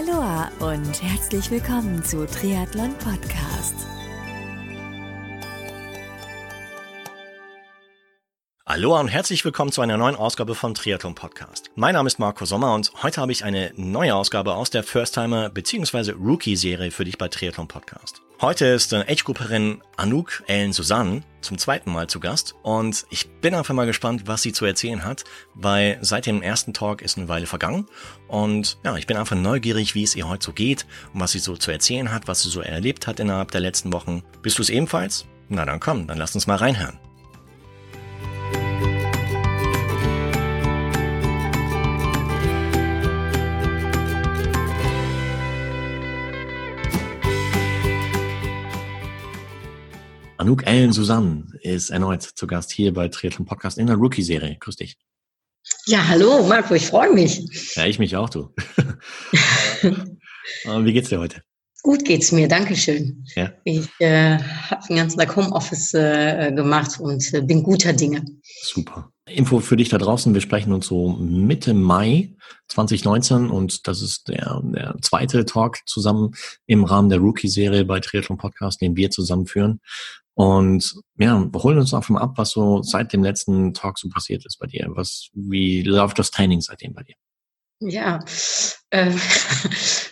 Aloha 0.00 0.50
und 0.60 1.02
herzlich 1.02 1.50
willkommen 1.50 2.02
zu 2.02 2.26
Triathlon 2.26 2.94
Podcast. 2.94 3.74
Aloha 8.64 9.00
und 9.00 9.08
herzlich 9.08 9.44
willkommen 9.44 9.72
zu 9.72 9.82
einer 9.82 9.98
neuen 9.98 10.14
Ausgabe 10.16 10.54
vom 10.54 10.72
Triathlon 10.72 11.14
Podcast. 11.14 11.70
Mein 11.74 11.94
Name 11.94 12.06
ist 12.06 12.18
Marco 12.18 12.46
Sommer 12.46 12.74
und 12.74 12.90
heute 13.02 13.20
habe 13.20 13.32
ich 13.32 13.44
eine 13.44 13.72
neue 13.76 14.14
Ausgabe 14.14 14.54
aus 14.54 14.70
der 14.70 14.84
First 14.84 15.14
Timer 15.16 15.50
bzw. 15.50 16.12
Rookie 16.12 16.56
Serie 16.56 16.92
für 16.92 17.04
dich 17.04 17.18
bei 17.18 17.28
Triathlon 17.28 17.68
Podcast. 17.68 18.22
Heute 18.40 18.64
ist 18.64 18.94
Age-Grupperin 18.94 19.82
Anouk 19.98 20.44
Ellen 20.46 20.72
Susanne 20.72 21.20
zum 21.42 21.58
zweiten 21.58 21.92
Mal 21.92 22.06
zu 22.06 22.20
Gast 22.20 22.54
und 22.62 23.04
ich 23.10 23.28
bin 23.28 23.54
einfach 23.54 23.74
mal 23.74 23.84
gespannt, 23.84 24.22
was 24.24 24.40
sie 24.40 24.54
zu 24.54 24.64
erzählen 24.64 25.04
hat, 25.04 25.24
weil 25.52 25.98
seit 26.00 26.24
dem 26.24 26.40
ersten 26.40 26.72
Talk 26.72 27.02
ist 27.02 27.18
eine 27.18 27.28
Weile 27.28 27.44
vergangen 27.44 27.86
und 28.28 28.78
ja, 28.82 28.96
ich 28.96 29.06
bin 29.06 29.18
einfach 29.18 29.36
neugierig, 29.36 29.94
wie 29.94 30.04
es 30.04 30.16
ihr 30.16 30.26
heute 30.26 30.46
so 30.46 30.52
geht 30.54 30.86
und 31.12 31.20
was 31.20 31.32
sie 31.32 31.38
so 31.38 31.54
zu 31.54 31.70
erzählen 31.70 32.10
hat, 32.10 32.28
was 32.28 32.40
sie 32.40 32.48
so 32.48 32.62
erlebt 32.62 33.06
hat 33.06 33.20
innerhalb 33.20 33.50
der 33.50 33.60
letzten 33.60 33.92
Wochen. 33.92 34.22
Bist 34.40 34.56
du 34.56 34.62
es 34.62 34.70
ebenfalls? 34.70 35.26
Na 35.50 35.66
dann 35.66 35.78
komm, 35.78 36.06
dann 36.06 36.16
lass 36.16 36.34
uns 36.34 36.46
mal 36.46 36.56
reinhören. 36.56 36.98
Anouk 50.40 50.66
Ellen 50.66 50.90
Susanne 50.94 51.48
ist 51.60 51.90
erneut 51.90 52.22
zu 52.22 52.46
Gast 52.46 52.72
hier 52.72 52.94
bei 52.94 53.08
Triathlon 53.08 53.44
Podcast 53.44 53.76
in 53.76 53.86
der 53.86 53.96
Rookie-Serie. 53.96 54.56
Grüß 54.58 54.76
dich. 54.76 54.96
Ja, 55.84 56.08
hallo 56.08 56.46
Marco, 56.46 56.72
ich 56.72 56.86
freue 56.86 57.12
mich. 57.12 57.44
Ja, 57.76 57.84
ich 57.84 57.98
mich 57.98 58.16
auch, 58.16 58.30
du. 58.30 58.48
Wie 59.82 60.92
geht's 60.94 61.10
dir 61.10 61.20
heute? 61.20 61.42
Gut 61.82 62.06
geht's 62.06 62.32
mir, 62.32 62.48
danke 62.48 62.74
schön. 62.74 63.22
Ja. 63.34 63.52
Ich 63.64 63.88
äh, 63.98 64.38
habe 64.38 64.86
den 64.88 64.96
ganzen 64.96 65.18
Tag 65.18 65.36
Homeoffice 65.36 65.92
äh, 65.92 66.52
gemacht 66.52 66.98
und 66.98 67.34
äh, 67.34 67.42
bin 67.42 67.62
guter 67.62 67.92
Dinge. 67.92 68.24
Super. 68.62 69.12
Info 69.26 69.60
für 69.60 69.76
dich 69.76 69.88
da 69.88 69.98
draußen, 69.98 70.34
wir 70.34 70.40
sprechen 70.40 70.72
uns 70.72 70.86
so 70.86 71.10
Mitte 71.18 71.72
Mai 71.72 72.34
2019 72.68 73.48
und 73.48 73.86
das 73.86 74.02
ist 74.02 74.28
der, 74.28 74.60
der 74.64 74.96
zweite 75.02 75.44
Talk 75.44 75.78
zusammen 75.86 76.32
im 76.66 76.84
Rahmen 76.84 77.08
der 77.08 77.18
Rookie-Serie 77.18 77.84
bei 77.84 78.00
Triathlon 78.00 78.38
Podcast, 78.38 78.80
den 78.80 78.96
wir 78.96 79.10
zusammenführen. 79.10 79.80
Und 80.40 80.94
ja, 81.18 81.46
wir 81.52 81.62
holen 81.62 81.76
uns 81.76 81.92
einfach 81.92 82.08
mal 82.08 82.22
ab, 82.22 82.32
was 82.36 82.52
so 82.52 82.80
seit 82.80 83.12
dem 83.12 83.22
letzten 83.22 83.74
Talk 83.74 83.98
so 83.98 84.08
passiert 84.08 84.46
ist 84.46 84.58
bei 84.58 84.66
dir. 84.66 84.86
Was, 84.94 85.28
wie 85.34 85.82
läuft 85.82 86.18
das 86.18 86.30
Training 86.30 86.62
seitdem 86.62 86.94
bei 86.94 87.02
dir? 87.02 87.14
Ja, 87.80 88.24
äh, 88.88 89.10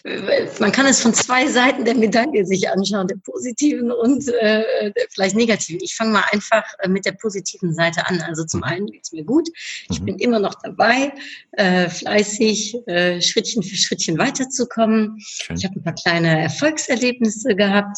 man 0.60 0.70
kann 0.70 0.84
es 0.84 1.00
von 1.00 1.14
zwei 1.14 1.46
Seiten 1.46 1.86
der 1.86 1.94
Medaille 1.94 2.44
sich 2.44 2.68
anschauen, 2.68 3.08
der 3.08 3.16
positiven 3.24 3.90
und 3.90 4.28
äh, 4.28 4.92
vielleicht 5.08 5.34
negativen. 5.34 5.80
Ich 5.82 5.94
fange 5.96 6.12
mal 6.12 6.24
einfach 6.30 6.64
äh, 6.80 6.90
mit 6.90 7.06
der 7.06 7.12
positiven 7.12 7.72
Seite 7.72 8.06
an. 8.06 8.20
Also 8.20 8.44
zum 8.44 8.60
mhm. 8.60 8.64
einen 8.64 8.86
geht 8.88 9.04
es 9.04 9.12
mir 9.12 9.24
gut. 9.24 9.48
Ich 9.88 9.98
mhm. 10.00 10.04
bin 10.04 10.18
immer 10.18 10.40
noch 10.40 10.56
dabei, 10.62 11.10
äh, 11.52 11.88
fleißig 11.88 12.86
äh, 12.86 13.22
Schrittchen 13.22 13.62
für 13.62 13.76
Schrittchen 13.76 14.18
weiterzukommen. 14.18 15.16
Schön. 15.20 15.56
Ich 15.56 15.64
habe 15.64 15.76
ein 15.76 15.84
paar 15.84 15.94
kleine 15.94 16.42
Erfolgserlebnisse 16.42 17.56
gehabt. 17.56 17.96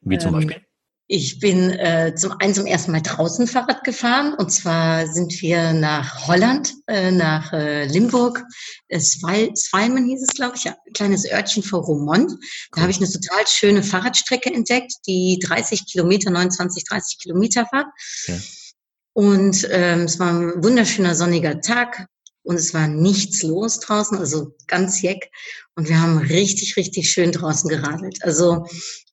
Wie 0.00 0.16
zum 0.16 0.28
ähm, 0.28 0.46
Beispiel? 0.46 0.66
Ich 1.08 1.38
bin 1.38 1.70
äh, 1.70 2.14
zum 2.16 2.32
einen 2.40 2.52
zum 2.52 2.66
ersten 2.66 2.90
Mal 2.90 3.00
draußen 3.00 3.46
Fahrrad 3.46 3.84
gefahren 3.84 4.34
und 4.34 4.50
zwar 4.50 5.06
sind 5.06 5.40
wir 5.40 5.72
nach 5.72 6.26
Holland, 6.26 6.74
äh, 6.88 7.12
nach 7.12 7.52
äh, 7.52 7.84
Limburg, 7.84 8.42
äh, 8.88 8.98
Zweimen 8.98 10.06
hieß 10.06 10.22
es, 10.22 10.34
glaube 10.34 10.56
ich, 10.56 10.64
ja, 10.64 10.72
ein 10.72 10.92
kleines 10.94 11.30
Örtchen 11.30 11.62
vor 11.62 11.82
Romont. 11.82 12.32
Da 12.72 12.80
habe 12.80 12.90
ich 12.90 12.96
eine 12.96 13.08
total 13.08 13.46
schöne 13.46 13.84
Fahrradstrecke 13.84 14.52
entdeckt, 14.52 14.94
die 15.06 15.38
30 15.44 15.86
Kilometer, 15.86 16.30
29, 16.30 16.82
30 16.84 17.18
Kilometer 17.20 17.68
war. 17.70 17.92
Ja. 18.26 18.34
Und 19.12 19.66
ähm, 19.70 20.02
es 20.02 20.18
war 20.18 20.32
ein 20.32 20.64
wunderschöner 20.64 21.14
sonniger 21.14 21.60
Tag 21.60 22.08
und 22.42 22.56
es 22.56 22.74
war 22.74 22.88
nichts 22.88 23.42
los 23.44 23.78
draußen, 23.78 24.18
also 24.18 24.56
ganz 24.66 25.00
jeck. 25.02 25.30
Und 25.76 25.88
wir 25.88 26.00
haben 26.00 26.18
richtig, 26.18 26.76
richtig 26.76 27.10
schön 27.10 27.30
draußen 27.30 27.68
geradelt. 27.70 28.18
Also 28.22 28.66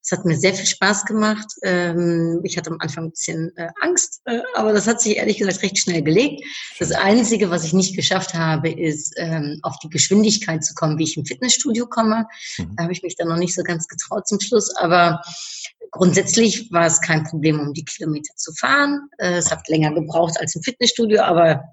es 0.03 0.12
hat 0.12 0.25
mir 0.25 0.36
sehr 0.36 0.53
viel 0.53 0.66
Spaß 0.66 1.06
gemacht. 1.06 1.47
Ähm, 1.64 2.41
ich 2.44 2.58
hatte 2.58 2.72
am 2.72 2.78
Anfang 2.80 3.06
ein 3.06 3.12
bisschen 3.12 3.56
äh, 3.56 3.69
Angst, 3.81 4.22
äh, 4.25 4.41
aber 4.53 4.74
das 4.74 4.86
hat 4.86 5.00
sich 5.00 5.16
ehrlich 5.16 5.38
gesagt 5.38 5.64
recht 5.64 5.78
schnell 5.78 6.02
gelegt. 6.02 6.44
Das 6.78 6.91
Einzige, 6.91 7.50
was 7.50 7.64
ich 7.64 7.72
nicht 7.72 7.96
geschafft 7.96 8.34
habe, 8.34 8.69
ist 8.69 9.14
ähm, 9.16 9.59
auf 9.64 9.80
die 9.80 9.90
Geschwindigkeit 9.90 10.64
zu 10.64 10.74
kommen, 10.74 10.97
wie 10.97 11.03
ich 11.03 11.16
im 11.16 11.25
Fitnessstudio 11.25 11.88
komme. 11.88 12.28
Mhm. 12.58 12.75
Da 12.75 12.84
habe 12.84 12.91
ich 12.91 13.02
mich 13.02 13.16
dann 13.16 13.30
noch 13.30 13.38
nicht 13.38 13.56
so 13.56 13.64
ganz 13.64 13.88
getraut 13.88 14.28
zum 14.28 14.41
Schluss, 14.41 14.75
aber 14.75 15.22
grundsätzlich 15.91 16.70
war 16.70 16.85
es 16.85 17.00
kein 17.00 17.24
Problem, 17.24 17.62
um 17.62 17.74
die 17.74 17.85
Kilometer 17.85 18.35
zu 18.35 18.52
fahren. 18.53 19.08
Äh, 19.20 19.38
es 19.38 19.52
hat 19.52 19.70
länger 19.70 19.94
gebraucht 19.94 20.38
als 20.38 20.53
im 20.53 20.64
Fitnessstudio, 20.64 21.22
aber 21.22 21.64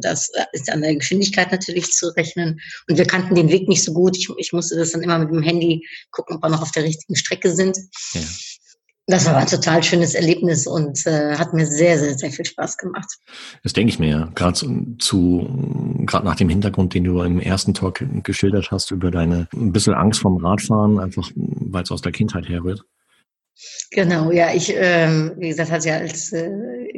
das 0.00 0.30
ist 0.52 0.70
an 0.70 0.82
der 0.82 0.96
Geschwindigkeit 0.96 1.52
natürlich 1.52 1.90
zu 1.92 2.08
rechnen. 2.16 2.60
Und 2.88 2.98
wir 2.98 3.06
kannten 3.06 3.34
den 3.34 3.50
Weg 3.50 3.68
nicht 3.68 3.84
so 3.84 3.92
gut. 3.92 4.16
Ich, 4.16 4.28
ich 4.36 4.52
musste 4.52 4.76
das 4.76 4.92
dann 4.92 5.02
immer 5.02 5.18
mit 5.18 5.30
dem 5.30 5.42
Handy 5.42 5.86
gucken, 6.10 6.36
ob 6.36 6.42
wir 6.42 6.48
noch 6.48 6.62
auf 6.62 6.72
der 6.72 6.84
richtigen 6.84 7.16
Strecke 7.16 7.54
sind. 7.54 7.76
Ja. 8.12 8.20
Das 9.08 9.24
war 9.26 9.36
ein 9.36 9.46
total 9.46 9.84
schönes 9.84 10.14
Erlebnis 10.14 10.66
und 10.66 11.06
äh, 11.06 11.36
hat 11.36 11.54
mir 11.54 11.64
sehr, 11.64 11.96
sehr, 11.96 12.18
sehr 12.18 12.32
viel 12.32 12.44
Spaß 12.44 12.76
gemacht. 12.76 13.06
Das 13.62 13.72
denke 13.72 13.90
ich 13.90 14.00
mir, 14.00 14.08
ja. 14.08 14.32
Gerade 14.34 14.54
zu, 14.54 14.96
zu 14.98 15.46
gerade 16.06 16.24
nach 16.24 16.34
dem 16.34 16.48
Hintergrund, 16.48 16.92
den 16.92 17.04
du 17.04 17.22
im 17.22 17.38
ersten 17.38 17.72
Talk 17.72 18.04
geschildert 18.24 18.72
hast, 18.72 18.90
über 18.90 19.12
deine 19.12 19.46
ein 19.54 19.70
bisschen 19.70 19.94
Angst 19.94 20.20
vom 20.20 20.44
Radfahren, 20.44 20.98
einfach 20.98 21.30
weil 21.36 21.84
es 21.84 21.92
aus 21.92 22.02
der 22.02 22.10
Kindheit 22.10 22.48
herrührt. 22.48 22.82
Genau, 23.90 24.30
ja, 24.32 24.52
ich, 24.52 24.74
ähm, 24.76 25.32
wie 25.38 25.48
gesagt, 25.48 25.70
hatte 25.70 25.88
ja 25.88 25.96
als 25.96 26.30
äh, 26.32 26.50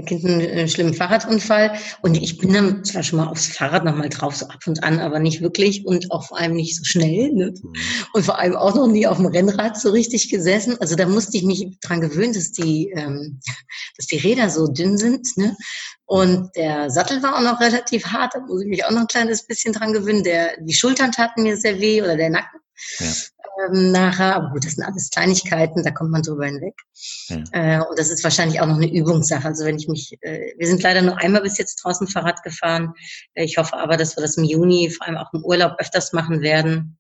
Kind 0.06 0.24
einen, 0.24 0.40
einen 0.40 0.68
schlimmen 0.68 0.94
Fahrradunfall 0.94 1.78
und 2.02 2.16
ich 2.16 2.38
bin 2.38 2.52
dann 2.52 2.84
zwar 2.84 3.04
schon 3.04 3.18
mal 3.18 3.28
aufs 3.28 3.46
Fahrrad 3.46 3.84
nochmal 3.84 4.08
drauf, 4.08 4.34
so 4.34 4.46
ab 4.46 4.60
und 4.66 4.82
an, 4.82 4.98
aber 4.98 5.20
nicht 5.20 5.40
wirklich 5.40 5.86
und 5.86 6.10
auch 6.10 6.26
vor 6.26 6.38
allem 6.38 6.54
nicht 6.54 6.76
so 6.76 6.84
schnell 6.84 7.32
ne? 7.32 7.54
Mhm. 7.62 7.72
und 8.12 8.24
vor 8.24 8.40
allem 8.40 8.56
auch 8.56 8.74
noch 8.74 8.88
nie 8.88 9.06
auf 9.06 9.18
dem 9.18 9.26
Rennrad 9.26 9.80
so 9.80 9.90
richtig 9.90 10.30
gesessen. 10.30 10.76
Also 10.80 10.96
da 10.96 11.06
musste 11.06 11.36
ich 11.36 11.44
mich 11.44 11.78
dran 11.80 12.00
gewöhnen, 12.00 12.32
dass 12.32 12.50
die, 12.50 12.90
ähm, 12.90 13.38
dass 13.96 14.06
die 14.06 14.18
Räder 14.18 14.50
so 14.50 14.66
dünn 14.66 14.98
sind 14.98 15.36
ne? 15.36 15.56
und 16.06 16.50
der 16.56 16.90
Sattel 16.90 17.22
war 17.22 17.36
auch 17.36 17.42
noch 17.42 17.60
relativ 17.60 18.06
hart, 18.06 18.34
da 18.34 18.40
muss 18.40 18.62
ich 18.62 18.68
mich 18.68 18.84
auch 18.84 18.90
noch 18.90 19.02
ein 19.02 19.06
kleines 19.06 19.46
bisschen 19.46 19.74
dran 19.74 19.92
gewöhnen. 19.92 20.24
Der, 20.24 20.56
die 20.60 20.74
Schultern 20.74 21.12
taten 21.12 21.44
mir 21.44 21.56
sehr 21.56 21.78
weh 21.78 22.02
oder 22.02 22.16
der 22.16 22.30
Nacken. 22.30 22.60
Ja 22.98 23.12
ähm, 23.66 23.92
nachher. 23.92 24.36
Aber 24.36 24.50
gut, 24.50 24.64
das 24.64 24.72
sind 24.74 24.84
alles 24.84 25.10
Kleinigkeiten, 25.10 25.82
da 25.82 25.90
kommt 25.90 26.10
man 26.10 26.22
drüber 26.22 26.46
hinweg. 26.46 26.74
Ja. 27.28 27.44
Äh, 27.52 27.80
und 27.80 27.98
das 27.98 28.10
ist 28.10 28.22
wahrscheinlich 28.24 28.60
auch 28.60 28.66
noch 28.66 28.76
eine 28.76 28.92
Übungssache. 28.92 29.46
Also 29.46 29.64
wenn 29.64 29.76
ich 29.76 29.88
mich, 29.88 30.18
äh, 30.20 30.52
wir 30.56 30.66
sind 30.66 30.82
leider 30.82 31.02
nur 31.02 31.18
einmal 31.18 31.42
bis 31.42 31.58
jetzt 31.58 31.76
draußen 31.76 32.08
Fahrrad 32.08 32.42
gefahren. 32.42 32.94
Äh, 33.34 33.44
ich 33.44 33.56
hoffe 33.56 33.76
aber, 33.76 33.96
dass 33.96 34.16
wir 34.16 34.22
das 34.22 34.36
im 34.36 34.44
Juni, 34.44 34.90
vor 34.90 35.06
allem 35.06 35.16
auch 35.16 35.32
im 35.32 35.44
Urlaub, 35.44 35.76
öfters 35.78 36.12
machen 36.12 36.42
werden. 36.42 36.97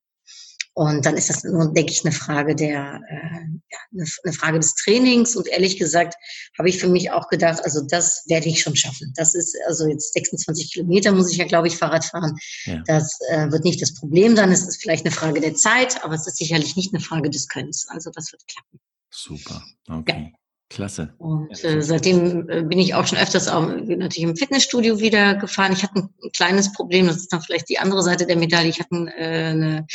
Und 0.78 1.04
dann 1.06 1.16
ist 1.16 1.28
das 1.28 1.42
nur, 1.42 1.72
denke 1.72 1.90
ich, 1.90 2.04
eine 2.04 2.14
Frage 2.14 2.54
der, 2.54 3.00
äh, 3.10 3.40
ja, 3.68 4.04
eine 4.22 4.32
Frage 4.32 4.60
des 4.60 4.76
Trainings. 4.76 5.34
Und 5.34 5.48
ehrlich 5.48 5.76
gesagt 5.76 6.14
habe 6.56 6.68
ich 6.68 6.78
für 6.78 6.88
mich 6.88 7.10
auch 7.10 7.26
gedacht, 7.26 7.64
also 7.64 7.80
das 7.80 8.22
werde 8.28 8.48
ich 8.48 8.60
schon 8.60 8.76
schaffen. 8.76 9.12
Das 9.16 9.34
ist 9.34 9.56
also 9.66 9.88
jetzt 9.88 10.12
26 10.12 10.72
Kilometer 10.72 11.10
muss 11.10 11.32
ich 11.32 11.38
ja, 11.38 11.46
glaube 11.46 11.66
ich, 11.66 11.76
Fahrrad 11.76 12.04
fahren. 12.04 12.36
Ja. 12.66 12.80
Das 12.86 13.18
äh, 13.28 13.50
wird 13.50 13.64
nicht 13.64 13.82
das 13.82 13.92
Problem 13.92 14.36
sein. 14.36 14.52
Es 14.52 14.68
ist 14.68 14.80
vielleicht 14.80 15.04
eine 15.04 15.12
Frage 15.12 15.40
der 15.40 15.56
Zeit, 15.56 16.04
aber 16.04 16.14
es 16.14 16.28
ist 16.28 16.36
sicherlich 16.36 16.76
nicht 16.76 16.94
eine 16.94 17.02
Frage 17.02 17.28
des 17.28 17.48
Könnens. 17.48 17.88
Also 17.88 18.12
das 18.14 18.30
wird 18.30 18.46
klappen. 18.46 18.78
Super. 19.10 19.60
Okay. 19.88 20.30
Ja. 20.32 20.38
Klasse. 20.70 21.14
Und 21.18 21.64
äh, 21.64 21.82
seitdem 21.82 22.48
äh, 22.50 22.62
bin 22.62 22.78
ich 22.78 22.94
auch 22.94 23.06
schon 23.06 23.18
öfters 23.18 23.48
auch 23.48 23.66
natürlich 23.66 24.22
im 24.22 24.36
Fitnessstudio 24.36 25.00
wieder 25.00 25.34
gefahren. 25.34 25.72
Ich 25.72 25.82
hatte 25.82 26.00
ein 26.00 26.32
kleines 26.36 26.72
Problem, 26.72 27.06
das 27.06 27.16
ist 27.16 27.32
dann 27.32 27.40
vielleicht 27.40 27.68
die 27.70 27.78
andere 27.78 28.02
Seite 28.02 28.26
der 28.26 28.36
Medaille. 28.36 28.68
Ich 28.68 28.78
hatte 28.78 28.94
äh, 29.16 29.46
eine 29.46 29.86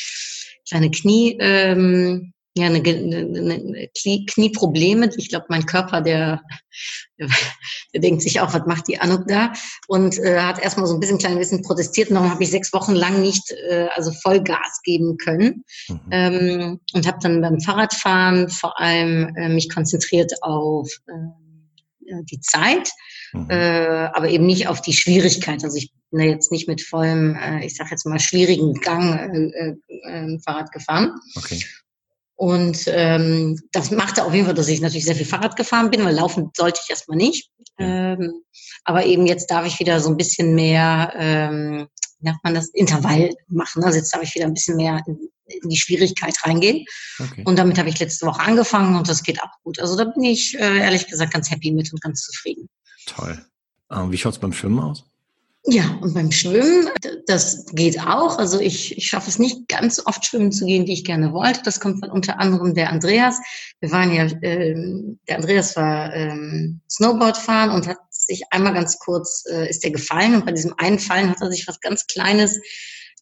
kleine 0.68 0.92
Knie, 0.92 1.38
ähm, 1.40 2.34
ja, 2.56 2.68
eine, 2.68 2.80
eine, 2.80 3.54
eine 3.54 3.90
Knieprobleme. 4.28 5.10
Ich 5.18 5.30
glaube, 5.30 5.48
mein 5.50 5.66
Körper, 5.66 6.02
der, 6.02 6.40
der 7.18 8.02
denkt 8.02 8.22
sich 8.22 8.42
auch, 8.42 8.54
was 8.54 8.68
macht 8.68 8.88
die 8.88 9.00
Anuk 9.00 9.28
da? 9.28 9.54
Und 9.88 10.20
äh, 10.20 10.40
hat 10.40 10.60
erstmal 10.60 10.86
so 10.86 10.94
ein 10.94 11.00
bisschen 11.00 11.18
klein 11.18 11.40
bisschen 11.40 11.64
protestiert. 11.64 12.10
Und 12.10 12.16
dann 12.16 12.30
habe 12.30 12.44
ich 12.44 12.52
sechs 12.52 12.72
Wochen 12.72 12.94
lang 12.94 13.22
nicht, 13.22 13.52
äh, 13.70 13.88
also 13.96 14.12
Vollgas 14.22 14.82
geben 14.84 15.18
können. 15.18 15.64
Mhm. 15.88 16.00
Ähm, 16.12 16.80
und 16.94 17.08
habe 17.08 17.18
dann 17.24 17.42
beim 17.42 17.60
Fahrradfahren 17.60 18.50
vor 18.50 18.80
allem 18.80 19.36
äh, 19.36 19.50
mich 19.50 19.74
konzentriert 19.74 20.32
auf 20.44 20.88
äh, 21.08 21.43
die 22.24 22.40
Zeit, 22.42 22.92
mhm. 23.34 23.50
äh, 23.50 24.10
aber 24.14 24.30
eben 24.30 24.46
nicht 24.46 24.68
auf 24.68 24.82
die 24.82 24.94
Schwierigkeit. 24.94 25.64
Also 25.64 25.78
ich 25.78 25.92
bin 26.12 26.20
da 26.20 26.26
jetzt 26.26 26.52
nicht 26.52 26.68
mit 26.68 26.82
vollem, 26.82 27.36
äh, 27.36 27.66
ich 27.66 27.76
sage 27.76 27.92
jetzt 27.92 28.06
mal, 28.06 28.20
schwierigen 28.20 28.74
Gang 28.76 29.18
äh, 29.18 29.76
äh, 30.08 30.36
äh, 30.36 30.40
Fahrrad 30.40 30.72
gefahren. 30.72 31.16
Okay. 31.36 31.64
Und 32.36 32.86
ähm, 32.88 33.60
das 33.72 33.92
machte 33.92 34.24
auf 34.26 34.34
jeden 34.34 34.46
Fall, 34.46 34.56
dass 34.56 34.68
ich 34.68 34.82
natürlich 34.82 35.06
sehr 35.06 35.16
viel 35.16 35.26
Fahrrad 35.26 35.56
gefahren 35.56 35.92
bin, 35.92 36.04
weil 36.04 36.16
laufen 36.16 36.52
sollte 36.56 36.82
ich 36.84 36.90
erstmal 36.90 37.18
nicht. 37.18 37.50
Ja. 37.80 38.14
Ähm, 38.14 38.42
aber 38.84 39.06
eben 39.06 39.26
jetzt 39.26 39.50
darf 39.50 39.66
ich 39.66 39.80
wieder 39.80 40.00
so 40.00 40.10
ein 40.10 40.18
bisschen 40.18 40.56
mehr, 40.56 41.14
ähm, 41.16 41.88
wie 42.20 42.26
nennt 42.26 42.44
man 42.44 42.54
das, 42.54 42.70
Intervall 42.70 43.30
machen. 43.48 43.84
Also 43.84 43.98
jetzt 43.98 44.14
darf 44.14 44.24
ich 44.24 44.36
wieder 44.36 44.46
ein 44.46 44.54
bisschen 44.54 44.76
mehr 44.76 45.02
in 45.08 45.18
die 45.64 45.78
Schwierigkeit 45.78 46.36
reingehen. 46.44 46.86
Okay. 47.20 47.44
Und 47.46 47.58
damit 47.58 47.78
habe 47.78 47.90
ich 47.90 48.00
letzte 48.00 48.26
Woche 48.26 48.42
angefangen 48.42 48.96
und 48.96 49.10
das 49.10 49.24
geht 49.24 49.42
auch 49.42 49.62
gut. 49.64 49.80
Also 49.80 49.96
da 49.96 50.06
bin 50.06 50.24
ich 50.24 50.56
äh, 50.56 50.80
ehrlich 50.80 51.08
gesagt 51.08 51.34
ganz 51.34 51.52
happy 51.52 51.72
mit 51.72 51.92
und 51.92 52.02
ganz 52.02 52.22
zufrieden. 52.22 52.70
Toll. 53.06 53.46
Ähm, 53.92 54.12
wie 54.12 54.18
schaut 54.18 54.34
es 54.34 54.40
beim 54.40 54.54
Schwimmen 54.54 54.80
aus? 54.80 55.06
Ja, 55.66 55.98
und 56.02 56.14
beim 56.14 56.30
Schwimmen, 56.30 56.90
das 57.26 57.66
geht 57.68 57.98
auch. 58.02 58.38
Also 58.38 58.60
ich, 58.60 58.98
ich 58.98 59.08
schaffe 59.08 59.30
es 59.30 59.40
nicht 59.40 59.70
ganz 59.70 59.96
so 59.96 60.06
oft 60.06 60.26
schwimmen 60.26 60.52
zu 60.52 60.66
gehen, 60.66 60.88
wie 60.88 60.94
ich 60.94 61.06
gerne 61.06 61.32
wollte. 61.32 61.62
Das 61.64 61.80
kommt 61.80 62.02
von 62.02 62.12
unter 62.12 62.38
anderem 62.38 62.74
der 62.74 62.90
Andreas. 62.90 63.40
Wir 63.80 63.90
waren 63.94 64.12
ja, 64.12 64.28
ähm, 64.42 65.20
der 65.30 65.38
Andreas 65.38 65.78
war 65.78 66.14
ähm, 66.14 66.82
Snowboard 66.90 67.38
fahren 67.38 67.70
und 67.70 67.88
hat 67.88 67.98
sich 68.10 68.44
einmal 68.52 68.74
ganz 68.74 69.00
kurz, 69.00 69.46
äh, 69.50 69.70
ist 69.70 69.86
er 69.86 69.92
gefallen 69.92 70.36
und 70.36 70.46
bei 70.46 70.52
diesem 70.52 70.74
einen 70.80 71.00
Fallen 71.00 71.30
hat 71.30 71.40
er 71.40 71.50
sich 71.50 71.66
was 71.66 71.80
ganz 71.80 72.08
Kleines 72.08 72.60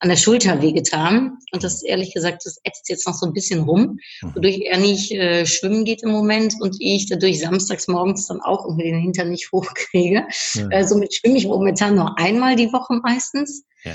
an 0.01 0.09
der 0.09 0.17
Schulter 0.17 0.61
wehgetan. 0.61 1.37
Und 1.51 1.63
das 1.63 1.83
ehrlich 1.83 2.13
gesagt, 2.13 2.45
das 2.45 2.59
ätzt 2.63 2.89
jetzt 2.89 3.07
noch 3.07 3.13
so 3.13 3.27
ein 3.27 3.33
bisschen 3.33 3.61
rum, 3.61 3.99
mhm. 4.21 4.35
wodurch 4.35 4.61
er 4.65 4.79
nicht 4.79 5.11
äh, 5.11 5.45
schwimmen 5.45 5.85
geht 5.85 6.03
im 6.03 6.09
Moment 6.09 6.55
und 6.59 6.75
ich 6.79 7.07
dadurch 7.07 7.39
samstags 7.39 7.87
morgens 7.87 8.27
dann 8.27 8.41
auch 8.41 8.65
irgendwie 8.65 8.91
den 8.91 8.99
Hintern 8.99 9.29
nicht 9.29 9.51
hochkriege. 9.51 10.25
Ja. 10.53 10.69
Äh, 10.71 10.87
somit 10.87 11.13
schwimme 11.13 11.37
ich 11.37 11.45
momentan 11.45 11.95
nur 11.95 12.17
einmal 12.17 12.55
die 12.55 12.73
Woche 12.73 12.99
meistens. 13.03 13.63
Ja. 13.83 13.93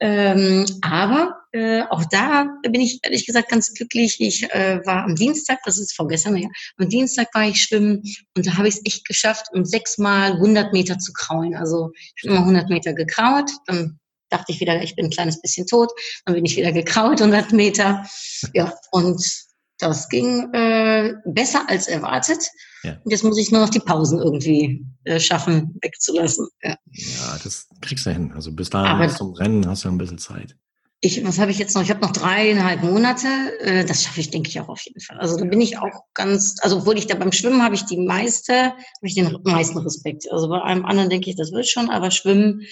Ähm, 0.00 0.64
aber 0.80 1.36
äh, 1.52 1.82
auch 1.82 2.04
da 2.10 2.48
bin 2.62 2.80
ich 2.80 2.98
ehrlich 3.02 3.26
gesagt 3.26 3.50
ganz 3.50 3.72
glücklich. 3.74 4.16
Ich 4.20 4.42
äh, 4.50 4.80
war 4.84 5.04
am 5.04 5.14
Dienstag, 5.14 5.60
das 5.64 5.78
ist 5.78 5.94
vorgestern, 5.94 6.36
ja, 6.36 6.48
am 6.78 6.88
Dienstag 6.88 7.28
war 7.34 7.46
ich 7.46 7.60
schwimmen 7.60 8.02
und 8.36 8.46
da 8.46 8.56
habe 8.56 8.66
ich 8.66 8.74
es 8.74 8.80
echt 8.84 9.06
geschafft, 9.06 9.46
um 9.52 9.64
sechsmal 9.64 10.32
100 10.32 10.72
Meter 10.72 10.98
zu 10.98 11.12
kraulen. 11.12 11.54
Also 11.54 11.92
ich 12.16 12.24
habe 12.24 12.34
immer 12.34 12.40
100 12.40 12.70
Meter 12.70 12.92
gekraut, 12.92 13.50
dann 13.66 14.00
dachte 14.30 14.52
ich 14.52 14.60
wieder, 14.60 14.82
ich 14.82 14.96
bin 14.96 15.06
ein 15.06 15.10
kleines 15.10 15.40
bisschen 15.40 15.66
tot. 15.66 15.90
Dann 16.24 16.34
bin 16.34 16.44
ich 16.44 16.56
wieder 16.56 16.72
gekraut 16.72 17.20
100 17.20 17.52
Meter. 17.52 18.04
Ja, 18.52 18.72
und 18.90 19.22
das 19.78 20.08
ging 20.08 20.52
äh, 20.52 21.14
besser 21.24 21.68
als 21.68 21.88
erwartet. 21.88 22.48
Ja. 22.82 22.98
Und 23.02 23.10
jetzt 23.10 23.24
muss 23.24 23.38
ich 23.38 23.50
nur 23.50 23.60
noch 23.60 23.70
die 23.70 23.80
Pausen 23.80 24.18
irgendwie 24.18 24.84
äh, 25.04 25.18
schaffen, 25.18 25.76
wegzulassen. 25.82 26.48
Ja. 26.62 26.76
ja, 26.92 27.38
das 27.42 27.66
kriegst 27.80 28.06
du 28.06 28.10
hin. 28.10 28.32
Also 28.34 28.52
bis 28.52 28.70
dahin 28.70 29.10
zum 29.10 29.32
Rennen 29.32 29.66
hast 29.66 29.84
du 29.84 29.88
ein 29.88 29.98
bisschen 29.98 30.18
Zeit. 30.18 30.56
Ich, 31.00 31.22
was 31.22 31.38
habe 31.38 31.50
ich 31.50 31.58
jetzt 31.58 31.74
noch? 31.74 31.82
Ich 31.82 31.90
habe 31.90 32.00
noch 32.00 32.12
dreieinhalb 32.12 32.82
Monate. 32.82 33.26
Äh, 33.60 33.84
das 33.84 34.04
schaffe 34.04 34.20
ich, 34.20 34.30
denke 34.30 34.48
ich, 34.48 34.58
auch 34.60 34.68
auf 34.68 34.80
jeden 34.80 35.00
Fall. 35.00 35.18
Also 35.18 35.36
da 35.36 35.44
bin 35.44 35.60
ich 35.60 35.76
auch 35.76 36.04
ganz, 36.14 36.56
also 36.62 36.78
obwohl 36.78 36.96
ich 36.96 37.06
da 37.06 37.14
beim 37.14 37.32
Schwimmen 37.32 37.62
habe 37.62 37.74
ich 37.74 37.84
die 37.84 37.98
meiste, 37.98 38.54
habe 38.54 38.78
ich 39.02 39.14
den 39.14 39.36
meisten 39.44 39.76
Respekt. 39.78 40.30
Also 40.30 40.48
bei 40.48 40.62
einem 40.62 40.86
anderen 40.86 41.10
denke 41.10 41.28
ich, 41.28 41.36
das 41.36 41.52
wird 41.52 41.68
schon, 41.68 41.90
aber 41.90 42.10
Schwimmen 42.10 42.62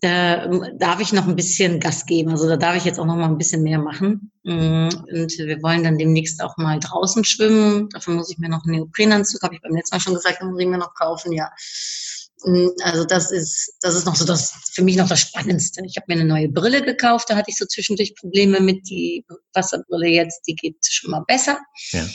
da 0.00 0.46
darf 0.74 1.00
ich 1.00 1.12
noch 1.12 1.26
ein 1.26 1.34
bisschen 1.34 1.80
Gas 1.80 2.06
geben. 2.06 2.30
Also 2.30 2.48
da 2.48 2.56
darf 2.56 2.76
ich 2.76 2.84
jetzt 2.84 3.00
auch 3.00 3.04
noch 3.04 3.16
mal 3.16 3.28
ein 3.28 3.38
bisschen 3.38 3.62
mehr 3.62 3.78
machen. 3.78 4.30
Mm, 4.44 4.88
und 4.88 5.38
wir 5.38 5.62
wollen 5.62 5.82
dann 5.82 5.98
demnächst 5.98 6.42
auch 6.42 6.56
mal 6.56 6.78
draußen 6.78 7.24
schwimmen. 7.24 7.88
Dafür 7.90 8.14
muss 8.14 8.30
ich 8.30 8.38
mir 8.38 8.48
noch 8.48 8.64
einen 8.64 8.76
Neoprenanzug, 8.76 9.42
habe 9.42 9.56
ich 9.56 9.60
beim 9.60 9.74
letzten 9.74 9.96
Mal 9.96 10.00
schon 10.00 10.14
gesagt, 10.14 10.40
den 10.40 10.50
muss 10.50 10.60
ich 10.60 10.68
mir 10.68 10.78
noch 10.78 10.94
kaufen, 10.94 11.32
ja. 11.32 11.50
Mm, 12.44 12.68
also 12.82 13.04
das 13.04 13.32
ist, 13.32 13.74
das 13.80 13.96
ist 13.96 14.06
noch 14.06 14.14
so 14.14 14.24
das, 14.24 14.52
für 14.72 14.84
mich 14.84 14.96
noch 14.96 15.08
das 15.08 15.20
Spannendste. 15.20 15.82
Ich 15.84 15.96
habe 15.96 16.06
mir 16.08 16.20
eine 16.20 16.28
neue 16.28 16.48
Brille 16.48 16.82
gekauft, 16.82 17.30
da 17.30 17.36
hatte 17.36 17.50
ich 17.50 17.56
so 17.56 17.66
zwischendurch 17.66 18.14
Probleme 18.14 18.60
mit 18.60 18.88
die 18.88 19.24
Wasserbrille 19.52 20.08
jetzt, 20.08 20.42
die 20.46 20.54
geht 20.54 20.76
schon 20.88 21.10
mal 21.10 21.24
besser. 21.26 21.58
Ja. 21.90 22.06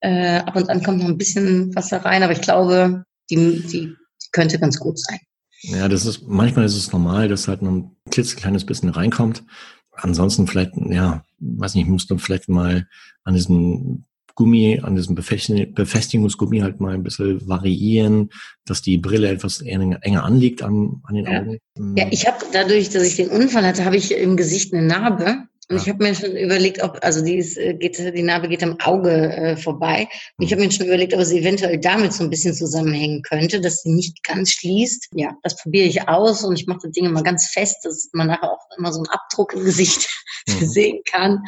Äh, 0.00 0.38
ab 0.38 0.56
und 0.56 0.70
an 0.70 0.82
kommt 0.82 0.98
noch 0.98 1.08
ein 1.08 1.18
bisschen 1.18 1.74
Wasser 1.74 2.04
rein, 2.04 2.22
aber 2.22 2.32
ich 2.32 2.40
glaube, 2.40 3.04
die, 3.30 3.62
die 3.66 3.94
könnte 4.32 4.58
ganz 4.58 4.78
gut 4.78 4.98
sein. 4.98 5.20
Ja, 5.62 5.88
das 5.88 6.06
ist, 6.06 6.26
manchmal 6.26 6.64
ist 6.64 6.76
es 6.76 6.92
normal, 6.92 7.28
dass 7.28 7.48
halt 7.48 7.62
noch 7.62 7.72
ein 7.72 7.96
klitzekleines 8.10 8.66
bisschen 8.66 8.88
reinkommt. 8.88 9.44
Ansonsten 9.92 10.46
vielleicht, 10.46 10.72
ja, 10.76 11.24
weiß 11.38 11.74
nicht, 11.74 11.88
musst 11.88 12.10
du 12.10 12.18
vielleicht 12.18 12.48
mal 12.48 12.88
an 13.24 13.34
diesem 13.34 14.04
Gummi, 14.34 14.80
an 14.82 14.96
diesem 14.96 15.14
Befestigungsgummi 15.14 16.60
halt 16.60 16.80
mal 16.80 16.94
ein 16.94 17.02
bisschen 17.02 17.46
variieren, 17.46 18.30
dass 18.64 18.80
die 18.80 18.96
Brille 18.98 19.28
etwas 19.28 19.60
enger 19.60 20.24
anliegt 20.24 20.62
an, 20.62 21.02
an 21.04 21.14
den 21.14 21.26
Augen. 21.28 21.58
Ja, 21.96 22.06
ich 22.10 22.26
habe 22.26 22.38
dadurch, 22.52 22.88
dass 22.90 23.02
ich 23.02 23.16
den 23.16 23.28
Unfall 23.28 23.66
hatte, 23.66 23.84
habe 23.84 23.96
ich 23.96 24.16
im 24.16 24.36
Gesicht 24.36 24.72
eine 24.72 24.86
Narbe. 24.86 25.44
Und 25.68 25.76
ich 25.76 25.88
habe 25.88 26.02
mir 26.02 26.14
schon 26.14 26.36
überlegt, 26.36 26.82
ob, 26.82 26.98
also 27.02 27.24
die, 27.24 27.36
ist, 27.36 27.56
äh, 27.56 27.74
geht, 27.74 27.98
die 27.98 28.22
Narbe 28.22 28.48
geht 28.48 28.62
am 28.62 28.78
Auge 28.80 29.10
äh, 29.10 29.56
vorbei. 29.56 30.08
Und 30.36 30.44
ich 30.44 30.52
habe 30.52 30.62
mir 30.62 30.70
schon 30.70 30.86
überlegt, 30.86 31.14
ob 31.14 31.20
es 31.20 31.30
eventuell 31.30 31.78
damit 31.78 32.12
so 32.12 32.24
ein 32.24 32.30
bisschen 32.30 32.52
zusammenhängen 32.52 33.22
könnte, 33.22 33.60
dass 33.60 33.82
sie 33.82 33.90
nicht 33.90 34.22
ganz 34.24 34.50
schließt. 34.50 35.10
Ja, 35.14 35.36
das 35.42 35.56
probiere 35.56 35.86
ich 35.86 36.08
aus 36.08 36.44
und 36.44 36.58
ich 36.58 36.66
mache 36.66 36.80
die 36.86 36.92
Dinge 36.92 37.10
mal 37.10 37.22
ganz 37.22 37.48
fest, 37.48 37.84
dass 37.84 38.10
man 38.12 38.26
nachher 38.26 38.52
auch 38.52 38.66
immer 38.76 38.92
so 38.92 38.98
einen 38.98 39.08
Abdruck 39.08 39.54
im 39.54 39.64
Gesicht 39.64 40.08
mhm. 40.48 40.66
sehen 40.66 41.00
kann. 41.10 41.42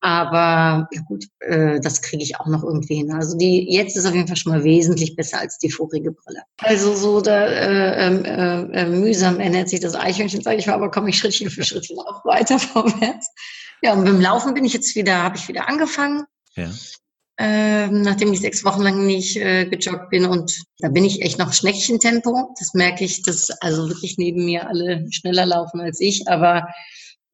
Aber 0.00 0.88
ja 0.90 1.00
gut, 1.06 1.26
äh, 1.40 1.78
das 1.80 2.02
kriege 2.02 2.22
ich 2.22 2.40
auch 2.40 2.46
noch 2.46 2.64
irgendwie 2.64 2.96
hin. 2.96 3.12
Also 3.12 3.36
die 3.36 3.70
jetzt 3.72 3.96
ist 3.96 4.06
auf 4.06 4.14
jeden 4.14 4.26
Fall 4.26 4.36
schon 4.36 4.52
mal 4.52 4.64
wesentlich 4.64 5.14
besser 5.14 5.40
als 5.40 5.58
die 5.58 5.70
vorige 5.70 6.12
Brille. 6.12 6.42
Also 6.58 6.94
so 6.94 7.20
da 7.20 7.46
äh, 7.46 8.06
ähm, 8.06 8.24
äh, 8.24 8.80
äh, 8.80 8.86
mühsam 8.86 9.40
ernährt 9.40 9.68
sich 9.68 9.80
das 9.80 9.94
Eichhörnchen, 9.94 10.42
sage 10.42 10.56
ich 10.56 10.66
mal, 10.66 10.74
aber 10.74 10.90
komme 10.90 11.10
ich 11.10 11.18
Schrittchen 11.18 11.50
für 11.50 11.64
Schrittchen 11.64 11.98
auch 11.98 12.24
weiter 12.24 12.58
vorwärts. 12.58 13.30
Ja, 13.82 13.92
und 13.92 14.04
beim 14.04 14.20
Laufen 14.20 14.54
bin 14.54 14.64
ich 14.64 14.72
jetzt 14.72 14.94
wieder, 14.96 15.22
habe 15.22 15.36
ich 15.36 15.48
wieder 15.48 15.68
angefangen. 15.68 16.24
Ja. 16.54 16.70
Ähm, 17.40 18.02
nachdem 18.02 18.32
ich 18.32 18.40
sechs 18.40 18.64
Wochen 18.64 18.82
lang 18.82 19.06
nicht 19.06 19.36
äh, 19.36 19.64
gejoggt 19.66 20.10
bin 20.10 20.26
und 20.26 20.60
da 20.78 20.88
bin 20.88 21.04
ich 21.04 21.22
echt 21.22 21.38
noch 21.38 21.52
Schneckchentempo. 21.52 22.52
Das 22.58 22.74
merke 22.74 23.04
ich, 23.04 23.22
dass 23.22 23.50
also 23.60 23.88
wirklich 23.88 24.18
neben 24.18 24.44
mir 24.44 24.66
alle 24.66 25.06
schneller 25.12 25.46
laufen 25.46 25.80
als 25.80 26.00
ich, 26.00 26.26
aber 26.26 26.66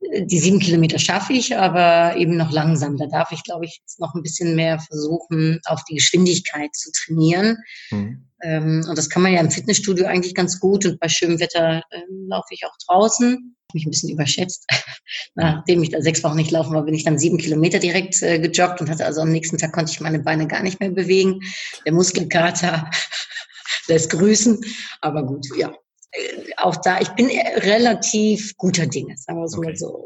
äh, 0.01 0.27
die 0.27 0.39
sieben 0.39 0.59
Kilometer 0.59 0.99
schaffe 0.99 1.33
ich, 1.33 1.57
aber 1.57 2.19
eben 2.19 2.37
noch 2.37 2.53
langsam. 2.53 2.99
Da 2.99 3.07
darf 3.07 3.33
ich, 3.33 3.45
glaube 3.45 3.65
ich, 3.65 3.79
jetzt 3.81 3.99
noch 3.99 4.15
ein 4.15 4.23
bisschen 4.23 4.55
mehr 4.55 4.79
versuchen, 4.79 5.61
auf 5.65 5.83
die 5.85 5.95
Geschwindigkeit 5.95 6.75
zu 6.75 6.91
trainieren. 6.93 7.57
Mhm. 7.91 8.29
Ähm, 8.45 8.85
und 8.89 8.97
das 8.97 9.11
kann 9.11 9.23
man 9.23 9.33
ja 9.33 9.41
im 9.41 9.51
Fitnessstudio 9.51 10.07
eigentlich 10.07 10.35
ganz 10.35 10.61
gut 10.61 10.87
und 10.87 11.01
bei 11.01 11.09
schönem 11.09 11.41
Wetter 11.41 11.83
ähm, 11.91 12.29
laufe 12.29 12.49
ich 12.51 12.65
auch 12.65 12.77
draußen 12.87 13.55
mich 13.75 13.87
ein 13.87 13.91
bisschen 13.91 14.11
überschätzt. 14.11 14.67
Nachdem 15.35 15.83
ich 15.83 15.91
da 15.91 16.01
sechs 16.01 16.23
Wochen 16.25 16.37
nicht 16.37 16.51
laufen 16.51 16.75
war, 16.75 16.85
bin 16.85 16.95
ich 16.95 17.05
dann 17.05 17.19
sieben 17.19 17.39
Kilometer 17.39 17.79
direkt 17.79 18.23
äh, 18.23 18.39
gejoggt 18.39 18.81
und 18.81 18.89
hatte 18.89 19.05
also 19.05 19.21
am 19.21 19.31
nächsten 19.31 19.59
Tag 19.59 19.73
konnte 19.73 19.93
ich 19.93 20.01
meine 20.01 20.21
Beine 20.21 20.47
gar 20.47 20.63
nicht 20.63 20.81
mehr 20.81 20.91
bewegen. 20.91 21.41
Der 21.85 21.93
Muskelkater 21.93 22.89
lässt 23.89 24.11
grüßen. 24.11 24.65
Aber 25.01 25.25
gut, 25.25 25.47
ja. 25.57 25.75
Äh, 26.13 26.53
auch 26.57 26.77
da, 26.77 27.01
ich 27.01 27.09
bin 27.11 27.27
relativ 27.27 28.57
guter 28.57 28.87
Dinge, 28.87 29.17
sagen 29.17 29.39
wir 29.39 29.45
es 29.45 29.59
okay. 29.59 29.69
mal 29.69 29.77
so 29.77 30.05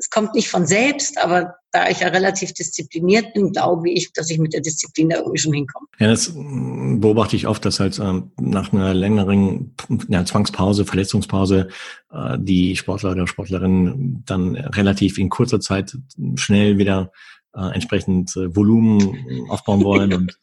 es 0.00 0.08
kommt 0.08 0.34
nicht 0.34 0.48
von 0.48 0.66
selbst, 0.66 1.18
aber 1.18 1.56
da 1.72 1.88
ich 1.88 2.00
ja 2.00 2.08
relativ 2.08 2.54
diszipliniert 2.54 3.34
bin, 3.34 3.52
glaube 3.52 3.90
ich, 3.90 4.12
dass 4.14 4.30
ich 4.30 4.38
mit 4.38 4.54
der 4.54 4.62
Disziplin 4.62 5.10
da 5.10 5.18
irgendwie 5.18 5.38
schon 5.38 5.52
hinkomme. 5.52 5.86
Ja, 5.98 6.08
das 6.08 6.32
beobachte 6.34 7.36
ich 7.36 7.46
oft, 7.46 7.62
dass 7.66 7.80
halt 7.80 7.98
ähm, 7.98 8.32
nach 8.40 8.72
einer 8.72 8.94
längeren 8.94 9.74
ja, 10.08 10.24
Zwangspause, 10.24 10.86
Verletzungspause, 10.86 11.68
äh, 12.10 12.38
die 12.40 12.76
Sportler 12.76 13.12
oder 13.12 13.26
Sportlerinnen 13.26 14.24
dann 14.24 14.56
relativ 14.56 15.18
in 15.18 15.28
kurzer 15.28 15.60
Zeit 15.60 15.96
schnell 16.36 16.78
wieder 16.78 17.12
äh, 17.54 17.74
entsprechend 17.74 18.34
äh, 18.36 18.56
Volumen 18.56 19.50
aufbauen 19.50 19.84
wollen 19.84 20.12
und 20.14 20.38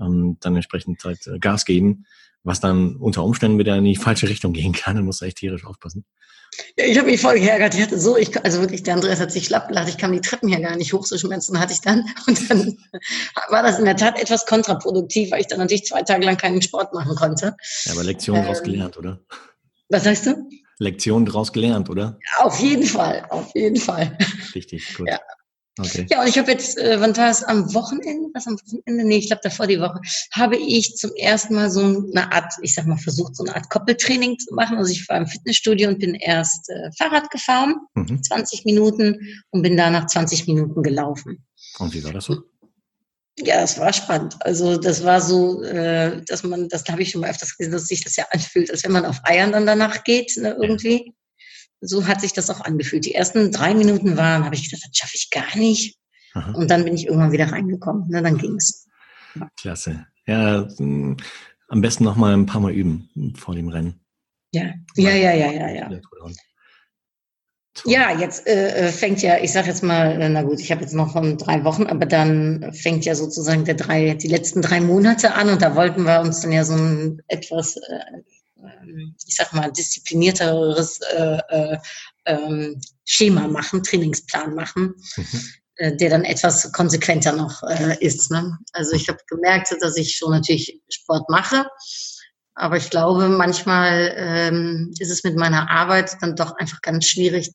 ähm, 0.00 0.36
dann 0.40 0.54
entsprechend 0.54 1.02
halt 1.04 1.26
äh, 1.26 1.40
Gas 1.40 1.64
geben, 1.64 2.06
was 2.42 2.60
dann 2.60 2.96
unter 2.96 3.24
Umständen 3.24 3.58
wieder 3.58 3.76
in 3.76 3.84
die 3.84 3.96
falsche 3.96 4.28
Richtung 4.28 4.52
gehen 4.52 4.72
kann. 4.72 4.96
Da 4.96 5.02
muss 5.02 5.22
echt 5.22 5.38
tierisch 5.38 5.64
aufpassen. 5.64 6.04
Ja, 6.76 6.84
ich 6.84 6.98
habe 6.98 7.10
mich 7.10 7.20
voll 7.20 7.38
geärgert. 7.38 7.74
Ich 7.74 7.82
hatte 7.82 7.98
so, 7.98 8.16
ich, 8.16 8.44
also 8.44 8.60
wirklich, 8.60 8.82
der 8.82 8.94
Andreas 8.94 9.20
hat 9.20 9.30
sich 9.30 9.46
schlapp 9.46 9.68
gelacht. 9.68 9.88
Ich 9.88 9.98
kam 9.98 10.12
die 10.12 10.20
Treppen 10.20 10.48
hier 10.48 10.60
gar 10.60 10.76
nicht 10.76 10.92
hoch, 10.92 11.06
so 11.06 11.16
Schmerzen 11.16 11.60
hatte 11.60 11.72
ich 11.72 11.80
dann. 11.80 12.04
Und 12.26 12.50
dann 12.50 12.78
war 13.48 13.62
das 13.62 13.78
in 13.78 13.84
der 13.84 13.96
Tat 13.96 14.20
etwas 14.20 14.46
kontraproduktiv, 14.46 15.30
weil 15.30 15.40
ich 15.40 15.46
dann 15.46 15.58
natürlich 15.58 15.84
zwei 15.84 16.02
Tage 16.02 16.24
lang 16.24 16.36
keinen 16.36 16.62
Sport 16.62 16.92
machen 16.92 17.14
konnte. 17.14 17.56
Ja, 17.84 17.92
aber 17.92 18.04
Lektion 18.04 18.36
ähm, 18.36 18.42
daraus 18.42 18.62
gelernt, 18.62 18.96
oder? 18.98 19.20
Was 19.88 20.04
sagst 20.04 20.26
du? 20.26 20.48
Lektion 20.78 21.26
daraus 21.26 21.52
gelernt, 21.52 21.90
oder? 21.90 22.18
Ja, 22.24 22.44
auf 22.44 22.58
jeden 22.58 22.86
Fall, 22.86 23.26
auf 23.28 23.54
jeden 23.54 23.76
Fall. 23.76 24.16
Richtig, 24.54 24.94
gut. 24.96 25.08
Ja. 25.08 25.20
Okay. 25.80 26.06
Ja, 26.10 26.20
und 26.20 26.28
ich 26.28 26.38
habe 26.38 26.50
jetzt, 26.50 26.78
äh, 26.78 27.00
wann 27.00 27.16
war 27.16 27.30
es 27.30 27.42
am 27.42 27.72
Wochenende? 27.74 28.28
Was 28.34 28.46
am 28.46 28.54
Wochenende? 28.54 29.04
Nee, 29.04 29.18
ich 29.18 29.28
glaube 29.28 29.40
davor 29.42 29.66
die 29.66 29.80
Woche, 29.80 30.00
habe 30.32 30.56
ich 30.56 30.96
zum 30.96 31.10
ersten 31.16 31.54
Mal 31.54 31.70
so 31.70 31.80
eine 31.80 32.32
Art, 32.32 32.52
ich 32.62 32.74
sag 32.74 32.86
mal, 32.86 32.98
versucht, 32.98 33.36
so 33.36 33.44
eine 33.44 33.54
Art 33.54 33.70
Koppeltraining 33.70 34.38
zu 34.38 34.54
machen. 34.54 34.76
Also 34.76 34.92
ich 34.92 35.08
war 35.08 35.16
im 35.16 35.26
Fitnessstudio 35.26 35.88
und 35.88 35.98
bin 35.98 36.14
erst 36.14 36.68
äh, 36.68 36.90
Fahrrad 36.98 37.30
gefahren, 37.30 37.76
mhm. 37.94 38.22
20 38.22 38.64
Minuten 38.64 39.18
und 39.50 39.62
bin 39.62 39.76
danach 39.76 40.06
20 40.06 40.46
Minuten 40.46 40.82
gelaufen. 40.82 41.44
Und 41.78 41.94
wie 41.94 42.04
war 42.04 42.12
das 42.12 42.24
so? 42.26 42.36
Ja, 43.38 43.60
das 43.60 43.78
war 43.78 43.92
spannend. 43.92 44.36
Also 44.40 44.76
das 44.76 45.04
war 45.04 45.20
so, 45.20 45.62
äh, 45.62 46.22
dass 46.26 46.42
man, 46.42 46.68
das 46.68 46.84
habe 46.88 47.02
ich 47.02 47.10
schon 47.10 47.22
mal 47.22 47.30
öfters 47.30 47.56
gesehen, 47.56 47.72
dass 47.72 47.86
sich 47.86 48.04
das 48.04 48.16
ja 48.16 48.26
anfühlt, 48.30 48.70
als 48.70 48.84
wenn 48.84 48.92
man 48.92 49.06
auf 49.06 49.20
Eiern 49.24 49.52
dann 49.52 49.66
danach 49.66 50.04
geht, 50.04 50.36
ne, 50.36 50.56
irgendwie 50.60 51.14
so 51.80 52.06
hat 52.06 52.20
sich 52.20 52.32
das 52.32 52.50
auch 52.50 52.60
angefühlt. 52.60 53.04
Die 53.04 53.14
ersten 53.14 53.52
drei 53.52 53.74
Minuten 53.74 54.16
waren, 54.16 54.44
habe 54.44 54.54
ich 54.54 54.70
gedacht, 54.70 54.88
das 54.88 54.96
schaffe 54.96 55.16
ich 55.16 55.30
gar 55.30 55.56
nicht. 55.56 55.98
Aha. 56.34 56.52
Und 56.52 56.70
dann 56.70 56.84
bin 56.84 56.94
ich 56.94 57.06
irgendwann 57.06 57.32
wieder 57.32 57.50
reingekommen. 57.50 58.06
Na, 58.08 58.20
dann 58.20 58.38
ging's. 58.38 58.86
Ja. 59.34 59.48
Klasse. 59.58 60.06
Ja, 60.26 60.68
hm, 60.76 61.16
am 61.68 61.80
besten 61.80 62.04
noch 62.04 62.16
mal 62.16 62.34
ein 62.34 62.46
paar 62.46 62.60
Mal 62.60 62.72
üben 62.72 63.34
vor 63.36 63.54
dem 63.54 63.68
Rennen. 63.68 64.00
Ja, 64.52 64.74
ja, 64.96 65.10
ja, 65.10 65.32
ja, 65.32 65.52
ja, 65.52 65.70
ja. 65.70 66.00
Ja, 67.86 68.18
jetzt 68.18 68.46
äh, 68.46 68.88
äh, 68.88 68.92
fängt 68.92 69.22
ja, 69.22 69.38
ich 69.38 69.52
sage 69.52 69.68
jetzt 69.68 69.82
mal, 69.82 70.20
äh, 70.20 70.28
na 70.28 70.42
gut, 70.42 70.60
ich 70.60 70.70
habe 70.72 70.82
jetzt 70.82 70.92
noch 70.92 71.12
von 71.12 71.38
drei 71.38 71.64
Wochen, 71.64 71.86
aber 71.86 72.04
dann 72.04 72.72
fängt 72.72 73.04
ja 73.04 73.14
sozusagen 73.14 73.64
der 73.64 73.76
drei, 73.76 74.14
die 74.14 74.28
letzten 74.28 74.60
drei 74.60 74.80
Monate 74.80 75.34
an 75.34 75.48
und 75.48 75.62
da 75.62 75.76
wollten 75.76 76.02
wir 76.02 76.20
uns 76.20 76.40
dann 76.40 76.52
ja 76.52 76.64
so 76.64 76.74
ein 76.74 77.22
etwas, 77.28 77.76
äh, 77.76 78.22
ich 79.26 79.36
sag 79.36 79.52
mal, 79.52 79.70
disziplinierteres 79.70 81.00
äh, 81.16 81.38
äh, 81.48 81.78
ähm, 82.26 82.80
Schema 83.04 83.48
machen, 83.48 83.82
Trainingsplan 83.82 84.54
machen, 84.54 84.94
mhm. 85.16 85.26
äh, 85.76 85.96
der 85.96 86.10
dann 86.10 86.24
etwas 86.24 86.70
konsequenter 86.72 87.32
noch 87.32 87.62
äh, 87.62 87.96
ist. 88.00 88.30
Ne? 88.30 88.58
Also 88.72 88.92
ich 88.92 89.08
habe 89.08 89.18
gemerkt, 89.28 89.74
dass 89.80 89.96
ich 89.96 90.16
schon 90.16 90.32
natürlich 90.32 90.80
Sport 90.88 91.28
mache, 91.28 91.66
aber 92.54 92.76
ich 92.76 92.90
glaube, 92.90 93.28
manchmal 93.28 94.12
ähm, 94.16 94.92
ist 94.98 95.10
es 95.10 95.24
mit 95.24 95.36
meiner 95.36 95.70
Arbeit 95.70 96.16
dann 96.20 96.36
doch 96.36 96.56
einfach 96.56 96.82
ganz 96.82 97.06
schwierig. 97.06 97.52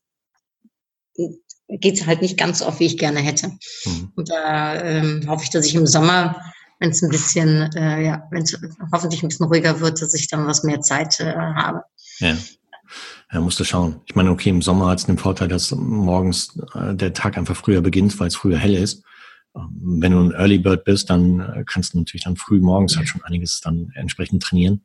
Geht 1.68 2.00
es 2.00 2.06
halt 2.06 2.22
nicht 2.22 2.36
ganz 2.38 2.58
so 2.58 2.66
oft, 2.66 2.80
wie 2.80 2.86
ich 2.86 2.98
gerne 2.98 3.20
hätte. 3.20 3.48
Mhm. 3.84 4.12
Und 4.16 4.30
da 4.30 4.80
ähm, 4.82 5.24
hoffe 5.28 5.44
ich, 5.44 5.50
dass 5.50 5.66
ich 5.66 5.74
im 5.74 5.86
Sommer, 5.86 6.40
wenn 6.78 6.90
es 6.90 7.02
ein 7.02 7.10
bisschen, 7.10 7.70
äh, 7.74 8.04
ja, 8.04 8.26
wenn 8.30 8.42
es 8.42 8.58
hoffentlich 8.92 9.22
ein 9.22 9.28
bisschen 9.28 9.46
ruhiger 9.46 9.80
wird, 9.80 10.00
dass 10.02 10.14
ich 10.14 10.28
dann 10.28 10.46
was 10.46 10.62
mehr 10.62 10.80
Zeit 10.80 11.20
äh, 11.20 11.34
habe. 11.34 11.82
Ja. 12.18 12.36
Ja, 13.32 13.40
musst 13.40 13.58
du 13.58 13.64
schauen. 13.64 14.00
Ich 14.06 14.14
meine, 14.14 14.30
okay, 14.30 14.50
im 14.50 14.62
Sommer 14.62 14.88
hat 14.88 15.00
es 15.00 15.06
den 15.06 15.18
Vorteil, 15.18 15.48
dass 15.48 15.72
morgens 15.72 16.56
äh, 16.74 16.94
der 16.94 17.12
Tag 17.12 17.36
einfach 17.36 17.56
früher 17.56 17.80
beginnt, 17.80 18.18
weil 18.20 18.28
es 18.28 18.36
früher 18.36 18.58
hell 18.58 18.74
ist. 18.74 19.02
Ähm, 19.56 20.00
wenn 20.00 20.12
du 20.12 20.20
ein 20.20 20.32
Early 20.32 20.58
Bird 20.58 20.84
bist, 20.84 21.10
dann 21.10 21.40
äh, 21.40 21.64
kannst 21.66 21.94
du 21.94 21.98
natürlich 21.98 22.24
dann 22.24 22.36
früh 22.36 22.60
morgens 22.60 22.96
halt 22.96 23.08
schon 23.08 23.24
einiges 23.24 23.60
dann 23.60 23.90
entsprechend 23.94 24.42
trainieren. 24.42 24.84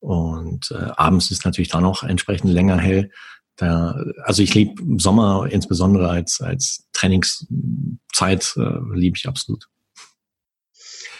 Und 0.00 0.70
äh, 0.70 0.92
abends 0.96 1.30
ist 1.30 1.44
natürlich 1.44 1.68
dann 1.68 1.82
noch 1.82 2.04
entsprechend 2.04 2.50
länger 2.50 2.78
hell. 2.78 3.10
Da, 3.56 3.96
also 4.22 4.42
ich 4.42 4.54
liebe 4.54 4.80
Sommer 4.98 5.48
insbesondere 5.50 6.08
als, 6.08 6.40
als 6.40 6.86
Trainingszeit, 6.92 8.54
äh, 8.56 8.94
liebe 8.94 9.16
ich 9.16 9.28
absolut. 9.28 9.68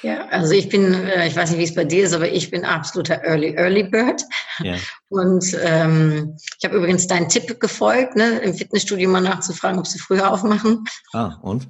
Ja, 0.02 0.26
also 0.28 0.52
ich 0.52 0.68
bin, 0.68 0.94
äh, 0.94 1.26
ich 1.26 1.34
weiß 1.34 1.50
nicht, 1.50 1.58
wie 1.58 1.64
es 1.64 1.74
bei 1.74 1.84
dir 1.84 2.04
ist, 2.04 2.14
aber 2.14 2.30
ich 2.30 2.50
bin 2.50 2.64
absoluter 2.64 3.22
Early 3.24 3.54
Early 3.56 3.84
Bird. 3.84 4.22
Ja. 4.62 4.76
Und 5.10 5.56
ähm, 5.62 6.36
ich 6.58 6.64
habe 6.64 6.76
übrigens 6.76 7.06
deinen 7.06 7.28
Tipp 7.28 7.58
gefolgt, 7.58 8.14
ne, 8.14 8.38
im 8.40 8.54
Fitnessstudio 8.54 9.08
mal 9.08 9.22
nachzufragen, 9.22 9.78
ob 9.78 9.86
sie 9.86 9.98
früher 9.98 10.30
aufmachen. 10.30 10.84
Ah, 11.14 11.38
und? 11.40 11.66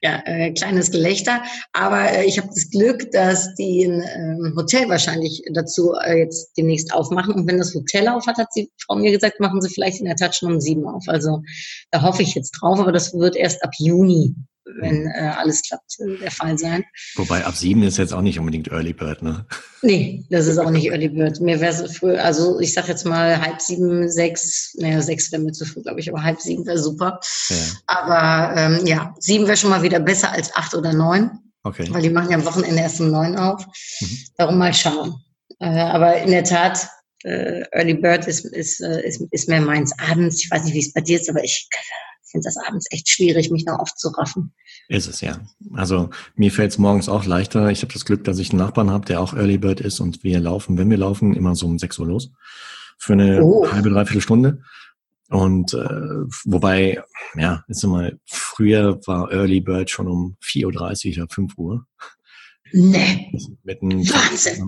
Ja, 0.00 0.22
äh, 0.24 0.50
kleines 0.52 0.90
Gelächter. 0.90 1.42
Aber 1.74 2.10
äh, 2.10 2.24
ich 2.24 2.38
habe 2.38 2.48
das 2.48 2.70
Glück, 2.70 3.10
dass 3.10 3.54
die 3.56 3.84
ein 3.84 4.02
ähm, 4.16 4.54
Hotel 4.56 4.88
wahrscheinlich 4.88 5.42
dazu 5.52 5.92
äh, 5.92 6.20
jetzt 6.20 6.56
demnächst 6.56 6.94
aufmachen. 6.94 7.34
Und 7.34 7.46
wenn 7.46 7.58
das 7.58 7.74
Hotel 7.74 8.08
auf 8.08 8.26
hat, 8.26 8.38
hat 8.38 8.48
die 8.56 8.70
Frau 8.78 8.96
mir 8.96 9.12
gesagt, 9.12 9.40
machen 9.40 9.60
sie 9.60 9.68
vielleicht 9.68 10.00
in 10.00 10.06
der 10.06 10.16
Tat 10.16 10.34
schon 10.34 10.54
um 10.54 10.60
sieben 10.60 10.86
auf. 10.86 11.04
Also 11.06 11.42
da 11.90 12.00
hoffe 12.00 12.22
ich 12.22 12.34
jetzt 12.34 12.52
drauf, 12.52 12.80
aber 12.80 12.92
das 12.92 13.12
wird 13.12 13.36
erst 13.36 13.62
ab 13.62 13.72
Juni 13.78 14.34
wenn 14.80 15.06
äh, 15.06 15.32
alles 15.36 15.62
klappt, 15.62 15.96
äh, 16.00 16.18
der 16.18 16.30
Fall 16.30 16.58
sein. 16.58 16.84
Wobei 17.16 17.44
ab 17.44 17.56
sieben 17.56 17.82
ist 17.82 17.98
jetzt 17.98 18.12
auch 18.12 18.22
nicht 18.22 18.38
unbedingt 18.38 18.68
Early 18.68 18.92
Bird, 18.92 19.22
ne? 19.22 19.46
Nee, 19.82 20.24
das 20.30 20.46
ist 20.46 20.58
auch 20.58 20.70
nicht 20.70 20.86
Early 20.86 21.08
Bird. 21.08 21.40
Mir 21.40 21.60
wäre 21.60 21.72
es 21.72 21.96
früh, 21.96 22.16
also 22.16 22.60
ich 22.60 22.72
sag 22.72 22.88
jetzt 22.88 23.04
mal 23.04 23.40
halb 23.40 23.60
sieben, 23.60 24.10
sechs, 24.10 24.74
naja, 24.78 25.00
sechs 25.02 25.30
wäre 25.32 25.42
mir 25.42 25.52
zu 25.52 25.64
früh, 25.64 25.82
glaube 25.82 26.00
ich, 26.00 26.08
aber 26.08 26.22
halb 26.22 26.40
sieben 26.40 26.66
wäre 26.66 26.78
super. 26.78 27.20
Ja. 27.48 27.56
Aber 27.86 28.60
ähm, 28.60 28.86
ja, 28.86 29.14
sieben 29.18 29.46
wäre 29.46 29.56
schon 29.56 29.70
mal 29.70 29.82
wieder 29.82 30.00
besser 30.00 30.32
als 30.32 30.54
acht 30.54 30.74
oder 30.74 30.92
neun. 30.92 31.30
Okay. 31.62 31.86
Weil 31.90 32.02
die 32.02 32.10
machen 32.10 32.30
ja 32.30 32.36
am 32.36 32.44
Wochenende 32.44 32.80
erst 32.80 33.00
um 33.00 33.10
neun 33.10 33.36
auf. 33.36 33.64
Mhm. 34.00 34.18
Darum 34.36 34.58
mal 34.58 34.74
schauen. 34.74 35.14
Äh, 35.60 35.66
aber 35.66 36.18
in 36.22 36.30
der 36.30 36.44
Tat, 36.44 36.88
äh, 37.24 37.64
Early 37.72 37.94
Bird 37.94 38.26
ist, 38.26 38.44
ist, 38.44 38.80
äh, 38.80 39.06
ist, 39.06 39.22
ist 39.30 39.48
mehr 39.48 39.60
meins 39.60 39.92
abends. 39.98 40.44
Ich 40.44 40.50
weiß 40.50 40.64
nicht, 40.64 40.74
wie 40.74 40.80
es 40.80 40.92
bei 40.92 41.00
dir 41.00 41.18
ist, 41.18 41.30
aber 41.30 41.42
ich 41.42 41.68
finde 42.34 42.46
das 42.46 42.56
abends 42.56 42.86
echt 42.90 43.08
schwierig, 43.08 43.50
mich 43.50 43.64
noch 43.64 43.78
aufzuraffen. 43.78 44.52
Ist 44.88 45.06
es 45.06 45.20
ja. 45.20 45.40
Also 45.72 46.10
mir 46.34 46.50
fällt 46.50 46.72
es 46.72 46.78
morgens 46.78 47.08
auch 47.08 47.24
leichter. 47.24 47.70
Ich 47.70 47.82
habe 47.82 47.92
das 47.92 48.04
Glück, 48.04 48.24
dass 48.24 48.40
ich 48.40 48.50
einen 48.50 48.58
Nachbarn 48.58 48.90
habe, 48.90 49.06
der 49.06 49.20
auch 49.20 49.34
Early 49.34 49.56
Bird 49.56 49.80
ist 49.80 50.00
und 50.00 50.24
wir 50.24 50.40
laufen, 50.40 50.76
wenn 50.76 50.90
wir 50.90 50.96
laufen, 50.96 51.34
immer 51.34 51.54
so 51.54 51.66
um 51.66 51.78
6 51.78 51.98
Uhr 52.00 52.08
los. 52.08 52.32
Für 52.98 53.12
eine 53.12 53.42
oh. 53.42 53.70
halbe, 53.70 53.90
dreiviertel 53.90 54.20
Stunde. 54.20 54.62
Und 55.30 55.74
äh, 55.74 55.78
wobei, 56.44 57.02
ja, 57.36 57.64
ist 57.68 57.84
immer, 57.84 58.10
früher 58.26 59.00
war 59.06 59.30
Early 59.30 59.60
Bird 59.60 59.90
schon 59.90 60.08
um 60.08 60.36
4.30 60.42 61.16
Uhr 61.16 61.22
oder 61.22 61.32
5 61.32 61.56
Uhr. 61.56 61.86
Nee. 62.72 63.32
Mit 63.62 63.80
einem, 63.80 64.00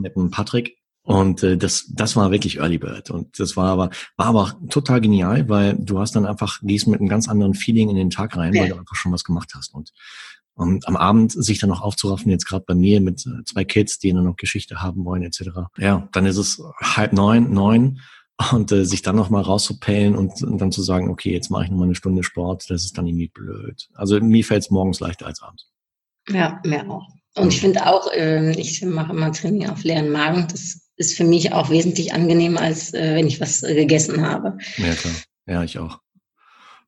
mit 0.01 0.17
einem 0.17 0.31
Patrick. 0.31 0.79
Und 1.07 1.45
äh, 1.45 1.57
das, 1.57 1.87
das 1.95 2.17
war 2.17 2.33
wirklich 2.33 2.59
Early 2.59 2.79
Bird. 2.79 3.11
Und 3.11 3.39
das 3.39 3.57
war 3.57 3.69
aber, 3.69 3.91
war 4.17 4.27
aber 4.27 4.57
total 4.71 5.01
genial, 5.01 5.49
weil 5.49 5.77
du 5.79 6.01
hast 6.01 6.17
dann 6.17 6.27
einfach, 6.27 6.59
gehst 6.63 6.89
mit 6.89 6.99
einem 6.99 7.09
ganz 7.09 7.29
anderen 7.29 7.55
Feeling 7.55 7.89
in 7.91 7.97
den 7.97 8.11
Tag 8.11 8.37
rein, 8.37 8.53
weil 8.53 8.69
du 8.69 8.77
einfach 8.77 8.97
schon 8.97 9.13
was 9.13 9.23
gemacht 9.23 9.53
hast. 9.55 9.73
Und, 9.73 9.93
und 10.55 10.89
am 10.89 10.97
Abend 10.97 11.31
sich 11.31 11.61
dann 11.61 11.71
noch 11.71 11.81
aufzuraffen, 11.81 12.33
jetzt 12.33 12.45
gerade 12.45 12.65
bei 12.67 12.75
mir 12.75 13.01
mit 13.01 13.25
äh, 13.25 13.45
zwei 13.45 13.65
Kids, 13.65 14.01
die 14.01 14.13
dann 14.13 14.25
noch 14.25 14.35
Geschichte 14.35 14.83
haben 14.83 15.05
wollen, 15.05 15.23
etc. 15.23 15.51
Ja, 15.79 16.09
dann 16.11 16.27
ist 16.27 16.39
es 16.39 16.61
halb 16.83 17.13
neun, 17.13 17.53
neun 17.53 18.01
und 18.51 18.73
äh, 18.73 18.85
sich 18.85 19.03
dann 19.03 19.15
noch 19.15 19.31
mal 19.31 19.43
rauszupellen 19.43 20.17
und, 20.17 20.43
und 20.43 20.61
dann 20.61 20.73
zu 20.73 20.83
sagen, 20.83 21.09
okay, 21.09 21.33
jetzt 21.33 21.51
mache 21.51 21.67
ich 21.67 21.71
noch 21.71 21.79
mal 21.79 21.85
eine 21.85 21.95
Stunde 21.95 22.25
Sport, 22.25 22.69
das 22.69 22.85
ist 22.85 22.99
dann 22.99 23.07
irgendwie 23.07 23.29
blöd. 23.29 23.89
Also 23.95 24.21
mir 24.21 24.45
fällt 24.45 24.65
es 24.65 24.71
morgens 24.71 24.99
leichter 24.99 25.27
als 25.27 25.41
abends. 25.41 25.71
Ja, 26.29 26.61
mir 26.65 26.91
auch. 26.91 27.07
Und 27.37 27.53
ich 27.53 27.61
finde 27.61 27.87
auch, 27.87 28.11
äh, 28.13 28.59
ich 28.59 28.85
mache 28.85 29.13
immer 29.13 29.31
Training 29.31 29.69
auf 29.69 29.85
leeren 29.85 30.11
Magen. 30.11 30.49
Das 30.51 30.86
ist 30.97 31.17
für 31.17 31.25
mich 31.25 31.53
auch 31.53 31.71
wesentlich 31.71 32.13
angenehmer, 32.13 32.61
als 32.61 32.95
äh, 32.95 33.15
wenn 33.15 33.27
ich 33.27 33.41
was 33.41 33.63
äh, 33.63 33.75
gegessen 33.75 34.27
habe. 34.27 34.59
Ja, 34.77 34.95
klar. 34.95 35.15
Ja, 35.47 35.63
ich 35.63 35.79
auch. 35.79 36.01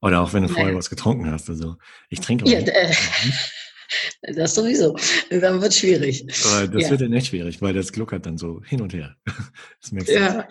Oder 0.01 0.23
auch 0.23 0.33
wenn 0.33 0.45
du 0.45 0.49
vorher 0.49 0.73
ja. 0.73 0.79
was 0.79 0.91
getrunken 0.91 1.31
hast. 1.31 1.49
Also 1.49 1.77
ich 2.09 2.21
trinke 2.21 2.49
ja, 2.49 2.59
äh, 2.61 2.93
Das 4.35 4.55
sowieso. 4.55 4.97
Dann 5.31 5.61
wird 5.61 5.73
es 5.73 5.79
schwierig. 5.79 6.27
Aber 6.45 6.69
das 6.69 6.83
ja. 6.85 6.91
wird 6.91 7.01
dann 7.01 7.13
echt 7.13 7.29
schwierig, 7.29 7.63
weil 7.63 7.73
das 7.73 7.93
gluckert 7.93 8.27
dann 8.27 8.37
so 8.37 8.63
hin 8.65 8.81
und 8.83 8.93
her. 8.93 9.17
Das 9.81 9.93
merkst 9.93 10.11
du. 10.11 10.19
Ja. 10.19 10.49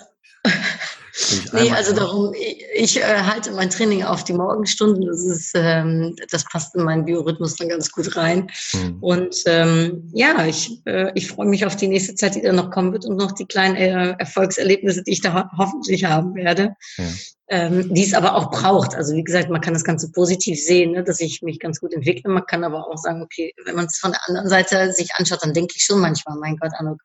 Nee, 1.54 1.72
also 1.72 1.94
darum, 1.94 2.34
ich, 2.34 2.64
ich 2.74 2.98
äh, 2.98 3.22
halte 3.24 3.52
mein 3.52 3.70
Training 3.70 4.04
auf 4.04 4.24
die 4.24 4.34
Morgenstunden. 4.34 5.06
Das 5.06 5.24
ist, 5.24 5.52
ähm, 5.56 6.16
das 6.30 6.46
passt 6.46 6.76
in 6.76 6.84
meinen 6.84 7.06
Biorhythmus 7.06 7.56
dann 7.56 7.70
ganz 7.70 7.92
gut 7.92 8.16
rein. 8.16 8.50
Mhm. 8.74 8.98
Und 9.02 9.36
ähm, 9.48 10.10
ja, 10.14 10.46
ich, 10.46 10.80
äh, 10.86 11.12
ich 11.16 11.28
freue 11.28 11.48
mich 11.48 11.66
auf 11.66 11.76
die 11.76 11.88
nächste 11.88 12.16
Zeit, 12.16 12.36
die 12.36 12.42
da 12.42 12.54
noch 12.54 12.70
kommen 12.70 12.94
wird 12.94 13.06
und 13.06 13.18
noch 13.18 13.32
die 13.32 13.46
kleinen 13.46 13.76
äh, 13.76 14.16
Erfolgserlebnisse, 14.20 15.04
die 15.04 15.12
ich 15.12 15.22
da 15.22 15.34
ho 15.34 15.58
hoffentlich 15.58 16.06
haben 16.06 16.36
werde. 16.36 16.76
Ja. 16.98 17.06
Ähm, 17.50 17.94
die 17.94 18.04
es 18.04 18.14
aber 18.14 18.36
auch 18.36 18.52
braucht. 18.52 18.94
Also 18.94 19.16
wie 19.16 19.24
gesagt, 19.24 19.50
man 19.50 19.62
kann 19.62 19.74
das 19.74 19.86
Ganze 19.86 20.12
positiv 20.12 20.62
sehen, 20.62 20.92
ne, 20.92 21.04
dass 21.04 21.22
ich 21.22 21.42
mich 21.42 21.60
ganz 21.60 21.80
gut 21.80 21.94
entwickle. 21.94 22.30
Man 22.30 22.46
kann 22.46 22.66
aber 22.66 22.86
auch 22.86 22.98
sagen, 22.98 23.22
okay, 23.22 23.54
wenn 23.64 23.76
man 23.76 23.86
es 23.86 23.98
von 24.00 24.12
der 24.12 24.20
anderen 24.28 24.50
Seite 24.50 24.92
sich 24.92 25.12
anschaut, 25.16 25.40
dann 25.44 25.54
denke 25.54 25.74
ich 25.78 25.86
schon 25.86 26.02
manchmal, 26.02 26.38
mein 26.38 26.58
Gott, 26.58 26.74
Anuk, 26.78 27.00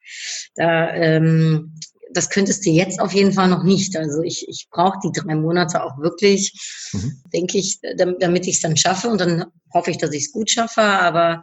da 0.57 0.93
ähm, 0.95 1.73
das 2.15 2.31
könntest 2.31 2.65
du 2.67 2.71
jetzt 2.71 3.01
auf 3.01 3.13
jeden 3.13 3.33
Fall 3.33 3.49
noch 3.49 3.63
nicht. 3.63 3.97
Also 3.97 4.23
ich, 4.23 4.47
ich 4.49 4.69
brauche 4.71 4.99
die 5.05 5.13
drei 5.13 5.35
Monate 5.35 5.83
auch 5.83 5.99
wirklich, 5.99 6.53
mhm. 6.93 7.23
denke 7.33 7.59
ich, 7.59 7.79
damit, 7.97 8.47
ich 8.47 8.57
es 8.57 8.61
dann 8.61 8.77
schaffe. 8.77 9.09
Und 9.09 9.21
dann 9.21 9.47
hoffe 9.73 9.91
ich, 9.91 9.99
dass 9.99 10.13
ich 10.13 10.25
es 10.25 10.33
gut 10.33 10.51
schaffe. 10.51 10.83
Aber 10.83 11.43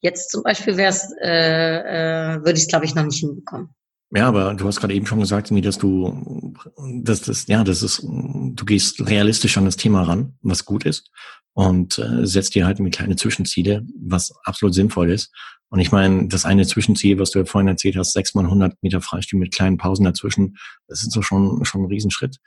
jetzt 0.00 0.30
zum 0.30 0.42
Beispiel 0.42 0.76
wäre 0.76 0.90
es, 0.90 1.08
äh, 1.22 2.36
äh, 2.36 2.36
würde 2.38 2.54
ich 2.54 2.64
es, 2.64 2.68
glaube 2.68 2.84
ich, 2.84 2.94
noch 2.94 3.04
nicht 3.04 3.20
hinbekommen. 3.20 3.70
Ja, 4.10 4.26
aber 4.26 4.54
du 4.54 4.66
hast 4.66 4.80
gerade 4.80 4.94
eben 4.94 5.04
schon 5.04 5.20
gesagt, 5.20 5.50
dass 5.50 5.78
du, 5.78 6.54
dass 7.02 7.20
das, 7.20 7.46
ja, 7.46 7.62
das 7.62 7.82
ist, 7.82 8.02
du 8.02 8.64
gehst 8.64 9.06
realistisch 9.06 9.58
an 9.58 9.66
das 9.66 9.76
Thema 9.76 10.02
ran, 10.02 10.38
was 10.40 10.64
gut 10.64 10.86
ist, 10.86 11.10
und 11.52 11.98
äh, 11.98 12.26
setzt 12.26 12.54
dir 12.54 12.64
halt 12.64 12.80
mit 12.80 12.94
kleine 12.94 13.16
Zwischenziele, 13.16 13.84
was 14.00 14.32
absolut 14.44 14.74
sinnvoll 14.74 15.10
ist. 15.10 15.30
Und 15.70 15.80
ich 15.80 15.92
meine, 15.92 16.28
das 16.28 16.44
eine 16.44 16.66
Zwischenziel, 16.66 17.18
was 17.18 17.30
du 17.30 17.40
ja 17.40 17.44
vorhin 17.44 17.68
erzählt 17.68 17.96
hast, 17.96 18.12
sechs 18.12 18.34
mal 18.34 18.44
100 18.44 18.82
Meter 18.82 19.00
Freistil 19.00 19.38
mit 19.38 19.54
kleinen 19.54 19.76
Pausen 19.76 20.04
dazwischen, 20.04 20.56
das 20.86 21.00
ist 21.02 21.12
so 21.12 21.20
schon, 21.22 21.64
schon 21.64 21.82
ein 21.82 21.88
Riesenschritt. 21.88 22.38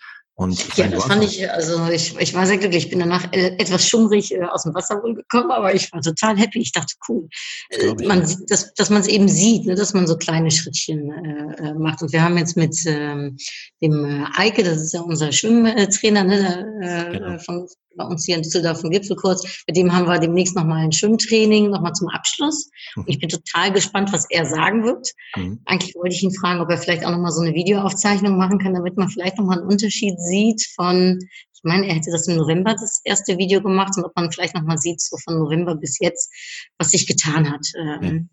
Und 0.42 0.76
ja, 0.76 0.88
das 0.88 1.04
fand 1.04 1.24
ich, 1.24 1.52
also 1.52 1.88
ich, 1.90 2.18
ich 2.18 2.34
war 2.34 2.48
sehr 2.48 2.58
glücklich. 2.58 2.86
Ich 2.86 2.90
bin 2.90 3.00
danach 3.00 3.32
äh, 3.32 3.58
etwas 3.60 3.88
schummrig 3.88 4.34
äh, 4.34 4.44
aus 4.44 4.64
dem 4.64 4.74
Wasser 4.74 5.04
wohl 5.04 5.14
gekommen, 5.14 5.52
aber 5.52 5.76
ich 5.76 5.92
war 5.92 6.02
total 6.02 6.36
happy. 6.38 6.60
Ich 6.60 6.72
dachte, 6.72 6.96
cool, 7.08 7.28
äh, 7.70 7.94
man 8.08 8.26
sieht, 8.26 8.50
dass, 8.50 8.74
dass 8.74 8.90
man 8.90 9.02
es 9.02 9.08
eben 9.08 9.28
sieht, 9.28 9.68
ne, 9.68 9.76
dass 9.76 9.94
man 9.94 10.08
so 10.08 10.18
kleine 10.18 10.50
Schrittchen 10.50 11.12
äh, 11.12 11.74
macht. 11.76 12.02
Und 12.02 12.12
wir 12.12 12.24
haben 12.24 12.38
jetzt 12.38 12.58
mit 12.58 12.76
ähm, 12.88 13.38
dem 13.84 14.26
Eike, 14.36 14.64
das 14.64 14.82
ist 14.82 14.94
ja 14.94 15.02
unser 15.02 15.32
Schwimmtrainer 15.32 16.24
ne, 16.24 16.80
äh, 16.82 17.12
genau. 17.12 17.38
von, 17.40 17.68
bei 17.96 18.06
uns 18.06 18.26
hier 18.26 18.36
in 18.36 18.42
Düsseldorf 18.42 18.84
im 18.84 18.90
Gipfelkurs. 18.90 19.64
Mit 19.68 19.78
dem 19.78 19.94
haben 19.94 20.08
wir 20.08 20.20
demnächst 20.20 20.56
nochmal 20.56 20.84
ein 20.84 20.92
Schwimmtraining, 20.92 21.70
nochmal 21.70 21.94
zum 21.94 22.10
Abschluss. 22.10 22.70
Und 22.96 23.10
ich 23.10 23.20
bin 23.20 23.30
total 23.30 23.72
gespannt, 23.72 24.12
was 24.14 24.26
er 24.30 24.46
sagen 24.46 24.84
wird. 24.84 25.12
Mhm. 25.36 25.62
Eigentlich 25.66 25.96
wollte 25.96 26.16
ich 26.16 26.24
ihn 26.24 26.34
fragen, 26.34 26.62
ob 26.62 26.70
er 26.70 26.78
vielleicht 26.78 27.06
auch 27.06 27.12
nochmal 27.12 27.32
so 27.32 27.42
eine 27.42 27.54
Videoaufzeichnung 27.54 28.38
machen 28.38 28.60
kann, 28.60 28.74
damit 28.74 28.98
man 28.98 29.10
vielleicht 29.10 29.38
nochmal 29.38 29.60
einen 29.60 29.68
Unterschied 29.68 30.20
sieht 30.20 30.66
von, 30.76 31.20
ich 31.54 31.62
meine, 31.64 31.88
er 31.88 31.96
hätte 31.96 32.12
das 32.12 32.28
im 32.28 32.38
November 32.38 32.74
das 32.74 33.02
erste 33.04 33.38
Video 33.38 33.62
gemacht 33.62 33.94
und 33.96 34.06
ob 34.06 34.16
man 34.16 34.32
vielleicht 34.32 34.56
nochmal 34.56 34.78
sieht, 34.78 35.00
so 35.02 35.18
von 35.24 35.38
November 35.38 35.76
bis 35.76 36.00
jetzt, 36.00 36.32
was 36.78 36.92
sich 36.92 37.08
getan 37.08 37.52
hat. 37.52 37.66
Ähm, 37.78 38.30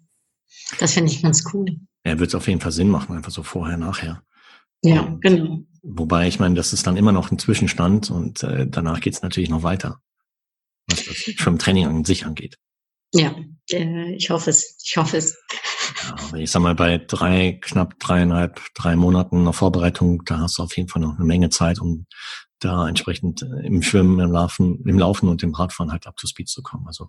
ja. 0.71 0.77
Das 0.79 0.95
finde 0.95 1.13
ich 1.13 1.23
ganz 1.23 1.45
cool. 1.53 1.77
Ja, 2.05 2.19
wird 2.19 2.29
es 2.29 2.35
auf 2.35 2.49
jeden 2.49 2.61
Fall 2.61 2.73
Sinn 2.73 2.89
machen, 2.89 3.17
einfach 3.17 3.31
so 3.31 3.43
vorher, 3.43 3.77
nachher. 3.77 4.23
Ja, 4.83 5.17
genau. 5.21 5.65
Wobei, 5.91 6.29
ich 6.29 6.39
meine, 6.39 6.55
das 6.55 6.73
ist 6.75 6.87
dann 6.87 6.99
immer 6.99 7.13
noch 7.13 7.31
ein 7.31 7.39
Zwischenstand 7.39 8.11
und 8.11 8.43
äh, 8.43 8.67
danach 8.67 9.01
geht's 9.01 9.23
natürlich 9.23 9.49
noch 9.49 9.63
weiter, 9.63 10.01
was 10.87 11.05
das 11.05 11.35
vom 11.39 11.59
Training 11.59 11.87
an 11.87 12.05
sich 12.05 12.27
angeht. 12.27 12.59
Ja, 13.15 13.35
äh, 13.71 14.15
ich 14.15 14.29
hoffe 14.29 14.51
es. 14.51 14.77
Ich 14.85 14.97
hoffe 14.99 15.17
es. 15.17 15.39
Ja, 16.31 16.37
ich 16.39 16.51
sag 16.51 16.61
mal, 16.61 16.75
bei 16.75 16.99
drei, 16.99 17.59
knapp 17.63 17.99
dreieinhalb, 17.99 18.61
drei 18.75 18.97
Monaten 18.97 19.45
noch 19.45 19.55
Vorbereitung, 19.55 20.25
da 20.27 20.41
hast 20.41 20.59
du 20.59 20.63
auf 20.63 20.77
jeden 20.77 20.91
Fall 20.91 21.01
noch 21.01 21.17
eine 21.17 21.25
Menge 21.25 21.49
Zeit, 21.49 21.81
um 21.81 22.07
da 22.61 22.89
entsprechend 22.89 23.43
äh, 23.43 23.67
im 23.67 23.83
Schwimmen, 23.83 24.19
im 24.21 24.33
Laufen, 24.33 24.83
im 24.85 24.99
Laufen 24.99 25.29
und 25.29 25.43
im 25.43 25.55
Radfahren 25.55 25.93
halt 25.93 26.07
up 26.07 26.17
to 26.17 26.27
speed 26.27 26.49
zu 26.49 26.63
kommen. 26.63 26.87
Also 26.87 27.09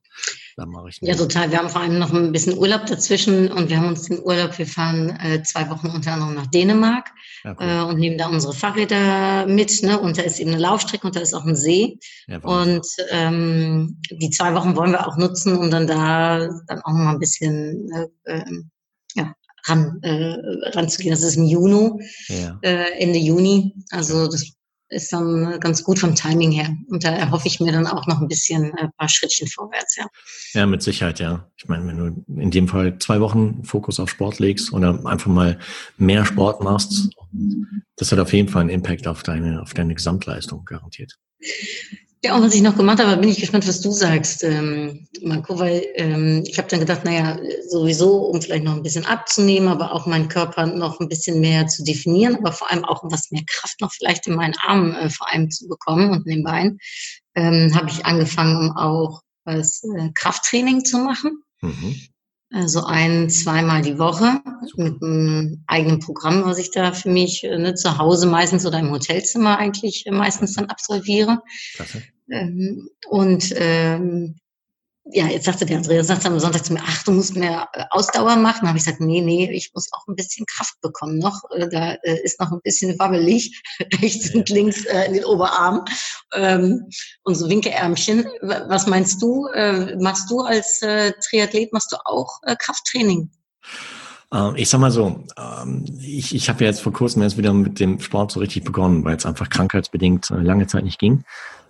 da 0.56 0.66
mache 0.66 0.90
ich. 0.90 1.00
Ja, 1.02 1.16
total. 1.16 1.52
Wir 1.52 1.60
haben 1.60 1.70
vor 1.70 1.82
allem 1.82 2.00
noch 2.00 2.14
ein 2.14 2.32
bisschen 2.32 2.58
Urlaub 2.58 2.86
dazwischen 2.86 3.52
und 3.52 3.70
wir 3.70 3.78
haben 3.78 3.88
uns 3.88 4.04
den 4.04 4.20
Urlaub, 4.22 4.58
wir 4.58 4.68
fahren 4.68 5.10
äh, 5.22 5.42
zwei 5.44 5.70
Wochen 5.70 5.88
unter 5.88 6.14
anderem 6.14 6.36
nach 6.36 6.48
Dänemark 6.48 7.10
ja, 7.44 7.56
cool. 7.60 7.66
äh, 7.68 7.82
und 7.82 8.00
nehmen 8.00 8.18
da 8.18 8.28
unsere 8.28 8.54
Fahrräder 8.54 9.48
mit. 9.48 9.82
Ne? 9.84 10.00
Und 10.00 10.18
da 10.18 10.22
ist 10.22 10.40
eben 10.40 10.52
eine 10.52 10.62
Laufstrecke 10.62 11.08
und 11.08 11.16
da 11.16 11.20
ist 11.20 11.34
auch 11.34 11.46
ein 11.46 11.56
See. 11.56 12.00
Ja, 12.28 12.40
und 12.40 12.86
ähm, 13.10 14.00
die 14.12 14.30
zwei 14.30 14.54
Wochen 14.54 14.76
wollen 14.76 14.92
wir 14.92 15.08
auch 15.08 15.18
nutzen, 15.18 15.58
um 15.58 15.72
dann 15.72 15.88
da 15.88 16.48
dann 16.68 16.82
auch 16.82 16.94
mal 16.94 17.14
ein 17.14 17.20
bisschen 17.20 17.90
äh, 17.92 18.08
ähm, 18.26 18.70
ja, 19.16 19.34
ran, 19.66 20.00
äh, 20.04 20.38
ranzugehen. 20.76 21.12
Das 21.12 21.24
ist 21.24 21.38
im 21.38 21.46
Juni, 21.46 21.92
ja. 22.28 22.60
äh, 22.62 23.00
Ende 23.00 23.20
Juni. 23.20 23.76
Also 23.92 24.28
das 24.28 24.59
ist 24.90 25.14
dann 25.14 25.60
ganz 25.60 25.84
gut 25.84 26.00
vom 26.00 26.16
Timing 26.16 26.52
her. 26.52 26.76
Und 26.90 27.04
da 27.04 27.12
erhoffe 27.12 27.48
ich 27.48 27.60
mir 27.60 27.72
dann 27.72 27.88
auch 27.88 28.08
noch 28.08 28.22
ein 28.22 28.28
bisschen 28.28 28.72
ein 28.76 28.88
äh, 28.88 28.92
paar 28.98 29.10
Schrittchen 29.10 29.48
vorwärts, 29.48 29.96
ja. 29.96 30.08
Ja, 30.54 30.66
mit 30.66 30.82
Sicherheit, 30.82 31.20
ja. 31.20 31.48
Ich 31.58 31.68
meine, 31.68 31.88
wenn 31.88 31.98
du 31.98 32.42
in 32.42 32.52
dem 32.52 32.68
Fall 32.68 32.98
zwei 33.00 33.20
Wochen 33.22 33.64
Fokus 33.64 34.00
auf 34.00 34.10
Sport 34.10 34.40
legst 34.40 34.74
oder 34.74 35.06
einfach 35.06 35.28
mal 35.28 35.60
mehr 35.98 36.26
Sport 36.26 36.64
machst, 36.64 37.10
das 37.96 38.12
hat 38.12 38.20
auf 38.20 38.34
jeden 38.34 38.50
Fall 38.50 38.62
einen 38.62 38.70
Impact 38.70 39.08
auf 39.08 39.24
deine, 39.24 39.62
auf 39.62 39.74
deine 39.74 39.94
Gesamtleistung 39.94 40.66
garantiert. 40.66 41.18
Ja, 42.22 42.36
und 42.36 42.44
was 42.44 42.54
ich 42.54 42.62
noch 42.62 42.76
gemacht 42.76 43.00
habe, 43.00 43.16
bin 43.16 43.30
ich 43.30 43.40
gespannt, 43.40 43.66
was 43.66 43.80
du 43.80 43.92
sagst, 43.92 44.44
ähm, 44.44 45.08
Marco, 45.22 45.58
weil 45.58 45.86
ähm, 45.96 46.44
ich 46.46 46.58
habe 46.58 46.68
dann 46.68 46.82
gedacht, 46.82 47.06
naja, 47.06 47.40
sowieso, 47.70 48.26
um 48.26 48.42
vielleicht 48.42 48.66
noch 48.66 48.76
ein 48.76 48.84
bisschen 48.84 49.06
abzunehmen, 49.06 49.70
aber 49.70 49.94
auch 49.94 50.06
meinen 50.06 50.28
Körper 50.28 50.66
noch 50.66 51.00
ein 51.00 51.08
bisschen 51.08 51.40
mehr 51.40 51.68
zu 51.68 51.82
definieren, 51.82 52.36
aber 52.36 52.52
vor 52.52 52.70
allem 52.70 52.84
auch, 52.84 53.04
um 53.04 53.12
was 53.12 53.32
mehr 53.32 53.44
Kraft 53.48 53.80
noch 53.80 53.94
vielleicht 53.94 54.28
in 54.28 54.36
meinen 54.36 54.56
Armen 54.58 54.94
äh, 54.96 55.10
vor 55.10 55.30
allem 55.30 55.50
zu 55.50 55.70
bekommen 55.70 56.12
und 56.12 56.28
in 56.28 56.38
den 56.38 56.44
Beinen, 56.44 56.80
ähm, 57.36 57.74
habe 57.74 57.90
ich 57.90 58.06
angefangen, 58.06 58.58
um 58.58 58.76
auch 58.76 59.22
was 59.46 59.82
äh, 59.84 60.10
Krafttraining 60.14 60.84
zu 60.84 60.98
machen. 60.98 61.42
Mhm. 61.62 61.96
Also 62.52 62.84
ein, 62.84 63.30
zweimal 63.30 63.84
die 63.84 64.00
Woche 64.00 64.42
mit 64.76 65.02
einem 65.04 65.64
eigenen 65.68 66.00
Programm, 66.00 66.46
was 66.46 66.58
ich 66.58 66.72
da 66.72 66.94
für 66.94 67.10
mich 67.10 67.44
äh, 67.44 67.58
ne, 67.58 67.76
zu 67.76 67.98
Hause 67.98 68.28
meistens 68.28 68.66
oder 68.66 68.80
im 68.80 68.92
Hotelzimmer 68.92 69.58
eigentlich 69.58 70.06
äh, 70.08 70.12
meistens 70.12 70.56
dann 70.56 70.66
absolviere. 70.66 71.42
Klasse. 71.76 72.04
Ähm, 72.32 72.90
und 73.08 73.54
ähm, 73.56 74.36
ja, 75.12 75.28
jetzt 75.28 75.46
sagte 75.46 75.66
der 75.66 75.78
Andreas, 75.78 76.08
sagt 76.08 76.26
am 76.26 76.40
Sonntag 76.40 76.66
zu 76.66 76.74
mir, 76.74 76.82
ach, 76.86 77.04
du 77.04 77.12
musst 77.12 77.36
mehr 77.36 77.68
äh, 77.74 77.84
Ausdauer 77.90 78.36
machen. 78.36 78.60
Da 78.62 78.68
habe 78.68 78.78
ich 78.78 78.86
gesagt, 78.86 79.02
nee, 79.02 79.22
nee, 79.22 79.50
ich 79.52 79.72
muss 79.74 79.88
auch 79.92 80.08
ein 80.08 80.16
bisschen 80.16 80.46
Kraft 80.46 80.80
bekommen 80.82 81.18
noch. 81.18 81.42
Äh, 81.52 81.68
da 81.70 81.94
äh, 82.04 82.20
ist 82.24 82.40
noch 82.40 82.52
ein 82.52 82.62
bisschen 82.64 82.98
wabbelig, 83.00 83.62
rechts 84.02 84.34
und 84.36 84.50
links 84.50 84.86
in 84.86 85.14
den 85.14 85.26
Oberarm. 85.26 85.86
Ähm, 86.34 86.90
und 87.24 87.36
so 87.36 87.50
Winkeärmchen. 87.50 88.26
Was 88.42 88.88
meinst 88.88 89.22
du? 89.22 89.48
Machst 90.00 90.30
du 90.30 90.42
als 90.42 90.80
Triathlet, 90.80 91.74
machst 91.74 91.92
du 91.92 91.98
auch 92.06 92.40
Krafttraining? 92.60 93.30
Ähm, 94.32 94.54
ich 94.56 94.70
sag 94.70 94.80
mal 94.80 94.92
so, 94.92 95.24
ähm, 95.38 95.86
ich, 96.00 96.36
ich 96.36 96.50
habe 96.50 96.64
ja 96.64 96.70
jetzt 96.70 96.82
vor 96.82 96.94
kurzem 96.94 97.22
erst 97.22 97.38
wieder 97.38 97.54
mit 97.54 97.80
dem 97.80 98.00
Sport 98.00 98.32
so 98.32 98.40
richtig 98.40 98.64
begonnen, 98.64 99.04
weil 99.04 99.16
es 99.16 99.26
einfach 99.26 99.50
krankheitsbedingt 99.50 100.30
lange 100.30 100.68
Zeit 100.68 100.84
nicht 100.84 101.00
ging. 101.00 101.24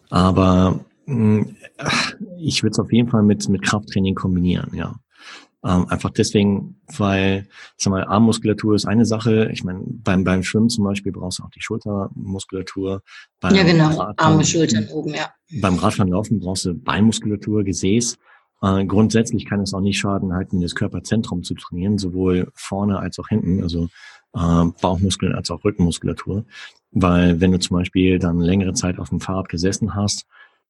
Aber 0.09 0.83
ich 2.37 2.63
würde 2.63 2.71
es 2.71 2.79
auf 2.79 2.91
jeden 2.91 3.09
Fall 3.09 3.23
mit, 3.23 3.47
mit 3.49 3.61
Krafttraining 3.61 4.15
kombinieren, 4.15 4.73
ja. 4.73 4.95
Ähm, 5.61 5.87
einfach 5.89 6.11
deswegen, 6.11 6.79
weil, 6.97 7.47
ich 7.77 7.83
sag 7.83 7.91
mal, 7.91 8.05
Armmuskulatur 8.05 8.75
ist 8.75 8.85
eine 8.85 9.05
Sache. 9.05 9.49
Ich 9.51 9.65
meine, 9.65 9.81
beim, 9.85 10.23
beim 10.23 10.41
Schwimmen 10.41 10.69
zum 10.69 10.85
Beispiel 10.85 11.11
brauchst 11.11 11.39
du 11.39 11.43
auch 11.43 11.49
die 11.49 11.61
Schultermuskulatur. 11.61 13.01
Beim 13.41 13.55
ja, 13.55 13.63
genau. 13.63 13.87
Radfahren, 13.87 14.15
Arme, 14.17 14.45
Schultern 14.45 14.87
oben, 14.87 15.13
ja. 15.13 15.29
Beim 15.59 15.75
Radfahren 15.75 16.11
laufen 16.11 16.39
brauchst 16.39 16.65
du 16.65 16.75
Beinmuskulatur, 16.75 17.65
Gesäß. 17.65 18.17
Äh, 18.61 18.85
grundsätzlich 18.85 19.45
kann 19.45 19.59
es 19.59 19.73
auch 19.73 19.81
nicht 19.81 19.99
schaden, 19.99 20.33
halt 20.33 20.53
in 20.53 20.61
das 20.61 20.75
Körperzentrum 20.75 21.43
zu 21.43 21.55
trainieren, 21.55 21.97
sowohl 21.97 22.49
vorne 22.53 22.99
als 22.99 23.19
auch 23.19 23.27
hinten, 23.27 23.61
also 23.61 23.89
äh, 24.33 24.65
Bauchmuskeln 24.81 25.35
als 25.35 25.51
auch 25.51 25.65
Rückenmuskulatur. 25.65 26.45
Weil 26.91 27.41
wenn 27.41 27.51
du 27.51 27.59
zum 27.59 27.77
Beispiel 27.77 28.17
dann 28.17 28.39
längere 28.39 28.73
Zeit 28.73 28.97
auf 28.97 29.09
dem 29.09 29.19
Fahrrad 29.19 29.49
gesessen 29.49 29.93
hast, 29.93 30.25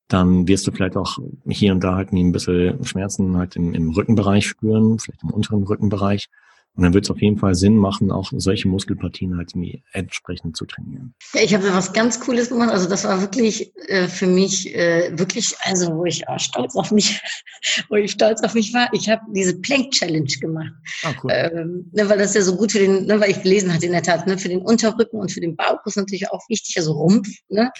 dann 0.10 0.48
wirst 0.48 0.68
du 0.68 0.72
vielleicht 0.72 0.98
auch 0.98 1.18
hier 1.48 1.72
und 1.72 1.84
da 1.84 1.96
halt 1.96 2.12
ein 2.12 2.32
bisschen 2.32 2.84
Schmerzen 2.84 3.38
halt 3.38 3.56
im, 3.56 3.74
im 3.74 3.92
Rückenbereich 3.92 4.48
spüren, 4.48 5.00
vielleicht 5.00 5.24
im 5.24 5.30
unteren 5.30 5.64
Rückenbereich. 5.64 6.28
Und 6.76 6.84
dann 6.84 6.94
wird 6.94 7.04
es 7.04 7.12
auf 7.12 7.22
jeden 7.22 7.38
Fall 7.38 7.56
Sinn 7.56 7.76
machen, 7.76 8.10
auch 8.10 8.32
solche 8.34 8.70
Muskelpartien 8.70 9.36
halt 9.36 9.52
entsprechend 9.92 10.56
zu 10.56 10.66
trainieren. 10.66 11.14
Ja, 11.34 11.42
ich 11.42 11.54
habe 11.54 11.74
was 11.74 11.92
ganz 11.92 12.22
Cooles 12.22 12.50
gemacht. 12.50 12.70
Also 12.70 12.88
das 12.88 13.04
war 13.04 13.20
wirklich 13.20 13.74
äh, 13.90 14.08
für 14.08 14.28
mich 14.28 14.74
äh, 14.74 15.12
wirklich, 15.18 15.56
also 15.64 15.94
wo 15.98 16.06
ich 16.06 16.24
oh, 16.30 16.38
stolz 16.38 16.76
auf 16.76 16.92
mich, 16.92 17.22
wo 17.90 17.96
ich 17.96 18.12
stolz 18.12 18.42
auf 18.44 18.54
mich 18.54 18.74
war. 18.74 18.88
Ich 18.94 19.10
habe 19.10 19.22
diese 19.36 19.60
Plank 19.60 19.92
Challenge 19.92 20.32
gemacht, 20.40 20.72
ah, 21.04 21.14
cool. 21.22 21.32
ähm, 21.34 21.90
ne, 21.92 22.08
weil 22.08 22.18
das 22.18 22.34
ja 22.34 22.42
so 22.42 22.56
gut 22.56 22.72
für 22.72 22.80
den, 22.80 23.08
ne, 23.08 23.20
weil 23.20 23.32
ich 23.32 23.44
gelesen 23.44 23.74
hatte 23.74 23.88
in 23.88 23.92
der 23.92 24.04
Tat, 24.04 24.26
ne, 24.26 24.38
für 24.38 24.50
den 24.50 24.62
Unterrücken 24.62 25.18
und 25.18 25.32
für 25.34 25.42
den 25.42 25.58
Bauch 25.58 25.86
ist 25.86 25.98
natürlich 25.98 26.32
auch 26.32 26.48
wichtig, 26.48 26.78
also 26.78 26.94
Rumpf. 26.94 27.28
Ne? 27.50 27.72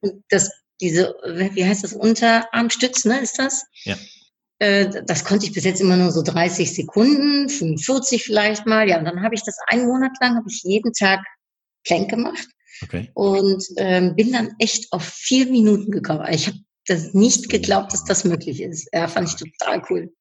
Und 0.00 0.22
das 0.28 0.63
diese, 0.80 1.14
wie 1.24 1.64
heißt 1.64 1.84
das, 1.84 1.92
Unterarmstütz, 1.92 3.04
ne, 3.04 3.20
ist 3.20 3.38
das? 3.38 3.64
Ja. 3.84 3.96
Äh, 4.58 5.04
das 5.06 5.24
konnte 5.24 5.46
ich 5.46 5.52
bis 5.52 5.64
jetzt 5.64 5.80
immer 5.80 5.96
nur 5.96 6.10
so 6.10 6.22
30 6.22 6.74
Sekunden, 6.74 7.48
45 7.48 8.24
vielleicht 8.24 8.66
mal. 8.66 8.88
Ja, 8.88 8.98
und 8.98 9.04
dann 9.04 9.22
habe 9.22 9.34
ich 9.34 9.42
das 9.42 9.56
einen 9.66 9.86
Monat 9.86 10.12
lang, 10.20 10.36
habe 10.36 10.48
ich 10.48 10.62
jeden 10.62 10.92
Tag 10.92 11.20
Plank 11.84 12.10
gemacht. 12.10 12.46
Okay. 12.82 13.10
Und 13.14 13.64
ähm, 13.76 14.16
bin 14.16 14.32
dann 14.32 14.54
echt 14.58 14.92
auf 14.92 15.04
vier 15.04 15.46
Minuten 15.46 15.90
gekommen. 15.92 16.26
Ich 16.30 16.48
habe 16.48 16.58
das 16.86 17.14
nicht 17.14 17.48
geglaubt, 17.48 17.92
dass 17.92 18.04
das 18.04 18.24
möglich 18.24 18.60
ist. 18.60 18.88
Ja, 18.92 19.08
fand 19.08 19.28
ich 19.28 19.36
total 19.36 19.82
cool. 19.90 20.12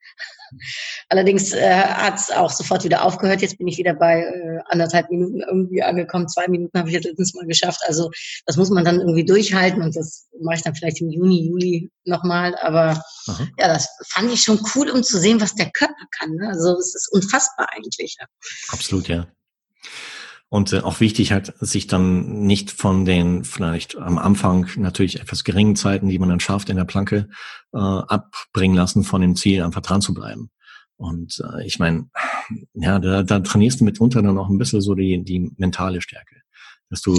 Allerdings 1.09 1.53
äh, 1.53 1.75
hat 1.75 2.15
es 2.19 2.31
auch 2.31 2.51
sofort 2.51 2.83
wieder 2.83 3.03
aufgehört. 3.03 3.41
Jetzt 3.41 3.57
bin 3.57 3.67
ich 3.67 3.77
wieder 3.77 3.93
bei 3.93 4.21
äh, 4.21 4.59
anderthalb 4.67 5.09
Minuten 5.09 5.41
irgendwie 5.41 5.81
angekommen. 5.81 6.27
Zwei 6.27 6.47
Minuten 6.47 6.77
habe 6.77 6.89
ich 6.89 6.95
jetzt 6.95 7.05
letztens 7.05 7.33
mal 7.33 7.45
geschafft. 7.45 7.81
Also 7.87 8.11
das 8.45 8.57
muss 8.57 8.69
man 8.69 8.85
dann 8.85 8.99
irgendwie 8.99 9.25
durchhalten 9.25 9.81
und 9.81 9.95
das 9.95 10.27
mache 10.41 10.55
ich 10.55 10.61
dann 10.61 10.75
vielleicht 10.75 11.01
im 11.01 11.09
Juni, 11.09 11.47
Juli 11.47 11.91
nochmal. 12.05 12.55
Aber 12.61 13.01
Aha. 13.27 13.47
ja, 13.57 13.67
das 13.67 13.87
fand 14.09 14.31
ich 14.31 14.41
schon 14.41 14.59
cool, 14.75 14.89
um 14.89 15.03
zu 15.03 15.19
sehen, 15.19 15.41
was 15.41 15.55
der 15.55 15.71
Körper 15.71 16.05
kann. 16.17 16.31
Ne? 16.31 16.49
Also 16.49 16.77
es 16.77 16.95
ist 16.95 17.09
unfassbar 17.11 17.67
eigentlich. 17.75 18.15
Ja. 18.19 18.27
Absolut, 18.69 19.07
ja. 19.07 19.27
Und 20.53 20.71
äh, 20.71 20.81
auch 20.81 20.99
wichtig 20.99 21.31
halt, 21.31 21.51
sich 21.61 21.87
dann 21.87 22.43
nicht 22.43 22.69
von 22.69 23.05
den 23.05 23.43
vielleicht 23.43 23.97
am 23.97 24.19
Anfang 24.19 24.69
natürlich 24.75 25.19
etwas 25.19 25.43
geringen 25.43 25.75
Zeiten, 25.75 26.09
die 26.09 26.19
man 26.19 26.29
dann 26.29 26.39
schafft 26.39 26.69
in 26.69 26.77
der 26.77 26.85
Planke, 26.85 27.27
äh, 27.73 27.79
abbringen 27.79 28.75
lassen 28.75 29.03
von 29.03 29.21
dem 29.21 29.35
Ziel, 29.35 29.63
einfach 29.63 29.81
dran 29.81 30.01
zu 30.01 30.13
bleiben. 30.13 30.51
Und 30.95 31.43
äh, 31.43 31.65
ich 31.65 31.79
meine, 31.79 32.07
ja, 32.75 32.99
da, 32.99 33.23
da 33.23 33.39
trainierst 33.39 33.81
du 33.81 33.85
mitunter 33.85 34.21
dann 34.21 34.37
auch 34.37 34.47
ein 34.47 34.59
bisschen 34.59 34.81
so 34.81 34.93
die, 34.93 35.23
die 35.23 35.49
mentale 35.57 36.01
Stärke. 36.01 36.35
Dass 36.91 37.01
du 37.01 37.15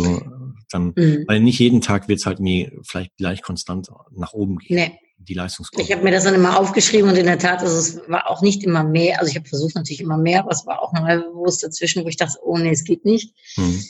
dann, 0.70 0.92
mhm. 0.94 1.24
weil 1.26 1.40
nicht 1.40 1.58
jeden 1.58 1.80
Tag 1.80 2.06
wird's 2.06 2.26
halt 2.26 2.38
mir 2.38 2.70
vielleicht 2.84 3.16
gleich 3.16 3.42
konstant 3.42 3.88
nach 4.12 4.32
oben 4.32 4.58
gehen. 4.58 4.76
Nee 4.76 4.98
die 5.18 5.34
Leistungskurve? 5.34 5.82
Ich 5.82 5.92
habe 5.92 6.02
mir 6.04 6.10
das 6.10 6.24
dann 6.24 6.34
immer 6.34 6.58
aufgeschrieben 6.58 7.10
und 7.10 7.16
in 7.16 7.26
der 7.26 7.38
Tat, 7.38 7.60
also 7.60 7.76
es 7.76 8.08
war 8.08 8.28
auch 8.30 8.42
nicht 8.42 8.62
immer 8.62 8.84
mehr. 8.84 9.20
Also 9.20 9.30
ich 9.30 9.36
habe 9.36 9.48
versucht 9.48 9.74
natürlich 9.74 10.00
immer 10.00 10.18
mehr, 10.18 10.40
aber 10.40 10.50
es 10.50 10.66
war 10.66 10.82
auch 10.82 10.92
mal 10.92 11.22
bewusst 11.22 11.62
dazwischen, 11.62 12.04
wo 12.04 12.08
ich 12.08 12.16
dachte, 12.16 12.38
oh 12.42 12.58
nee, 12.58 12.70
es 12.70 12.84
geht 12.84 13.04
nicht. 13.04 13.34
Mhm. 13.56 13.84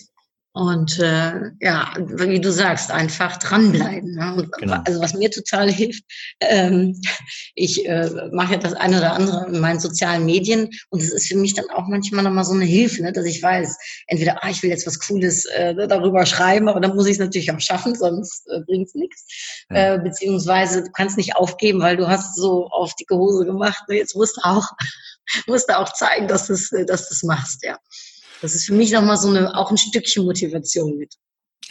Und 0.57 1.01
äh, 1.01 1.51
ja, 1.61 1.93
wie 1.99 2.41
du 2.41 2.53
sagst, 2.53 2.93
einfach 2.93 3.39
dranbleiben. 3.39 4.15
Ne? 4.15 4.49
Genau. 4.59 4.83
Also 4.85 5.01
was 5.01 5.13
mir 5.13 5.29
total 5.29 5.69
hilft, 5.73 6.05
ähm, 6.39 6.97
ich 7.57 7.85
äh, 7.89 8.09
mache 8.31 8.53
ja 8.53 8.59
das 8.59 8.73
eine 8.75 8.99
oder 8.99 9.15
andere 9.15 9.47
in 9.49 9.59
meinen 9.59 9.81
sozialen 9.81 10.25
Medien 10.25 10.71
und 10.91 11.03
es 11.03 11.13
ist 11.13 11.27
für 11.27 11.37
mich 11.37 11.55
dann 11.55 11.69
auch 11.71 11.89
manchmal 11.89 12.23
nochmal 12.23 12.45
so 12.45 12.53
eine 12.53 12.67
Hilfe, 12.67 13.03
ne? 13.03 13.13
dass 13.13 13.25
ich 13.25 13.43
weiß, 13.43 13.77
entweder, 14.07 14.45
ah, 14.45 14.49
ich 14.49 14.63
will 14.63 14.71
jetzt 14.71 14.87
was 14.87 15.01
Cooles 15.01 15.45
äh, 15.47 15.75
darüber 15.89 16.25
schreiben, 16.25 16.69
aber 16.69 16.79
dann 16.79 16.95
muss 16.95 17.07
ich 17.07 17.15
es 17.15 17.19
natürlich 17.19 17.51
auch 17.51 17.61
schaffen, 17.61 17.97
sonst 17.97 18.47
äh, 18.47 18.61
bringt 18.61 18.87
es 18.87 18.95
nichts. 18.95 19.27
Ja. 19.71 19.95
Äh, 19.95 19.99
beziehungsweise 19.99 20.85
du 20.85 20.91
kannst 20.93 21.17
nicht 21.17 21.35
aufgeben, 21.35 21.81
weil 21.81 21.97
du 21.97 22.07
hast 22.07 22.37
so 22.37 22.69
auf 22.69 22.95
dicke 22.95 23.17
Hose 23.17 23.45
gemacht. 23.45 23.83
Ne? 23.89 23.97
Jetzt 23.97 24.15
musst 24.15 24.37
du 24.37 24.43
auch, 24.45 24.71
musst 25.49 25.69
du 25.69 25.77
auch 25.77 25.93
zeigen, 25.93 26.29
dass 26.29 26.47
du 26.47 26.53
äh, 26.77 26.87
dass 26.87 27.09
du 27.09 27.15
es 27.15 27.25
machst, 27.25 27.65
ja. 27.65 27.77
Das 28.45 28.55
ist 28.55 28.67
für 28.67 28.75
mich 28.75 28.93
nochmal 28.93 29.17
so 29.17 29.31
eine, 29.31 29.57
auch 29.57 29.71
ein 29.71 29.79
Stückchen 29.79 30.27
Motivation 30.27 30.99
mit. 30.99 31.15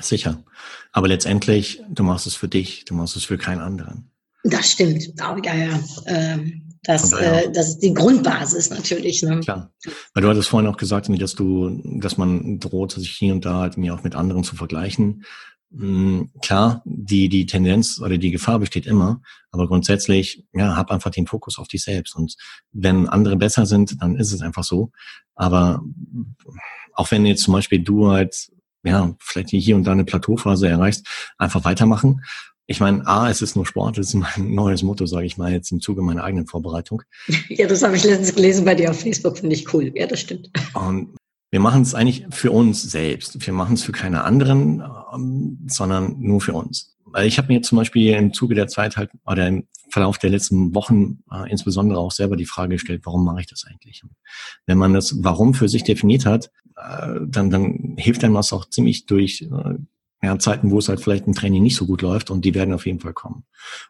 Sicher. 0.02 0.44
Aber 0.92 1.08
letztendlich, 1.08 1.84
du 1.88 2.02
machst 2.02 2.26
es 2.26 2.34
für 2.34 2.48
dich, 2.48 2.84
du 2.86 2.96
machst 2.96 3.16
es 3.16 3.26
für 3.26 3.38
keinen 3.38 3.62
anderen. 3.62 4.10
Das 4.44 4.72
stimmt. 4.72 5.14
Ja, 5.20 5.38
ja. 5.54 5.80
Ähm, 6.08 6.74
Das, 6.86 7.14
äh, 7.14 7.52
das 7.52 7.70
ist 7.70 7.80
die 7.80 7.94
Grundbasis 7.94 8.72
natürlich. 8.72 9.22
Ne? 9.22 9.40
Klar. 9.42 9.72
Weil 10.16 10.24
du 10.24 10.30
hattest 10.30 10.50
vorhin 10.50 10.68
auch 10.68 10.78
gesagt, 10.78 11.08
dass 11.22 11.36
du, 11.36 11.80
dass 12.00 12.18
man 12.18 12.60
droht, 12.60 12.94
sich 12.94 13.12
hier 13.12 13.34
und 13.34 13.46
da 13.46 13.60
halt 13.60 13.78
mir 13.78 13.94
auch 13.94 14.04
mit 14.04 14.16
anderen 14.16 14.44
zu 14.44 14.56
vergleichen. 14.56 15.26
Hm, 15.76 16.30
klar, 16.42 16.82
die, 16.86 17.30
die 17.30 17.46
Tendenz 17.46 18.00
oder 18.00 18.18
die 18.18 18.32
Gefahr 18.32 18.60
besteht 18.60 18.86
immer, 18.86 19.22
aber 19.52 19.68
grundsätzlich, 19.68 20.46
ja, 20.54 20.76
hab 20.76 20.92
einfach 20.92 21.12
den 21.12 21.28
Fokus 21.28 21.58
auf 21.58 21.68
dich 21.68 21.84
selbst. 21.84 22.16
Und 22.16 22.36
wenn 22.72 23.08
andere 23.08 23.36
besser 23.38 23.66
sind, 23.66 24.02
dann 24.02 24.16
ist 24.16 24.32
es 24.32 24.42
einfach 24.42 24.64
so. 24.64 24.92
Aber 25.36 25.82
auch 26.94 27.10
wenn 27.12 27.26
jetzt 27.26 27.44
zum 27.44 27.54
Beispiel 27.54 27.80
du 27.80 28.12
halt, 28.12 28.52
ja, 28.84 29.16
vielleicht 29.20 29.50
hier 29.50 29.76
und 29.76 29.86
da 29.86 29.94
eine 29.94 30.06
Plateauphase 30.06 30.68
erreichst, 30.68 31.08
einfach 31.38 31.66
weitermachen 31.66 32.22
ich 32.66 32.80
meine, 32.80 33.06
A, 33.06 33.30
es 33.30 33.42
ist 33.42 33.56
nur 33.56 33.66
Sport, 33.66 33.98
das 33.98 34.08
ist 34.08 34.14
mein 34.14 34.32
neues 34.56 34.84
Motto, 34.84 35.06
sage 35.06 35.26
ich 35.26 35.38
mal, 35.38 35.52
jetzt 35.52 35.72
im 35.72 35.82
Zuge 35.82 36.02
meiner 36.02 36.24
eigenen 36.24 36.48
Vorbereitung. 36.48 37.04
Ja, 37.50 37.68
das 37.68 37.84
habe 37.84 37.96
ich 37.96 38.04
letztens 38.04 38.36
gelesen 38.36 38.66
bei 38.66 38.76
dir 38.76 38.90
auf 38.92 39.00
Facebook, 39.00 39.38
finde 39.38 39.56
ich 39.56 39.74
cool. 39.74 39.92
Ja, 39.96 40.08
das 40.08 40.22
stimmt. 40.22 40.50
Und 40.74 41.16
wir 41.54 41.60
machen 41.60 41.84
es 41.84 41.94
eigentlich 41.94 42.26
für 42.32 42.50
uns 42.50 42.82
selbst. 42.82 43.46
Wir 43.46 43.54
machen 43.54 43.76
es 43.76 43.84
für 43.84 43.92
keine 43.92 44.24
anderen, 44.24 44.82
ähm, 45.14 45.60
sondern 45.68 46.20
nur 46.20 46.42
für 46.42 46.54
uns. 46.54 46.98
Weil 47.06 47.28
ich 47.28 47.38
habe 47.38 47.54
mir 47.54 47.62
zum 47.62 47.78
Beispiel 47.78 48.16
im 48.16 48.34
Zuge 48.34 48.56
der 48.56 48.68
Zeit 48.68 48.98
halt, 48.98 49.12
oder 49.24 49.48
im 49.48 49.68
Verlauf 49.92 50.18
der 50.18 50.32
letzten 50.32 50.74
Wochen 50.74 51.20
äh, 51.32 51.52
insbesondere 51.52 52.00
auch 52.00 52.12
selber 52.12 52.38
die 52.38 52.48
Frage 52.48 52.74
gestellt, 52.74 53.02
warum 53.04 53.24
mache 53.24 53.42
ich 53.42 53.46
das 53.46 53.66
eigentlich? 53.70 54.02
Wenn 54.66 54.80
man 54.80 54.96
das 54.96 55.24
Warum 55.24 55.54
für 55.54 55.70
sich 55.70 55.84
definiert 55.84 56.26
hat, 56.26 56.50
äh, 56.76 57.20
dann, 57.24 57.52
dann 57.52 57.98
hilft 58.00 58.24
einem 58.24 58.34
das 58.34 58.52
auch 58.52 58.68
ziemlich 58.68 59.06
durch 59.06 59.44
äh, 59.44 59.76
ja, 60.24 60.40
Zeiten, 60.40 60.72
wo 60.72 60.80
es 60.80 60.90
halt 60.90 61.02
vielleicht 61.02 61.28
im 61.28 61.36
Training 61.36 61.62
nicht 61.62 61.76
so 61.76 61.86
gut 61.86 62.02
läuft 62.02 62.32
und 62.32 62.46
die 62.46 62.56
werden 62.56 62.74
auf 62.74 62.88
jeden 62.88 63.00
Fall 63.00 63.14
kommen. 63.14 63.44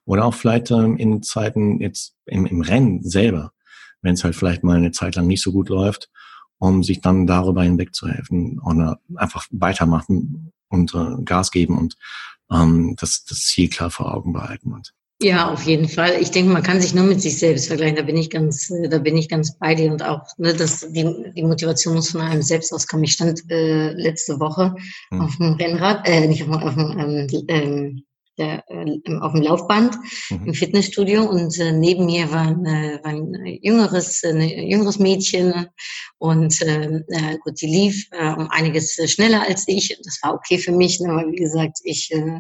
Oder 0.04 0.26
auch 0.26 0.34
vielleicht 0.34 0.70
ähm, 0.72 0.98
in 0.98 1.24
Zeiten 1.24 1.80
jetzt 1.80 2.18
im, 2.26 2.46
im 2.46 2.60
Rennen 2.60 3.04
selber, 3.04 3.54
wenn 4.02 4.16
es 4.16 4.26
halt 4.26 4.36
vielleicht 4.36 4.66
mal 4.66 4.76
eine 4.76 4.92
Zeit 4.92 5.16
lang 5.16 5.28
nicht 5.28 5.42
so 5.42 5.54
gut 5.54 5.70
läuft, 5.70 6.10
um 6.60 6.84
sich 6.84 7.02
dann 7.02 7.28
darüber 7.28 7.64
hinweg 7.64 7.94
zu 7.94 8.08
helfen 8.08 8.60
oder 8.60 9.00
einfach 9.16 9.46
weitermachen 9.52 10.52
und 10.70 10.94
äh, 10.94 11.24
Gas 11.24 11.52
geben 11.52 11.78
und 11.78 11.96
ähm, 12.52 12.96
das, 13.00 13.26
das 13.26 13.40
Ziel 13.40 13.70
klar 13.70 13.92
vor 13.92 14.14
Augen 14.14 14.34
behalten. 14.34 14.74
Und 14.74 14.94
ja, 15.22 15.50
auf 15.50 15.64
jeden 15.64 15.88
Fall. 15.88 16.18
Ich 16.20 16.32
denke, 16.32 16.52
man 16.52 16.64
kann 16.64 16.82
sich 16.82 16.94
nur 16.94 17.06
mit 17.06 17.22
sich 17.22 17.38
selbst 17.38 17.68
vergleichen. 17.68 17.96
Da 17.96 18.02
bin 18.02 18.18
ich 18.18 18.30
ganz, 18.30 18.72
da 18.90 18.98
bin 18.98 19.16
ich 19.16 19.30
ganz 19.30 19.58
bei 19.58 19.74
dir 19.74 19.92
und 19.92 20.04
auch, 20.04 20.26
ne, 20.38 20.54
dass 20.54 20.82
die, 20.92 21.32
die 21.36 21.44
Motivation 21.44 21.96
muss 21.96 22.12
von 22.12 22.22
einem 22.22 22.42
selbst 22.42 22.74
auskommen. 22.74 23.06
Ich 23.06 23.14
stand 23.14 23.40
äh, 23.50 23.94
letzte 23.94 24.40
Woche 24.40 24.76
mhm. 25.12 25.22
auf 25.22 25.38
dem 25.38 25.54
Rennrad, 25.54 26.08
äh, 26.08 26.28
nicht 26.28 26.44
auf, 26.44 26.62
auf 26.62 26.74
dem, 26.74 27.00
ähm, 27.00 27.46
ähm, 27.48 28.04
der, 28.38 28.64
äh, 28.68 29.00
auf 29.22 29.34
dem 29.34 29.42
Laufband 29.42 29.98
mhm. 30.30 30.48
im 30.48 30.54
Fitnessstudio 30.54 31.24
und 31.24 31.58
äh, 31.60 31.72
neben 31.72 32.06
mir 32.06 32.32
war, 32.32 32.48
ein, 32.48 32.66
äh, 32.66 33.00
war 33.04 33.12
ein 33.12 33.60
jüngeres, 33.62 34.24
ein 34.24 34.42
jüngeres 34.42 35.00
Mädchen 35.00 35.68
und 36.18 36.62
äh, 36.62 37.02
äh, 37.08 37.38
gut, 37.44 37.58
sie 37.58 37.68
lief 37.68 38.08
äh, 38.12 38.34
um 38.34 38.50
einiges 38.50 38.96
schneller 39.12 39.44
als 39.48 39.68
ich. 39.68 39.98
Das 40.04 40.20
war 40.22 40.34
okay 40.34 40.58
für 40.58 40.72
mich, 40.72 41.00
ne, 41.00 41.16
weil 41.16 41.32
wie 41.32 41.38
gesagt, 41.38 41.80
ich 41.84 42.12
äh, 42.12 42.40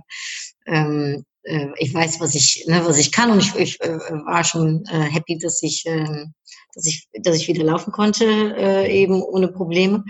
ähm, 0.65 1.25
äh, 1.43 1.67
ich 1.77 1.93
weiß, 1.93 2.19
was 2.19 2.35
ich, 2.35 2.65
ne, 2.67 2.81
was 2.85 2.97
ich 2.97 3.11
kann 3.11 3.31
und 3.31 3.39
ich, 3.39 3.55
ich 3.55 3.81
äh, 3.81 3.99
war 4.25 4.43
schon 4.43 4.83
äh, 4.85 5.01
happy, 5.01 5.37
dass 5.37 5.61
ich, 5.61 5.85
äh, 5.85 6.25
dass 6.73 6.85
ich, 6.85 7.07
dass 7.21 7.35
ich 7.37 7.47
wieder 7.47 7.63
laufen 7.63 7.91
konnte, 7.91 8.25
äh, 8.25 8.91
eben 8.91 9.21
ohne 9.21 9.49
Probleme. 9.49 10.03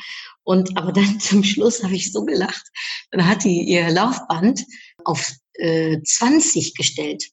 Und 0.43 0.77
aber 0.77 0.91
dann 0.91 1.19
zum 1.19 1.43
Schluss 1.43 1.83
habe 1.83 1.95
ich 1.95 2.11
so 2.11 2.23
gelacht. 2.25 2.65
Dann 3.11 3.27
hat 3.27 3.43
die 3.43 3.61
ihr 3.61 3.89
Laufband 3.89 4.63
auf 5.03 5.31
äh, 5.55 6.01
20 6.01 6.75
gestellt. 6.75 7.29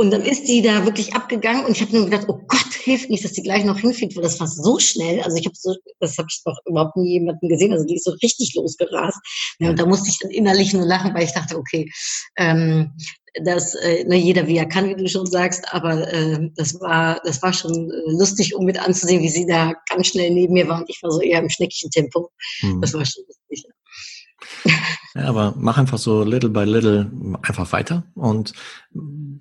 Und 0.00 0.10
dann 0.12 0.22
ist 0.22 0.48
die 0.48 0.62
da 0.62 0.86
wirklich 0.86 1.12
abgegangen 1.12 1.66
und 1.66 1.72
ich 1.72 1.82
habe 1.82 1.92
nur 1.94 2.06
gedacht, 2.06 2.24
oh 2.26 2.40
Gott, 2.48 2.72
hilft 2.72 3.10
nicht, 3.10 3.22
dass 3.22 3.32
die 3.32 3.42
gleich 3.42 3.66
noch 3.66 3.78
hinfliegt, 3.78 4.16
weil 4.16 4.22
das 4.22 4.40
war 4.40 4.46
so 4.46 4.78
schnell. 4.78 5.20
Also 5.20 5.36
ich 5.36 5.44
habe 5.44 5.54
so, 5.54 5.76
das 5.98 6.16
habe 6.16 6.26
ich 6.30 6.40
noch 6.46 6.58
überhaupt 6.64 6.96
nie 6.96 7.12
jemanden 7.12 7.50
gesehen. 7.50 7.74
Also 7.74 7.84
die 7.84 7.96
ist 7.96 8.04
so 8.04 8.12
richtig 8.22 8.54
losgerast. 8.54 9.18
Ja, 9.58 9.68
und 9.68 9.78
da 9.78 9.84
musste 9.84 10.08
ich 10.08 10.18
dann 10.18 10.30
innerlich 10.30 10.72
nur 10.72 10.86
lachen, 10.86 11.12
weil 11.12 11.24
ich 11.24 11.34
dachte, 11.34 11.58
okay, 11.58 11.90
ähm, 12.38 12.92
das, 13.44 13.74
äh, 13.74 14.04
na, 14.08 14.16
jeder 14.16 14.46
wie 14.46 14.56
er 14.56 14.66
kann, 14.66 14.88
wie 14.88 14.94
du 14.94 15.06
schon 15.06 15.26
sagst, 15.26 15.70
aber 15.70 16.10
äh, 16.10 16.48
das 16.56 16.80
war, 16.80 17.20
das 17.24 17.42
war 17.42 17.52
schon 17.52 17.90
äh, 17.90 18.12
lustig, 18.12 18.54
um 18.54 18.64
mit 18.64 18.78
anzusehen, 18.78 19.22
wie 19.22 19.28
sie 19.28 19.44
da 19.44 19.74
ganz 19.86 20.06
schnell 20.06 20.30
neben 20.30 20.54
mir 20.54 20.66
war 20.66 20.80
und 20.80 20.88
ich 20.88 21.02
war 21.02 21.10
so 21.10 21.20
eher 21.20 21.40
im 21.40 21.50
Schneckchen-Tempo. 21.50 22.30
Mhm. 22.62 22.80
Das 22.80 22.94
war 22.94 23.04
schon 23.04 23.24
lustig. 23.26 23.70
Ja, 25.14 25.24
aber 25.24 25.54
mach 25.58 25.76
einfach 25.76 25.98
so 25.98 26.22
little 26.22 26.50
by 26.50 26.62
little 26.62 27.10
einfach 27.42 27.72
weiter 27.72 28.04
und 28.14 28.52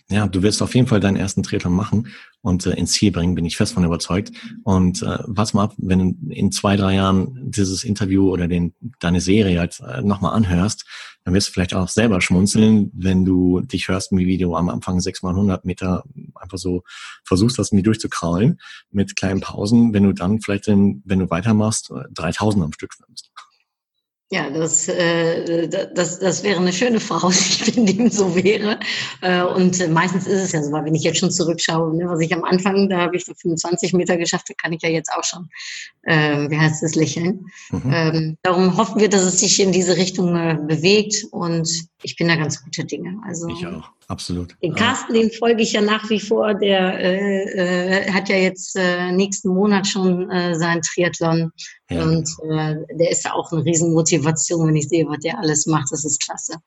ja, 0.09 0.27
du 0.27 0.41
wirst 0.41 0.63
auf 0.63 0.73
jeden 0.73 0.87
Fall 0.87 0.99
deinen 0.99 1.15
ersten 1.15 1.43
Triathlon 1.43 1.73
machen 1.73 2.07
und 2.41 2.65
äh, 2.65 2.71
ins 2.71 2.93
Ziel 2.93 3.11
bringen, 3.11 3.35
bin 3.35 3.45
ich 3.45 3.57
fest 3.57 3.73
von 3.73 3.83
überzeugt. 3.83 4.31
Und 4.63 5.03
äh, 5.03 5.19
warte 5.27 5.55
mal 5.55 5.65
ab, 5.65 5.73
wenn 5.77 5.99
du 5.99 6.33
in 6.33 6.51
zwei, 6.51 6.75
drei 6.75 6.95
Jahren 6.95 7.51
dieses 7.51 7.83
Interview 7.83 8.31
oder 8.31 8.47
den, 8.47 8.73
deine 8.99 9.21
Serie 9.21 9.59
halt 9.59 9.79
äh, 9.81 10.01
nochmal 10.01 10.33
anhörst, 10.33 10.85
dann 11.23 11.33
wirst 11.33 11.49
du 11.49 11.51
vielleicht 11.51 11.75
auch 11.75 11.89
selber 11.89 12.21
schmunzeln, 12.21 12.91
wenn 12.95 13.25
du 13.25 13.61
dich 13.61 13.87
hörst, 13.87 14.11
wie 14.11 14.37
du 14.37 14.55
am 14.55 14.69
Anfang 14.69 14.99
sechs 14.99 15.21
mal 15.21 15.31
100 15.31 15.65
Meter 15.65 16.03
einfach 16.33 16.57
so 16.57 16.83
versuchst, 17.23 17.59
das 17.59 17.71
irgendwie 17.71 17.83
durchzukraulen 17.83 18.59
mit 18.89 19.15
kleinen 19.15 19.41
Pausen, 19.41 19.93
wenn 19.93 20.03
du 20.03 20.13
dann 20.13 20.41
vielleicht, 20.41 20.67
in, 20.67 21.03
wenn 21.05 21.19
du 21.19 21.29
weitermachst, 21.29 21.91
3000 22.15 22.63
am 22.63 22.73
Stück 22.73 22.93
schwimmst. 22.93 23.31
Ja, 24.31 24.47
das, 24.51 24.87
äh, 24.87 25.67
das, 25.67 26.19
das 26.19 26.43
wäre 26.43 26.59
eine 26.59 26.71
schöne 26.71 26.99
Voraussicht, 26.99 27.75
wenn 27.75 27.87
dem 27.87 28.11
so 28.11 28.35
wäre. 28.35 28.79
Äh, 29.21 29.41
und 29.41 29.89
meistens 29.89 30.27
ist 30.27 30.43
es 30.43 30.51
ja 30.51 30.61
so, 30.61 30.71
weil 30.71 30.85
wenn 30.85 30.93
ich 30.93 31.01
jetzt 31.01 31.17
schon 31.17 31.31
zurückschaue, 31.31 31.95
ne, 31.95 32.07
was 32.07 32.19
ich 32.19 32.31
am 32.31 32.43
Anfang, 32.43 32.89
da 32.89 32.97
habe 32.99 33.15
ich 33.15 33.25
so 33.25 33.33
25 33.33 33.93
Meter 33.93 34.17
geschafft, 34.17 34.49
da 34.49 34.53
kann 34.53 34.71
ich 34.71 34.83
ja 34.83 34.89
jetzt 34.89 35.11
auch 35.11 35.23
schon, 35.23 35.49
äh, 36.03 36.47
wie 36.47 36.57
heißt 36.59 36.83
das, 36.83 36.93
lächeln. 36.93 37.47
Mhm. 37.71 37.91
Ähm, 37.91 38.37
darum 38.43 38.77
hoffen 38.77 39.01
wir, 39.01 39.09
dass 39.09 39.23
es 39.23 39.39
sich 39.39 39.59
in 39.59 39.71
diese 39.71 39.97
Richtung 39.97 40.35
äh, 40.35 40.59
bewegt 40.61 41.25
und 41.31 41.67
ich 42.03 42.15
bin 42.15 42.27
da 42.27 42.35
ganz 42.35 42.63
gute 42.63 42.85
Dinge. 42.85 43.19
Also, 43.25 43.47
ich 43.49 43.65
auch, 43.65 43.89
absolut. 44.07 44.55
Den 44.61 44.75
Carsten, 44.75 45.13
den 45.13 45.31
folge 45.31 45.61
ich 45.61 45.73
ja 45.73 45.81
nach 45.81 46.09
wie 46.09 46.19
vor, 46.19 46.53
der 46.53 46.99
äh, 46.99 48.05
äh, 48.05 48.11
hat 48.11 48.29
ja 48.29 48.37
jetzt 48.37 48.75
äh, 48.75 49.11
nächsten 49.11 49.49
Monat 49.49 49.87
schon 49.87 50.29
äh, 50.29 50.55
seinen 50.55 50.81
Triathlon 50.81 51.51
ja. 51.89 52.03
Und 52.03 52.29
äh, 52.43 52.75
der 52.93 53.09
ist 53.09 53.25
ja 53.25 53.33
auch 53.33 53.51
eine 53.51 53.65
Riesenmotivation, 53.65 54.67
wenn 54.67 54.75
ich 54.75 54.89
sehe, 54.89 55.07
was 55.07 55.19
der 55.19 55.39
alles 55.39 55.65
macht. 55.65 55.91
Das 55.91 56.05
ist 56.05 56.23
klasse. 56.23 56.57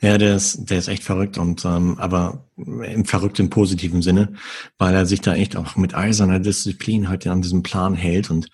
Ja, 0.00 0.18
der 0.18 0.34
ist, 0.34 0.68
der 0.68 0.78
ist 0.78 0.88
echt 0.88 1.04
verrückt 1.04 1.38
und 1.38 1.64
ähm, 1.64 1.96
aber 1.98 2.44
im 2.56 3.04
verrückt 3.04 3.38
im 3.38 3.50
positiven 3.50 4.02
Sinne, 4.02 4.34
weil 4.76 4.94
er 4.94 5.06
sich 5.06 5.20
da 5.20 5.34
echt 5.34 5.56
auch 5.56 5.76
mit 5.76 5.94
eiserner 5.94 6.40
Disziplin 6.40 7.08
halt 7.08 7.24
an 7.28 7.42
diesem 7.42 7.62
Plan 7.62 7.94
hält 7.94 8.30
und 8.30 8.48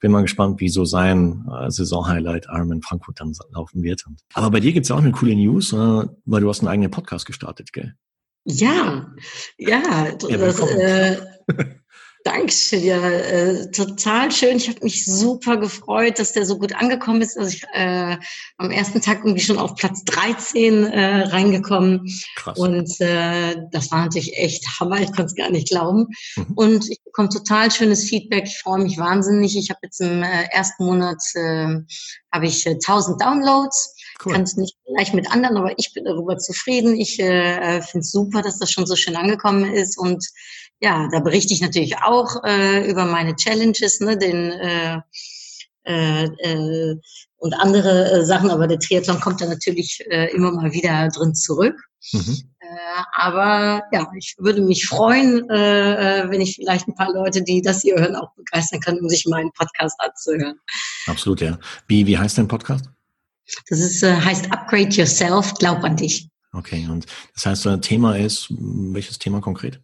bin 0.00 0.12
mal 0.12 0.22
gespannt, 0.22 0.60
wie 0.60 0.68
so 0.68 0.84
sein 0.84 1.46
äh, 1.50 1.70
Saison-Highlight 1.70 2.46
in 2.70 2.82
Frankfurt 2.82 3.20
dann 3.20 3.32
laufen 3.50 3.82
wird. 3.82 4.04
Aber 4.34 4.50
bei 4.50 4.60
dir 4.60 4.72
gibt's 4.72 4.88
ja 4.88 4.96
auch 4.96 5.00
eine 5.00 5.12
coole 5.12 5.34
News, 5.34 5.72
äh, 5.72 5.76
weil 5.76 6.40
du 6.40 6.48
hast 6.48 6.60
einen 6.60 6.68
eigenen 6.68 6.90
Podcast 6.90 7.26
gestartet, 7.26 7.72
gell? 7.72 7.94
Ja, 8.44 9.12
ja, 9.58 10.12
das, 10.12 10.60
äh, 10.60 11.16
Dankeschön, 12.26 12.82
ja, 12.82 13.08
äh, 13.08 13.70
total 13.70 14.32
schön. 14.32 14.56
Ich 14.56 14.68
habe 14.68 14.80
mich 14.82 15.04
super 15.04 15.58
gefreut, 15.58 16.18
dass 16.18 16.32
der 16.32 16.44
so 16.44 16.58
gut 16.58 16.74
angekommen 16.74 17.22
ist. 17.22 17.38
Also 17.38 17.50
ich 17.50 17.62
äh, 17.72 18.16
am 18.56 18.72
ersten 18.72 19.00
Tag 19.00 19.18
irgendwie 19.18 19.44
schon 19.44 19.58
auf 19.58 19.76
Platz 19.76 20.02
13 20.06 20.86
äh, 20.86 21.28
reingekommen. 21.28 22.04
Krass. 22.34 22.58
Und 22.58 23.00
äh, 23.00 23.54
das 23.70 23.92
war 23.92 24.02
natürlich 24.02 24.36
echt 24.36 24.66
Hammer, 24.80 25.00
ich 25.00 25.12
konnte 25.12 25.26
es 25.26 25.34
gar 25.36 25.50
nicht 25.50 25.68
glauben. 25.68 26.08
Mhm. 26.34 26.52
Und 26.56 26.90
ich 26.90 27.00
bekomme 27.04 27.28
total 27.28 27.70
schönes 27.70 28.02
Feedback. 28.08 28.46
Ich 28.46 28.58
freue 28.58 28.82
mich 28.82 28.98
wahnsinnig. 28.98 29.56
Ich 29.56 29.70
habe 29.70 29.78
jetzt 29.84 30.00
im 30.00 30.24
äh, 30.24 30.48
ersten 30.50 30.84
Monat 30.84 31.22
äh, 31.34 31.76
habe 32.32 32.46
ich 32.46 32.66
äh, 32.66 32.70
1000 32.70 33.22
Downloads. 33.22 33.94
Cool. 34.24 34.32
Kann 34.32 34.42
es 34.42 34.56
nicht 34.56 34.76
gleich 34.84 35.12
mit 35.12 35.30
anderen, 35.30 35.58
aber 35.58 35.78
ich 35.78 35.92
bin 35.94 36.04
darüber 36.04 36.38
zufrieden. 36.38 36.96
Ich 36.96 37.20
äh, 37.20 37.82
finde 37.82 38.00
es 38.00 38.10
super, 38.10 38.42
dass 38.42 38.58
das 38.58 38.72
schon 38.72 38.86
so 38.86 38.96
schön 38.96 39.14
angekommen 39.14 39.72
ist 39.72 39.96
und 39.96 40.26
ja, 40.80 41.08
da 41.10 41.20
berichte 41.20 41.54
ich 41.54 41.60
natürlich 41.60 41.96
auch 41.98 42.44
äh, 42.44 42.88
über 42.90 43.04
meine 43.04 43.34
Challenges, 43.36 44.00
ne, 44.00 44.16
den 44.18 44.52
äh, 44.52 45.00
äh, 45.86 46.24
äh, 46.24 46.96
und 47.38 47.54
andere 47.54 48.10
äh, 48.10 48.24
Sachen, 48.24 48.50
aber 48.50 48.66
der 48.66 48.80
Triathlon 48.80 49.20
kommt 49.20 49.40
da 49.40 49.46
natürlich 49.46 50.02
immer 50.32 50.50
mal 50.50 50.72
wieder 50.72 51.08
drin 51.08 51.34
zurück. 51.34 51.76
Mhm. 52.12 52.50
Aber 53.14 53.82
ja, 53.92 54.10
ich 54.18 54.34
würde 54.38 54.62
mich 54.62 54.86
freuen, 54.86 55.42
wenn 55.48 56.40
ich 56.40 56.56
vielleicht 56.56 56.88
ein 56.88 56.94
paar 56.94 57.12
Leute, 57.12 57.42
die 57.42 57.62
das 57.62 57.82
hier 57.82 57.96
hören, 57.96 58.16
auch 58.16 58.34
begeistern 58.34 58.80
kann, 58.80 58.98
um 58.98 59.08
sich 59.08 59.26
meinen 59.26 59.52
Podcast 59.52 59.96
anzuhören. 60.00 60.58
Absolut, 61.06 61.40
ja. 61.40 61.58
Wie, 61.86 62.06
wie 62.06 62.18
heißt 62.18 62.38
dein 62.38 62.48
Podcast? 62.48 62.86
Das 63.68 63.78
ist, 63.78 64.02
heißt 64.02 64.50
Upgrade 64.50 64.88
Yourself, 64.88 65.54
glaub 65.54 65.84
an 65.84 65.96
dich. 65.96 66.28
Okay, 66.52 66.88
und 66.90 67.06
das 67.34 67.46
heißt, 67.46 67.68
Thema 67.82 68.16
ist, 68.16 68.48
welches 68.50 69.18
Thema 69.18 69.40
konkret? 69.40 69.80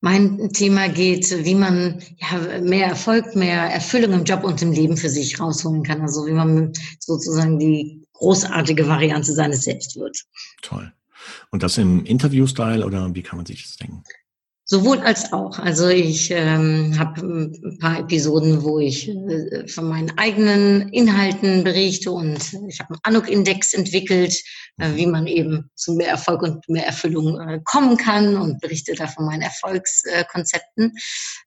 Mein 0.00 0.50
Thema 0.52 0.88
geht, 0.88 1.44
wie 1.44 1.54
man 1.54 2.02
ja, 2.16 2.60
mehr 2.60 2.86
Erfolg, 2.86 3.36
mehr 3.36 3.62
Erfüllung 3.62 4.12
im 4.12 4.24
Job 4.24 4.44
und 4.44 4.60
im 4.62 4.72
Leben 4.72 4.96
für 4.96 5.08
sich 5.08 5.38
rausholen 5.38 5.82
kann. 5.82 6.00
Also 6.00 6.26
wie 6.26 6.32
man 6.32 6.72
sozusagen 6.98 7.58
die 7.58 8.02
großartige 8.14 8.86
Variante 8.88 9.32
seines 9.32 9.62
Selbst 9.62 9.96
wird. 9.96 10.24
Toll. 10.62 10.92
Und 11.50 11.62
das 11.62 11.78
im 11.78 12.04
Interview-Style 12.04 12.84
oder 12.84 13.14
wie 13.14 13.22
kann 13.22 13.36
man 13.36 13.46
sich 13.46 13.62
das 13.62 13.76
denken? 13.76 14.02
Sowohl 14.72 15.00
als 15.00 15.34
auch. 15.34 15.58
Also 15.58 15.88
ich 15.88 16.30
ähm, 16.30 16.98
habe 16.98 17.20
ein 17.20 17.78
paar 17.78 17.98
Episoden, 17.98 18.62
wo 18.62 18.78
ich 18.78 19.06
äh, 19.06 19.68
von 19.68 19.86
meinen 19.86 20.16
eigenen 20.16 20.88
Inhalten 20.88 21.62
berichte 21.62 22.10
und 22.10 22.38
ich 22.66 22.80
habe 22.80 22.94
einen 22.94 23.00
Anuk-Index 23.02 23.74
entwickelt, 23.74 24.34
äh, 24.78 24.94
wie 24.94 25.04
man 25.04 25.26
eben 25.26 25.70
zu 25.74 25.92
mehr 25.92 26.08
Erfolg 26.08 26.40
und 26.40 26.66
mehr 26.70 26.86
Erfüllung 26.86 27.38
äh, 27.38 27.60
kommen 27.64 27.98
kann 27.98 28.38
und 28.38 28.62
berichte 28.62 28.94
da 28.94 29.08
von 29.08 29.26
meinen 29.26 29.42
Erfolgskonzepten. 29.42 30.94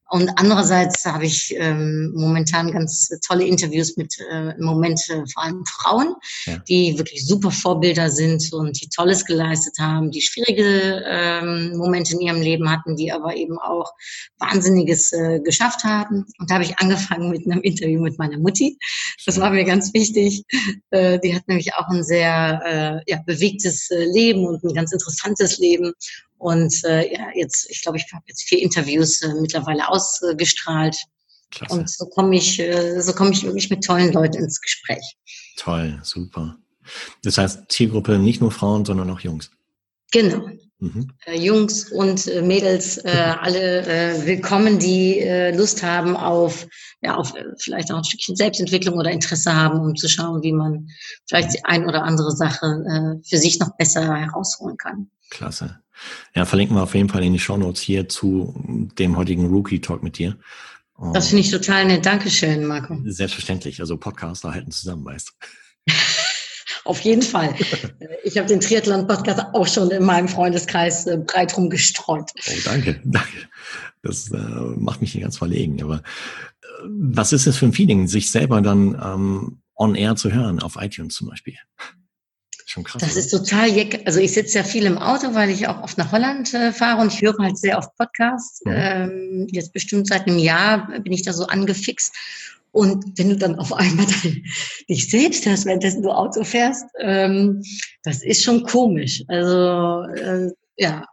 Und 0.08 0.30
andererseits 0.36 1.04
habe 1.04 1.26
ich 1.26 1.52
ähm, 1.58 2.12
momentan 2.14 2.70
ganz 2.70 3.08
tolle 3.26 3.44
Interviews 3.44 3.96
mit 3.96 4.14
äh, 4.30 4.50
im 4.56 4.64
Moment 4.64 5.00
äh, 5.08 5.24
vor 5.32 5.42
allem 5.42 5.64
Frauen, 5.66 6.14
ja. 6.44 6.58
die 6.68 6.96
wirklich 6.96 7.26
super 7.26 7.50
Vorbilder 7.50 8.08
sind 8.08 8.52
und 8.52 8.80
die 8.80 8.88
Tolles 8.88 9.24
geleistet 9.24 9.74
haben, 9.80 10.12
die 10.12 10.22
schwierige 10.22 11.02
ähm, 11.04 11.76
Momente 11.76 12.14
in 12.14 12.20
ihrem 12.20 12.40
Leben 12.40 12.70
hatten, 12.70 12.94
die 12.94 13.12
aber 13.16 13.34
eben 13.36 13.58
auch 13.58 13.92
Wahnsinniges 14.38 15.12
äh, 15.12 15.40
geschafft 15.40 15.84
haben. 15.84 16.24
Und 16.38 16.50
da 16.50 16.54
habe 16.54 16.64
ich 16.64 16.78
angefangen 16.78 17.30
mit 17.30 17.44
einem 17.46 17.62
Interview 17.62 18.00
mit 18.00 18.18
meiner 18.18 18.38
Mutti. 18.38 18.78
Das 19.24 19.40
war 19.40 19.50
mir 19.50 19.64
ganz 19.64 19.92
wichtig. 19.94 20.44
Äh, 20.90 21.18
die 21.20 21.34
hat 21.34 21.48
nämlich 21.48 21.74
auch 21.74 21.88
ein 21.88 22.04
sehr 22.04 23.02
äh, 23.06 23.10
ja, 23.10 23.22
bewegtes 23.26 23.90
äh, 23.90 24.04
Leben 24.04 24.46
und 24.46 24.62
ein 24.62 24.74
ganz 24.74 24.92
interessantes 24.92 25.58
Leben. 25.58 25.92
Und 26.38 26.84
äh, 26.84 27.12
ja, 27.12 27.28
jetzt, 27.34 27.68
ich 27.70 27.82
glaube, 27.82 27.98
ich 27.98 28.06
habe 28.12 28.24
jetzt 28.28 28.42
vier 28.42 28.62
Interviews 28.62 29.22
äh, 29.22 29.34
mittlerweile 29.40 29.88
ausgestrahlt. 29.88 30.96
Klasse. 31.50 31.74
Und 31.74 31.90
so 31.90 32.06
komme 32.06 32.36
ich, 32.36 32.58
äh, 32.58 33.00
so 33.00 33.12
komme 33.12 33.32
ich 33.32 33.44
wirklich 33.44 33.70
mit 33.70 33.84
tollen 33.84 34.12
Leuten 34.12 34.38
ins 34.38 34.60
Gespräch. 34.60 35.16
Toll, 35.56 35.98
super. 36.02 36.56
Das 37.22 37.38
heißt, 37.38 37.70
Zielgruppe 37.70 38.18
nicht 38.18 38.40
nur 38.40 38.50
Frauen, 38.50 38.84
sondern 38.84 39.10
auch 39.10 39.20
Jungs. 39.20 39.50
Genau. 40.12 40.48
Mhm. 40.78 41.10
Äh, 41.24 41.38
Jungs 41.38 41.90
und 41.90 42.26
äh, 42.26 42.42
Mädels, 42.42 42.98
äh, 42.98 43.34
alle 43.40 43.86
äh, 43.86 44.26
willkommen, 44.26 44.78
die 44.78 45.20
äh, 45.20 45.56
Lust 45.56 45.82
haben 45.82 46.16
auf, 46.16 46.66
ja, 47.00 47.16
auf 47.16 47.34
äh, 47.34 47.44
vielleicht 47.58 47.90
auch 47.90 47.98
ein 47.98 48.04
Stückchen 48.04 48.36
Selbstentwicklung 48.36 48.96
oder 48.96 49.10
Interesse 49.10 49.54
haben, 49.54 49.80
um 49.80 49.96
zu 49.96 50.08
schauen, 50.08 50.42
wie 50.42 50.52
man 50.52 50.88
vielleicht 51.26 51.54
die 51.54 51.64
ein 51.64 51.86
oder 51.86 52.04
andere 52.04 52.30
Sache 52.32 53.20
für 53.26 53.38
sich 53.38 53.58
noch 53.58 53.76
besser 53.76 54.14
herausholen 54.14 54.76
kann. 54.76 55.10
Klasse. 55.30 55.80
Ja, 56.34 56.44
verlinken 56.44 56.76
wir 56.76 56.82
auf 56.82 56.94
jeden 56.94 57.08
Fall 57.08 57.24
in 57.24 57.32
die 57.32 57.38
Show 57.38 57.56
Notes 57.56 57.80
hier 57.80 58.08
zu 58.08 58.54
dem 58.98 59.16
heutigen 59.16 59.46
Rookie 59.46 59.80
Talk 59.80 60.02
mit 60.02 60.18
dir. 60.18 60.36
Und 60.94 61.14
das 61.14 61.28
finde 61.28 61.42
ich 61.42 61.50
total 61.50 61.86
nett. 61.86 62.04
Dankeschön, 62.04 62.66
Marco. 62.66 62.98
Selbstverständlich. 63.04 63.80
Also 63.80 63.96
Podcaster 63.96 64.52
halten 64.52 64.70
zusammen, 64.70 65.04
weißt 65.04 65.32
Auf 66.86 67.00
jeden 67.00 67.22
Fall. 67.22 67.54
Ich 68.24 68.36
habe 68.36 68.48
den 68.48 68.60
Triathlon-Podcast 68.60 69.54
auch 69.54 69.68
schon 69.68 69.88
in 69.92 70.04
meinem 70.04 70.26
Freundeskreis 70.26 71.06
äh, 71.06 71.16
breit 71.16 71.56
rumgestreut. 71.56 72.32
Oh, 72.36 72.52
danke, 72.64 73.00
danke. 73.04 73.48
Das 74.02 74.30
äh, 74.32 74.36
macht 74.36 75.00
mich 75.00 75.12
hier 75.12 75.22
ganz 75.22 75.38
verlegen. 75.38 75.80
Aber 75.80 75.96
äh, 75.96 76.66
was 76.88 77.32
ist 77.32 77.46
es 77.46 77.56
für 77.56 77.66
ein 77.66 77.72
Feeling, 77.72 78.08
sich 78.08 78.30
selber 78.30 78.60
dann 78.62 79.00
ähm, 79.02 79.58
on 79.76 79.94
air 79.94 80.16
zu 80.16 80.32
hören, 80.32 80.60
auf 80.60 80.76
iTunes 80.80 81.14
zum 81.14 81.28
Beispiel? 81.28 81.54
Schon 82.64 82.82
krass. 82.82 83.00
Das 83.00 83.12
oder? 83.12 83.20
ist 83.20 83.30
total 83.30 83.68
jeck. 83.68 84.02
Also 84.06 84.18
ich 84.18 84.32
sitze 84.32 84.58
ja 84.58 84.64
viel 84.64 84.86
im 84.86 84.98
Auto, 84.98 85.34
weil 85.34 85.50
ich 85.50 85.68
auch 85.68 85.82
oft 85.82 85.96
nach 85.98 86.10
Holland 86.10 86.52
äh, 86.52 86.72
fahre 86.72 87.00
und 87.00 87.12
ich 87.12 87.22
höre 87.22 87.38
halt 87.38 87.58
sehr 87.58 87.78
oft 87.78 87.96
Podcasts. 87.96 88.60
Mhm. 88.64 88.72
Ähm, 88.74 89.46
jetzt 89.50 89.72
bestimmt 89.72 90.08
seit 90.08 90.26
einem 90.26 90.38
Jahr 90.38 90.88
bin 91.00 91.12
ich 91.12 91.22
da 91.22 91.32
so 91.32 91.46
angefixt. 91.46 92.12
Und 92.76 93.18
wenn 93.18 93.30
du 93.30 93.36
dann 93.38 93.58
auf 93.58 93.72
einmal 93.72 94.04
dich 94.90 95.08
selbst 95.08 95.46
hörst, 95.46 95.64
währenddessen 95.64 96.02
du 96.02 96.10
Auto 96.10 96.44
fährst, 96.44 96.84
ähm, 97.00 97.62
das 98.02 98.22
ist 98.22 98.44
schon 98.44 98.64
komisch. 98.64 99.24
Also 99.28 100.02
äh, 100.12 100.50
ja, 100.76 101.06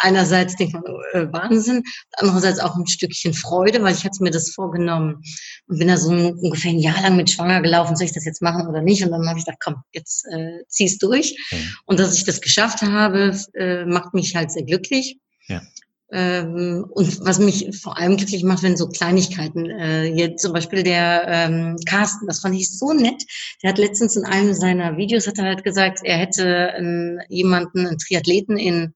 einerseits 0.00 0.56
denkt 0.56 0.74
man, 0.74 0.82
äh, 1.14 1.32
Wahnsinn, 1.32 1.82
andererseits 2.12 2.60
auch 2.60 2.76
ein 2.76 2.86
Stückchen 2.86 3.32
Freude, 3.32 3.82
weil 3.82 3.94
ich 3.94 4.04
hatte 4.04 4.22
mir 4.22 4.30
das 4.30 4.50
vorgenommen 4.50 5.22
und 5.66 5.78
bin 5.78 5.88
da 5.88 5.96
so 5.96 6.10
ein, 6.10 6.34
ungefähr 6.34 6.72
ein 6.72 6.78
Jahr 6.78 7.00
lang 7.00 7.16
mit 7.16 7.30
schwanger 7.30 7.62
gelaufen, 7.62 7.96
soll 7.96 8.04
ich 8.04 8.12
das 8.12 8.26
jetzt 8.26 8.42
machen 8.42 8.68
oder 8.68 8.82
nicht? 8.82 9.02
Und 9.02 9.10
dann 9.10 9.26
habe 9.26 9.38
ich 9.38 9.46
gedacht, 9.46 9.62
komm, 9.64 9.76
jetzt 9.92 10.26
äh, 10.30 10.58
zieh's 10.68 10.98
durch. 10.98 11.34
Mhm. 11.50 11.70
Und 11.86 12.00
dass 12.00 12.18
ich 12.18 12.24
das 12.24 12.42
geschafft 12.42 12.82
habe, 12.82 13.34
äh, 13.54 13.86
macht 13.86 14.12
mich 14.12 14.36
halt 14.36 14.50
sehr 14.50 14.64
glücklich. 14.64 15.16
Ja. 15.46 15.62
Ähm, 16.10 16.86
und 16.88 17.24
was 17.26 17.38
mich 17.38 17.78
vor 17.80 17.98
allem 17.98 18.16
glücklich 18.16 18.42
macht, 18.42 18.62
wenn 18.62 18.78
so 18.78 18.88
Kleinigkeiten, 18.88 19.68
äh, 19.68 20.04
jetzt 20.04 20.40
zum 20.40 20.54
Beispiel 20.54 20.82
der 20.82 21.26
ähm, 21.28 21.76
Carsten, 21.86 22.26
das 22.26 22.40
fand 22.40 22.54
ich 22.54 22.70
so 22.70 22.92
nett. 22.94 23.22
Der 23.62 23.70
hat 23.70 23.78
letztens 23.78 24.16
in 24.16 24.24
einem 24.24 24.54
seiner 24.54 24.96
Videos 24.96 25.26
hat 25.26 25.38
er 25.38 25.44
halt 25.44 25.64
gesagt, 25.64 26.00
er 26.04 26.16
hätte 26.16 26.72
einen, 26.72 27.20
jemanden, 27.28 27.86
einen 27.86 27.98
Triathleten 27.98 28.56
in, 28.56 28.94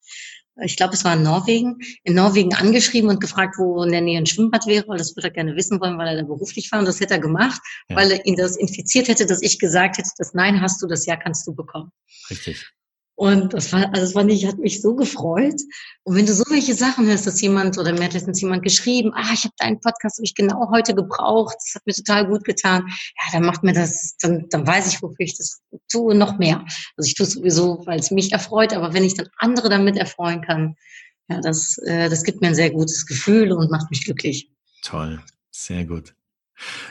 ich 0.62 0.76
glaube, 0.76 0.94
es 0.94 1.04
war 1.04 1.14
in 1.14 1.22
Norwegen, 1.22 1.78
in 2.04 2.14
Norwegen 2.14 2.54
angeschrieben 2.54 3.10
und 3.10 3.20
gefragt, 3.20 3.56
wo 3.58 3.82
in 3.82 3.92
der 3.92 4.00
Nähe 4.00 4.18
ein 4.18 4.26
Schwimmbad 4.26 4.66
wäre, 4.66 4.88
weil 4.88 4.98
das 4.98 5.14
würde 5.14 5.28
er 5.28 5.34
gerne 5.34 5.56
wissen 5.56 5.80
wollen, 5.80 5.98
weil 5.98 6.08
er 6.08 6.16
da 6.16 6.22
beruflich 6.22 6.72
war. 6.72 6.78
Und 6.78 6.86
das 6.86 7.00
hätte 7.00 7.14
er 7.14 7.20
gemacht, 7.20 7.60
ja. 7.88 7.96
weil 7.96 8.10
er 8.12 8.24
ihn 8.24 8.36
das 8.36 8.56
infiziert 8.56 9.08
hätte, 9.08 9.26
dass 9.26 9.42
ich 9.42 9.58
gesagt 9.58 9.98
hätte, 9.98 10.10
das 10.16 10.32
Nein 10.32 10.62
hast 10.62 10.80
du, 10.80 10.86
das 10.86 11.04
Ja 11.04 11.16
kannst 11.16 11.46
du 11.46 11.54
bekommen. 11.54 11.90
Richtig. 12.30 12.66
Und 13.22 13.54
das 13.54 13.72
war, 13.72 13.84
also 13.90 14.00
das 14.00 14.14
fand 14.14 14.32
ich, 14.32 14.48
hat 14.48 14.58
mich 14.58 14.82
so 14.82 14.96
gefreut. 14.96 15.60
Und 16.02 16.16
wenn 16.16 16.26
du 16.26 16.34
so 16.34 16.42
welche 16.50 16.74
Sachen 16.74 17.06
hörst, 17.06 17.24
dass 17.24 17.40
jemand 17.40 17.78
oder 17.78 17.92
mir 17.92 18.02
hat 18.02 18.14
letztens 18.14 18.40
jemand 18.40 18.64
geschrieben, 18.64 19.12
ah, 19.14 19.30
ich 19.32 19.44
habe 19.44 19.54
deinen 19.58 19.78
Podcast, 19.78 20.18
habe 20.18 20.24
ich 20.24 20.34
genau 20.34 20.72
heute 20.72 20.92
gebraucht, 20.92 21.54
das 21.54 21.76
hat 21.76 21.86
mir 21.86 21.92
total 21.92 22.26
gut 22.26 22.42
getan. 22.42 22.84
Ja, 22.88 23.30
dann 23.30 23.44
macht 23.44 23.62
mir 23.62 23.74
das, 23.74 24.16
dann, 24.20 24.48
dann 24.50 24.66
weiß 24.66 24.92
ich, 24.92 25.00
wofür 25.04 25.20
ich 25.20 25.38
das 25.38 25.62
tue, 25.88 26.16
noch 26.16 26.38
mehr. 26.38 26.64
Also 26.96 27.06
ich 27.06 27.14
tue 27.14 27.24
es 27.24 27.34
sowieso, 27.34 27.86
weil 27.86 28.00
es 28.00 28.10
mich 28.10 28.32
erfreut, 28.32 28.72
aber 28.72 28.92
wenn 28.92 29.04
ich 29.04 29.14
dann 29.14 29.28
andere 29.36 29.68
damit 29.68 29.96
erfreuen 29.96 30.42
kann, 30.42 30.74
ja, 31.28 31.40
das, 31.40 31.78
äh, 31.86 32.08
das 32.08 32.24
gibt 32.24 32.40
mir 32.40 32.48
ein 32.48 32.56
sehr 32.56 32.72
gutes 32.72 33.06
Gefühl 33.06 33.52
und 33.52 33.70
macht 33.70 33.88
mich 33.90 34.04
glücklich. 34.04 34.50
Toll, 34.82 35.22
sehr 35.52 35.84
gut. 35.84 36.12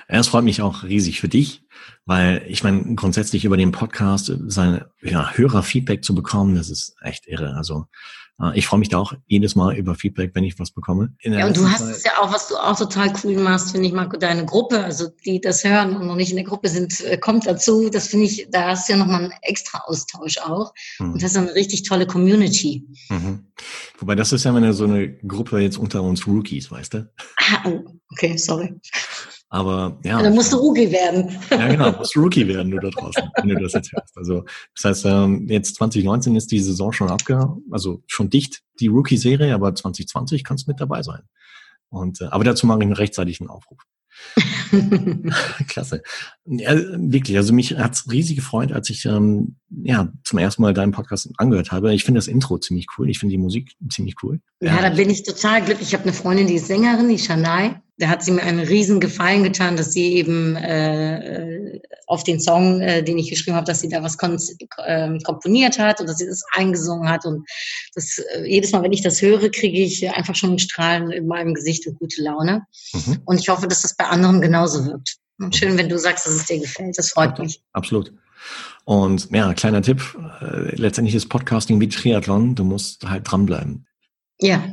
Es 0.08 0.28
freut 0.28 0.44
mich 0.44 0.62
auch 0.62 0.84
riesig 0.84 1.20
für 1.20 1.30
dich, 1.30 1.64
weil 2.06 2.44
ich 2.48 2.64
meine, 2.64 2.96
grundsätzlich 2.96 3.46
über 3.46 3.58
den 3.58 3.72
Podcast 3.72 4.32
seine 4.48 4.90
ja, 5.02 5.32
Hörerfeedback 5.34 6.04
zu 6.04 6.16
bekommen, 6.16 6.56
das 6.56 6.70
ist 6.70 6.96
echt 7.02 7.28
irre. 7.28 7.56
Also 7.56 7.86
äh, 8.42 8.58
ich 8.58 8.68
freue 8.68 8.80
mich 8.80 8.90
da 8.90 8.98
auch 8.98 9.14
jedes 9.28 9.56
Mal 9.56 9.76
über 9.76 9.96
Feedback, 9.96 10.32
wenn 10.34 10.44
ich 10.44 10.58
was 10.60 10.72
bekomme. 10.72 11.14
ja, 11.22 11.46
und 11.46 11.56
du 11.56 11.70
hast 11.70 11.82
es 11.82 12.04
ja 12.04 12.12
auch, 12.20 12.34
was 12.34 12.48
du 12.48 12.56
auch 12.56 12.78
total 12.78 13.14
cool 13.24 13.38
machst, 13.38 13.72
finde 13.72 13.88
ich, 13.88 13.94
Marco, 13.94 14.18
deine 14.18 14.46
Gruppe, 14.46 14.84
also 14.84 15.08
die 15.26 15.40
das 15.40 15.64
hören 15.64 15.96
und 15.96 16.08
noch 16.08 16.16
nicht 16.16 16.32
in 16.32 16.38
der 16.38 16.46
Gruppe 16.46 16.70
sind, 16.70 17.00
äh, 17.02 17.18
kommt 17.18 17.46
dazu. 17.46 17.90
Das 17.90 18.08
finde 18.08 18.26
ich, 18.26 18.48
da 18.52 18.70
hast 18.70 18.88
du 18.88 18.94
ja 18.94 19.00
nochmal 19.00 19.24
einen 19.24 19.34
extra 19.42 19.80
Austausch 19.86 20.38
auch. 20.40 20.74
Mhm. 21.00 21.14
Und 21.14 21.24
das 21.24 21.32
ist 21.32 21.38
eine 21.38 21.54
richtig 21.56 21.84
tolle 21.84 22.08
Community. 22.08 22.86
Mhm. 23.10 23.52
Wobei 24.00 24.16
das 24.16 24.32
ist 24.32 24.44
ja 24.44 24.54
eine, 24.54 24.74
so 24.74 24.86
eine 24.86 25.18
Gruppe 25.18 25.60
jetzt 25.60 25.78
unter 25.78 26.02
uns 26.04 26.26
Rookies, 26.28 26.72
weißt 26.72 26.96
du? 26.96 27.12
Ah, 27.38 27.64
oh, 27.66 27.84
okay, 28.12 28.38
sorry. 28.38 28.80
Aber 29.54 30.00
ja. 30.04 30.18
ja 30.18 30.24
dann 30.24 30.34
musst 30.34 30.54
du 30.54 30.58
Rookie 30.58 30.92
werden. 30.92 31.38
Ja, 31.52 31.68
genau, 31.68 31.92
musst 31.92 32.16
du 32.16 32.22
Rookie 32.22 32.48
werden, 32.48 32.72
du 32.72 32.80
da 32.80 32.90
draußen, 32.90 33.30
wenn 33.36 33.50
du 33.50 33.60
das 33.60 33.74
jetzt 33.74 33.92
hörst. 33.92 34.18
Also 34.18 34.46
das 34.76 34.86
heißt, 34.86 35.06
ähm, 35.06 35.48
jetzt 35.50 35.76
2019 35.76 36.38
ist 36.38 36.52
die 36.52 36.62
Saison 36.62 36.94
schon 36.94 37.10
abge, 37.10 37.58
also 37.70 38.02
schon 38.08 38.30
dicht, 38.30 38.62
die 38.80 38.88
Rookie-Serie, 38.88 39.54
aber 39.54 39.76
2020 39.76 40.46
kannst 40.46 40.66
du 40.66 40.72
mit 40.72 40.80
dabei 40.80 41.04
sein. 41.04 41.24
Und 41.90 42.22
äh, 42.22 42.26
aber 42.26 42.46
dazu 42.46 42.66
mache 42.66 42.80
ich 42.80 42.86
einen 42.86 42.94
rechtzeitigen 42.94 43.50
Aufruf. 43.50 43.80
Klasse. 45.68 46.02
Ja, 46.46 46.74
wirklich, 46.76 47.36
also 47.36 47.54
mich 47.54 47.78
hat's 47.78 48.10
riesig 48.10 48.38
gefreut, 48.38 48.72
als 48.72 48.90
ich 48.90 49.06
ähm, 49.06 49.58
ja 49.70 50.14
zum 50.24 50.40
ersten 50.40 50.62
Mal 50.62 50.74
deinen 50.74 50.94
Podcast 50.94 51.30
angehört 51.38 51.74
habe. 51.74 51.94
Ich 51.94 52.06
finde 52.06 52.20
das 52.20 52.28
Intro 52.28 52.58
ziemlich 52.58 52.88
cool. 52.98 53.10
Ich 53.10 53.20
finde 53.20 53.34
die 53.34 53.42
Musik 53.42 53.76
ziemlich 53.90 54.16
cool. 54.24 54.40
Ja, 54.62 54.78
ja, 54.78 54.90
da 54.90 54.96
bin 54.96 55.10
ich 55.10 55.24
total 55.24 55.62
glücklich. 55.62 55.90
Ich 55.90 55.94
habe 55.94 56.04
eine 56.04 56.14
Freundin, 56.14 56.48
die 56.48 56.56
ist 56.56 56.68
Sängerin, 56.68 57.10
die 57.10 57.20
Shanai 57.20 57.82
da 58.02 58.08
hat 58.08 58.24
sie 58.24 58.32
mir 58.32 58.42
einen 58.42 58.62
riesen 58.62 59.00
Gefallen 59.00 59.44
getan, 59.44 59.78
dass 59.78 59.94
sie 59.94 60.16
eben 60.16 60.56
äh, 60.56 61.80
auf 62.08 62.24
den 62.24 62.40
Song, 62.40 62.82
äh, 62.82 63.04
den 63.04 63.20
ich 63.20 63.30
geschrieben 63.30 63.56
habe, 63.56 63.68
dass 63.68 63.82
sie 63.82 63.90
da 63.90 64.02
was 64.02 64.18
äh, 64.18 65.20
komponiert 65.20 65.78
hat 65.78 66.02
und 66.02 66.10
dass 66.10 66.18
sie 66.18 66.26
das 66.26 66.42
eingesungen 66.54 67.08
hat. 67.08 67.26
Und 67.26 67.48
das, 67.94 68.18
äh, 68.18 68.44
jedes 68.48 68.72
Mal, 68.72 68.82
wenn 68.82 68.92
ich 68.92 69.04
das 69.04 69.22
höre, 69.22 69.52
kriege 69.52 69.78
ich 69.78 70.10
einfach 70.10 70.34
schon 70.34 70.54
ein 70.54 70.60
Strahlen 70.60 71.12
in 71.12 71.28
meinem 71.28 71.54
Gesicht 71.54 71.86
und 71.86 72.00
gute 72.00 72.24
Laune. 72.24 72.64
Mhm. 72.92 73.20
Und 73.26 73.40
ich 73.40 73.50
hoffe, 73.50 73.68
dass 73.68 73.84
das 73.84 73.96
bei 73.96 74.06
anderen 74.06 74.42
genauso 74.42 74.84
wirkt. 74.84 75.18
Und 75.38 75.56
schön, 75.56 75.78
wenn 75.78 75.90
du 75.90 76.00
sagst, 76.00 76.26
dass 76.26 76.34
es 76.34 76.46
dir 76.48 76.60
gefällt. 76.60 76.98
Das 76.98 77.12
freut 77.12 77.38
mich. 77.38 77.62
Absolut. 77.74 78.12
Und 78.84 79.30
ja, 79.32 79.54
kleiner 79.54 79.84
Tipp, 79.84 80.02
äh, 80.42 80.76
letztendlich 80.76 81.14
ist 81.14 81.30
Podcasting 81.30 81.80
wie 81.80 81.88
Triathlon, 81.88 82.56
du 82.56 82.64
musst 82.64 83.08
halt 83.08 83.32
dranbleiben. 83.32 83.86
Ja, 84.42 84.64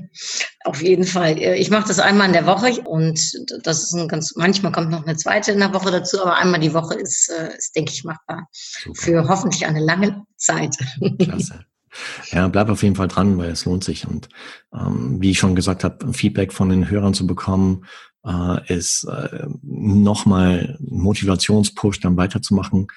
auf 0.65 0.83
jeden 0.83 1.05
Fall. 1.05 1.39
Äh, 1.39 1.57
ich 1.57 1.71
mache 1.71 1.89
das 1.89 1.99
einmal 1.99 2.27
in 2.27 2.33
der 2.33 2.47
Woche 2.47 2.81
und 2.83 3.21
das 3.63 3.85
ist 3.85 3.93
ein 3.93 4.09
ganz, 4.09 4.35
manchmal 4.35 4.73
kommt 4.73 4.91
noch 4.91 5.05
eine 5.05 5.17
zweite 5.17 5.53
in 5.53 5.59
der 5.59 5.75
Woche 5.75 5.91
dazu, 5.91 6.23
aber 6.23 6.37
einmal 6.37 6.61
die 6.61 6.73
Woche 6.73 6.95
ist, 6.95 7.31
äh, 7.31 7.55
ist 7.57 7.77
denke 7.77 7.93
ich, 7.93 8.03
machbar. 8.03 8.49
Super. 8.51 9.01
Für 9.01 9.29
hoffentlich 9.29 9.67
eine 9.67 9.81
lange 9.81 10.25
Zeit. 10.37 10.75
Klasse. 11.19 11.67
Ja, 12.31 12.49
bleib 12.49 12.71
auf 12.71 12.83
jeden 12.83 12.97
Fall 12.97 13.09
dran, 13.09 13.37
weil 13.39 13.51
es 13.51 13.65
lohnt 13.65 13.85
sich. 13.85 14.07
Und 14.07 14.29
ähm, 14.73 15.21
wie 15.21 15.31
ich 15.31 15.39
schon 15.39 15.55
gesagt 15.55 15.85
habe, 15.85 16.13
Feedback 16.13 16.53
von 16.53 16.69
den 16.69 16.89
Hörern 16.89 17.15
zu 17.15 17.27
bekommen, 17.27 17.85
äh, 18.25 18.75
ist 18.75 19.05
äh, 19.05 19.47
nochmal 19.63 20.79
Motivationspush, 20.81 22.01
dann 22.01 22.17
weiterzumachen. 22.17 22.89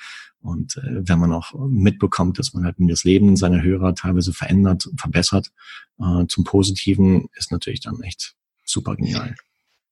Und 0.42 0.78
äh, 0.78 1.08
wenn 1.08 1.20
man 1.20 1.32
auch 1.32 1.54
mitbekommt, 1.68 2.40
dass 2.40 2.54
man 2.54 2.66
halt 2.66 2.76
das 2.80 3.04
Leben 3.04 3.36
seiner 3.36 3.62
Hörer 3.62 3.96
teilweise 3.96 4.34
verändert, 4.34 4.90
verbessert, 4.98 5.52
äh, 6.00 6.26
zum 6.28 6.44
Positiven, 6.44 7.30
ist 7.36 7.52
natürlich 7.52 7.82
dann 7.82 8.02
echt 8.02 8.36
super 8.64 8.96
genial. 8.96 9.36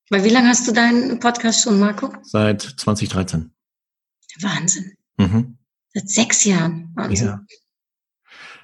Weil 0.09 0.23
wie 0.23 0.29
lange 0.29 0.49
hast 0.49 0.67
du 0.67 0.71
deinen 0.71 1.19
Podcast 1.19 1.63
schon, 1.63 1.79
Marco? 1.79 2.11
Seit 2.23 2.61
2013. 2.61 3.51
Wahnsinn. 4.41 4.93
Mhm. 5.17 5.57
Seit 5.93 6.09
sechs 6.09 6.43
Jahren. 6.45 6.91
Wahnsinn. 6.95 7.27
Ja. 7.27 7.45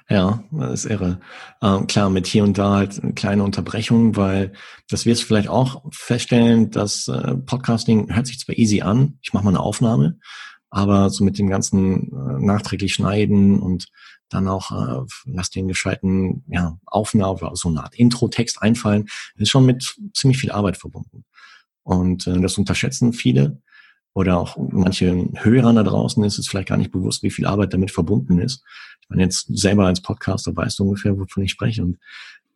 Ja, 0.08 0.44
das 0.52 0.84
ist 0.84 0.90
irre. 0.90 1.20
Ähm, 1.60 1.88
klar, 1.88 2.10
mit 2.10 2.28
hier 2.28 2.44
und 2.44 2.56
da 2.58 2.76
halt 2.76 3.02
eine 3.02 3.14
kleine 3.14 3.42
Unterbrechung, 3.42 4.14
weil 4.14 4.52
das 4.88 5.04
wirst 5.04 5.22
du 5.22 5.26
vielleicht 5.26 5.48
auch 5.48 5.82
feststellen, 5.90 6.70
dass 6.70 7.08
äh, 7.08 7.34
Podcasting 7.34 8.14
hört 8.14 8.28
sich 8.28 8.38
zwar 8.38 8.56
easy 8.56 8.82
an, 8.82 9.18
ich 9.22 9.32
mache 9.32 9.44
mal 9.44 9.50
eine 9.50 9.60
Aufnahme, 9.60 10.20
aber 10.70 11.10
so 11.10 11.24
mit 11.24 11.38
dem 11.38 11.48
ganzen 11.48 12.12
äh, 12.12 12.44
nachträglich 12.44 12.94
schneiden 12.94 13.58
und 13.60 13.88
dann 14.28 14.48
auch 14.48 14.72
äh, 14.72 15.06
lass 15.26 15.50
den 15.50 15.68
gescheiten 15.68 16.44
ja, 16.48 16.78
Aufnahme, 16.86 17.50
so 17.54 17.68
eine 17.68 17.84
Art 17.84 17.94
Intro-Text 17.94 18.60
einfallen, 18.60 19.08
ist 19.36 19.50
schon 19.50 19.66
mit 19.66 19.96
ziemlich 20.14 20.38
viel 20.38 20.50
Arbeit 20.50 20.76
verbunden. 20.76 21.24
Und 21.82 22.26
äh, 22.26 22.40
das 22.40 22.58
unterschätzen 22.58 23.12
viele 23.12 23.60
oder 24.16 24.38
auch 24.38 24.56
manche 24.56 25.28
Hörern 25.34 25.76
da 25.76 25.82
draußen 25.82 26.24
ist 26.24 26.38
es 26.38 26.48
vielleicht 26.48 26.68
gar 26.68 26.78
nicht 26.78 26.90
bewusst, 26.90 27.22
wie 27.22 27.30
viel 27.30 27.46
Arbeit 27.46 27.74
damit 27.74 27.90
verbunden 27.90 28.38
ist. 28.38 28.64
Ich 29.02 29.10
meine, 29.10 29.22
jetzt 29.22 29.46
selber 29.54 29.86
als 29.86 30.00
Podcaster 30.00 30.56
weißt 30.56 30.78
du 30.78 30.84
ungefähr, 30.84 31.18
wovon 31.18 31.44
ich 31.44 31.50
spreche. 31.50 31.84
Und 31.84 31.98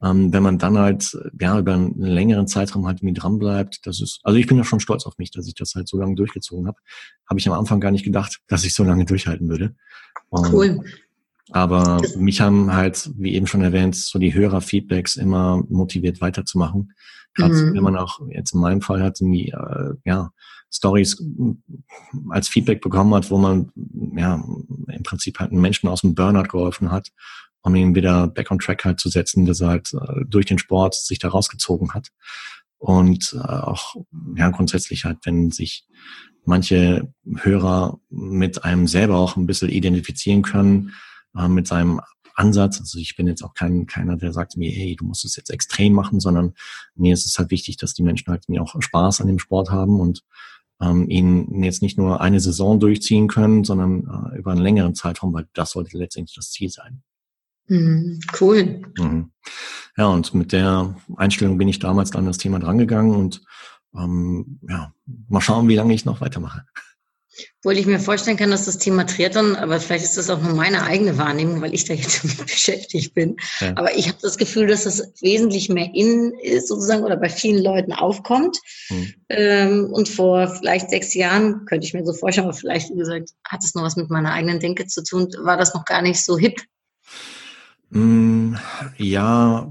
ähm, 0.02 0.32
wenn 0.32 0.42
man 0.42 0.58
dann 0.58 0.78
halt 0.78 1.16
ja 1.38 1.58
über 1.58 1.74
einen 1.74 2.00
längeren 2.00 2.46
Zeitraum 2.46 2.86
halt 2.86 2.98
irgendwie 2.98 3.20
dran 3.20 3.38
bleibt, 3.38 3.86
das 3.86 4.00
ist, 4.00 4.20
also 4.22 4.38
ich 4.38 4.46
bin 4.46 4.56
ja 4.56 4.64
schon 4.64 4.80
stolz 4.80 5.06
auf 5.06 5.18
mich, 5.18 5.30
dass 5.30 5.46
ich 5.46 5.54
das 5.54 5.74
halt 5.74 5.88
so 5.88 5.98
lange 5.98 6.14
durchgezogen 6.14 6.66
habe. 6.66 6.78
Habe 7.28 7.38
ich 7.38 7.46
am 7.48 7.58
Anfang 7.58 7.80
gar 7.80 7.90
nicht 7.90 8.04
gedacht, 8.04 8.40
dass 8.48 8.64
ich 8.64 8.74
so 8.74 8.82
lange 8.82 9.04
durchhalten 9.04 9.48
würde. 9.48 9.74
Und, 10.30 10.52
cool. 10.52 10.84
Aber 11.52 12.00
mich 12.16 12.40
haben 12.40 12.72
halt, 12.72 13.10
wie 13.16 13.34
eben 13.34 13.46
schon 13.46 13.62
erwähnt, 13.62 13.96
so 13.96 14.18
die 14.18 14.32
Hörerfeedbacks 14.32 15.16
immer 15.16 15.62
motiviert 15.68 16.20
weiterzumachen. 16.20 16.92
Gerade 17.34 17.54
mhm. 17.54 17.74
wenn 17.74 17.82
man 17.82 17.96
auch 17.96 18.20
jetzt 18.30 18.54
in 18.54 18.60
meinem 18.60 18.80
Fall 18.80 19.02
hat, 19.02 19.20
irgendwie, 19.20 19.50
äh, 19.50 19.94
ja, 20.04 20.30
Stories 20.72 21.20
als 22.28 22.48
Feedback 22.48 22.80
bekommen 22.80 23.12
hat, 23.14 23.30
wo 23.30 23.38
man 23.38 23.72
ja 24.16 24.42
im 24.86 25.02
Prinzip 25.02 25.40
halt 25.40 25.50
einen 25.50 25.60
Menschen 25.60 25.88
aus 25.88 26.02
dem 26.02 26.14
Burnout 26.14 26.44
geholfen 26.44 26.92
hat, 26.92 27.10
um 27.62 27.74
ihn 27.74 27.94
wieder 27.94 28.26
back 28.28 28.50
on 28.50 28.58
track 28.58 28.84
halt 28.84 29.00
zu 29.00 29.08
setzen, 29.08 29.46
dass 29.46 29.60
er 29.60 29.68
halt 29.68 29.92
äh, 29.94 30.24
durch 30.26 30.46
den 30.46 30.58
Sport 30.58 30.94
sich 30.94 31.18
da 31.18 31.28
rausgezogen 31.28 31.92
hat. 31.92 32.08
Und 32.78 33.34
äh, 33.34 33.46
auch 33.46 33.96
ja 34.36 34.48
grundsätzlich 34.50 35.04
halt, 35.04 35.18
wenn 35.24 35.50
sich 35.50 35.86
manche 36.44 37.12
Hörer 37.36 38.00
mit 38.08 38.64
einem 38.64 38.86
selber 38.86 39.18
auch 39.18 39.36
ein 39.36 39.46
bisschen 39.46 39.68
identifizieren 39.68 40.42
können, 40.42 40.92
äh, 41.36 41.48
mit 41.48 41.66
seinem 41.66 42.00
Ansatz. 42.34 42.80
Also 42.80 42.98
ich 42.98 43.16
bin 43.16 43.26
jetzt 43.26 43.42
auch 43.42 43.54
kein, 43.54 43.86
keiner, 43.86 44.16
der 44.16 44.32
sagt 44.32 44.56
mir, 44.56 44.70
hey, 44.70 44.96
du 44.96 45.04
musst 45.04 45.24
es 45.24 45.36
jetzt 45.36 45.50
extrem 45.50 45.92
machen, 45.92 46.20
sondern 46.20 46.54
mir 46.94 47.12
ist 47.12 47.26
es 47.26 47.38
halt 47.38 47.50
wichtig, 47.50 47.76
dass 47.76 47.94
die 47.94 48.02
Menschen 48.02 48.30
halt 48.30 48.48
mir 48.48 48.62
auch 48.62 48.74
Spaß 48.80 49.20
an 49.20 49.26
dem 49.26 49.38
Sport 49.38 49.70
haben 49.70 50.00
und 50.00 50.24
ähm, 50.80 51.08
ihn 51.10 51.62
jetzt 51.62 51.82
nicht 51.82 51.98
nur 51.98 52.20
eine 52.22 52.40
Saison 52.40 52.80
durchziehen 52.80 53.28
können, 53.28 53.64
sondern 53.64 54.32
äh, 54.32 54.38
über 54.38 54.52
einen 54.52 54.62
längeren 54.62 54.94
Zeitraum, 54.94 55.34
weil 55.34 55.46
das 55.52 55.72
sollte 55.72 55.98
letztendlich 55.98 56.36
das 56.36 56.50
Ziel 56.50 56.70
sein. 56.70 57.02
Mhm, 57.70 58.18
cool. 58.40 58.82
Mhm. 58.98 59.30
Ja, 59.96 60.08
und 60.08 60.34
mit 60.34 60.52
der 60.52 60.96
Einstellung 61.16 61.56
bin 61.56 61.68
ich 61.68 61.78
damals 61.78 62.10
dann 62.10 62.26
das 62.26 62.38
Thema 62.38 62.58
drangegangen 62.58 63.14
und 63.14 63.42
ähm, 63.94 64.58
ja, 64.68 64.92
mal 65.28 65.40
schauen, 65.40 65.68
wie 65.68 65.76
lange 65.76 65.94
ich 65.94 66.04
noch 66.04 66.20
weitermache. 66.20 66.64
Obwohl 67.58 67.78
ich 67.78 67.86
mir 67.86 68.00
vorstellen 68.00 68.36
kann, 68.36 68.50
dass 68.50 68.64
das 68.64 68.78
Thema 68.78 69.06
Triathlon, 69.06 69.54
aber 69.54 69.78
vielleicht 69.78 70.04
ist 70.04 70.18
das 70.18 70.30
auch 70.30 70.40
nur 70.42 70.54
meine 70.54 70.82
eigene 70.82 71.16
Wahrnehmung, 71.16 71.62
weil 71.62 71.72
ich 71.72 71.84
da 71.84 71.94
jetzt 71.94 72.22
damit 72.24 72.38
beschäftigt 72.38 73.14
bin. 73.14 73.36
Ja. 73.60 73.72
Aber 73.76 73.96
ich 73.96 74.08
habe 74.08 74.18
das 74.20 74.36
Gefühl, 74.36 74.66
dass 74.66 74.84
das 74.84 75.12
wesentlich 75.20 75.68
mehr 75.68 75.90
innen 75.94 76.34
ist 76.40 76.66
sozusagen 76.66 77.04
oder 77.04 77.16
bei 77.16 77.28
vielen 77.28 77.62
Leuten 77.62 77.92
aufkommt. 77.92 78.58
Hm. 78.88 79.14
Ähm, 79.28 79.90
und 79.92 80.08
vor 80.08 80.48
vielleicht 80.56 80.90
sechs 80.90 81.14
Jahren, 81.14 81.66
könnte 81.66 81.86
ich 81.86 81.94
mir 81.94 82.04
so 82.04 82.14
vorstellen, 82.14 82.48
aber 82.48 82.56
vielleicht, 82.56 82.90
wie 82.90 82.98
gesagt, 82.98 83.30
hat 83.44 83.62
es 83.62 83.76
noch 83.76 83.84
was 83.84 83.96
mit 83.96 84.10
meiner 84.10 84.32
eigenen 84.32 84.58
Denke 84.58 84.86
zu 84.86 85.04
tun, 85.04 85.28
war 85.42 85.56
das 85.56 85.72
noch 85.72 85.84
gar 85.84 86.02
nicht 86.02 86.24
so 86.24 86.36
hip. 86.36 86.60
Mm, 87.90 88.54
ja, 88.98 89.68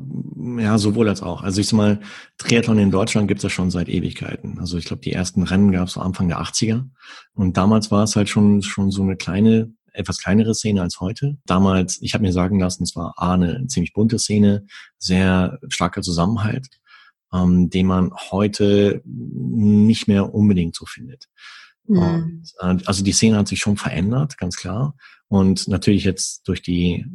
ja, 0.57 0.77
sowohl 0.77 1.07
als 1.07 1.21
auch. 1.21 1.41
Also 1.41 1.61
ich 1.61 1.67
sag 1.67 1.77
mal, 1.77 1.99
Triathlon 2.37 2.77
in 2.77 2.91
Deutschland 2.91 3.29
gibt 3.29 3.39
es 3.39 3.43
ja 3.43 3.49
schon 3.49 3.71
seit 3.71 3.87
Ewigkeiten. 3.87 4.59
Also 4.59 4.77
ich 4.77 4.85
glaube, 4.85 5.01
die 5.01 5.13
ersten 5.13 5.43
Rennen 5.43 5.71
gab 5.71 5.87
es 5.87 5.93
so 5.93 6.01
Anfang 6.01 6.27
der 6.27 6.41
80er. 6.41 6.85
Und 7.33 7.55
damals 7.55 7.91
war 7.91 8.03
es 8.03 8.17
halt 8.17 8.27
schon, 8.27 8.61
schon 8.61 8.91
so 8.91 9.03
eine 9.03 9.15
kleine, 9.15 9.71
etwas 9.93 10.19
kleinere 10.19 10.53
Szene 10.53 10.81
als 10.81 10.99
heute. 10.99 11.37
Damals, 11.45 12.01
ich 12.01 12.13
habe 12.13 12.23
mir 12.23 12.33
sagen 12.33 12.59
lassen, 12.59 12.83
es 12.83 12.95
war 12.95 13.13
A, 13.15 13.33
eine 13.35 13.67
ziemlich 13.67 13.93
bunte 13.93 14.19
Szene, 14.19 14.65
sehr 14.97 15.57
starker 15.69 16.01
Zusammenhalt, 16.01 16.67
ähm, 17.33 17.69
den 17.69 17.87
man 17.87 18.11
heute 18.31 19.01
nicht 19.05 20.09
mehr 20.09 20.33
unbedingt 20.33 20.75
so 20.75 20.85
findet. 20.85 21.29
Mhm. 21.87 21.97
Und, 21.97 22.53
äh, 22.59 22.83
also 22.85 23.01
die 23.01 23.13
Szene 23.13 23.37
hat 23.37 23.47
sich 23.47 23.59
schon 23.59 23.77
verändert, 23.77 24.37
ganz 24.37 24.57
klar. 24.57 24.95
Und 25.29 25.67
natürlich 25.67 26.03
jetzt 26.03 26.47
durch 26.47 26.61
die, 26.61 27.05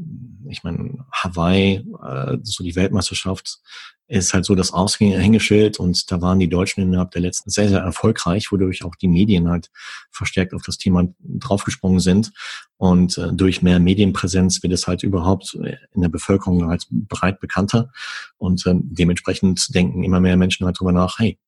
ich 0.49 0.63
meine, 0.63 1.05
Hawaii, 1.11 1.85
äh, 2.03 2.39
so 2.43 2.63
die 2.63 2.77
Weltmeisterschaft, 2.77 3.59
ist 4.07 4.35
halt 4.35 4.45
so 4.45 4.55
das 4.55 4.73
Aushängeschild 4.73 5.81
und 5.81 6.13
da 6.13 6.21
waren 6.21 6.39
die 6.39 6.49
Deutschen 6.49 6.83
innerhalb 6.83 7.11
der 7.13 7.23
letzten 7.23 7.51
sehr, 7.51 7.69
sehr 7.69 7.81
erfolgreich, 7.81 8.53
wodurch 8.53 8.85
auch 8.85 8.95
die 8.95 9.09
Medien 9.09 9.49
halt 9.49 9.71
verstärkt 10.11 10.53
auf 10.53 10.63
das 10.63 10.77
Thema 10.77 11.09
draufgesprungen 11.21 12.01
sind. 12.01 12.33
Und 12.77 13.17
äh, 13.17 13.33
durch 13.33 13.63
mehr 13.63 13.81
Medienpräsenz 13.81 14.63
wird 14.63 14.75
es 14.75 14.87
halt 14.87 15.03
überhaupt 15.03 15.55
in 15.55 16.01
der 16.01 16.11
Bevölkerung 16.11 16.69
halt 16.69 16.87
breit 16.91 17.41
bekannter. 17.41 17.91
Und 18.37 18.67
äh, 18.67 18.75
dementsprechend 18.77 19.75
denken 19.75 20.05
immer 20.05 20.21
mehr 20.21 20.37
Menschen 20.37 20.67
halt 20.67 20.79
drüber 20.79 20.93
nach, 20.93 21.19
hey, 21.19 21.39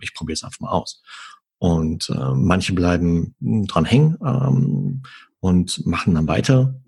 ich 0.00 0.12
probiere 0.12 0.34
es 0.34 0.44
einfach 0.44 0.60
mal 0.60 0.70
aus. 0.70 1.02
Und 1.58 2.10
äh, 2.10 2.34
manche 2.34 2.72
bleiben 2.72 3.36
dran 3.40 3.84
hängen 3.84 4.18
ähm, 4.24 5.02
und 5.42 5.84
machen 5.84 6.14
dann 6.14 6.28
weiter. 6.28 6.80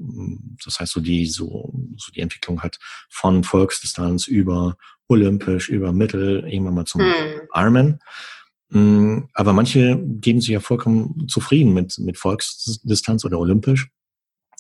Das 0.65 0.79
heißt, 0.79 0.93
so 0.93 1.01
die, 1.01 1.27
so, 1.27 1.75
so 1.97 2.13
die 2.13 2.21
Entwicklung 2.21 2.63
hat 2.63 2.79
von 3.11 3.43
Volksdistanz 3.43 4.29
über 4.29 4.77
olympisch, 5.09 5.69
über 5.69 5.93
Mittel, 5.93 6.45
irgendwann 6.49 6.75
mal 6.75 6.85
zum 6.85 7.01
hm. 7.01 7.49
Ironman. 7.53 7.99
Mm, 8.69 9.23
aber 9.33 9.53
manche 9.55 10.01
geben 10.01 10.41
sich 10.41 10.51
ja 10.51 10.61
vollkommen 10.61 11.27
zufrieden 11.27 11.75
mit, 11.75 11.99
mit 11.99 12.17
Volksdistanz 12.17 13.25
oder 13.25 13.41
olympisch, 13.41 13.89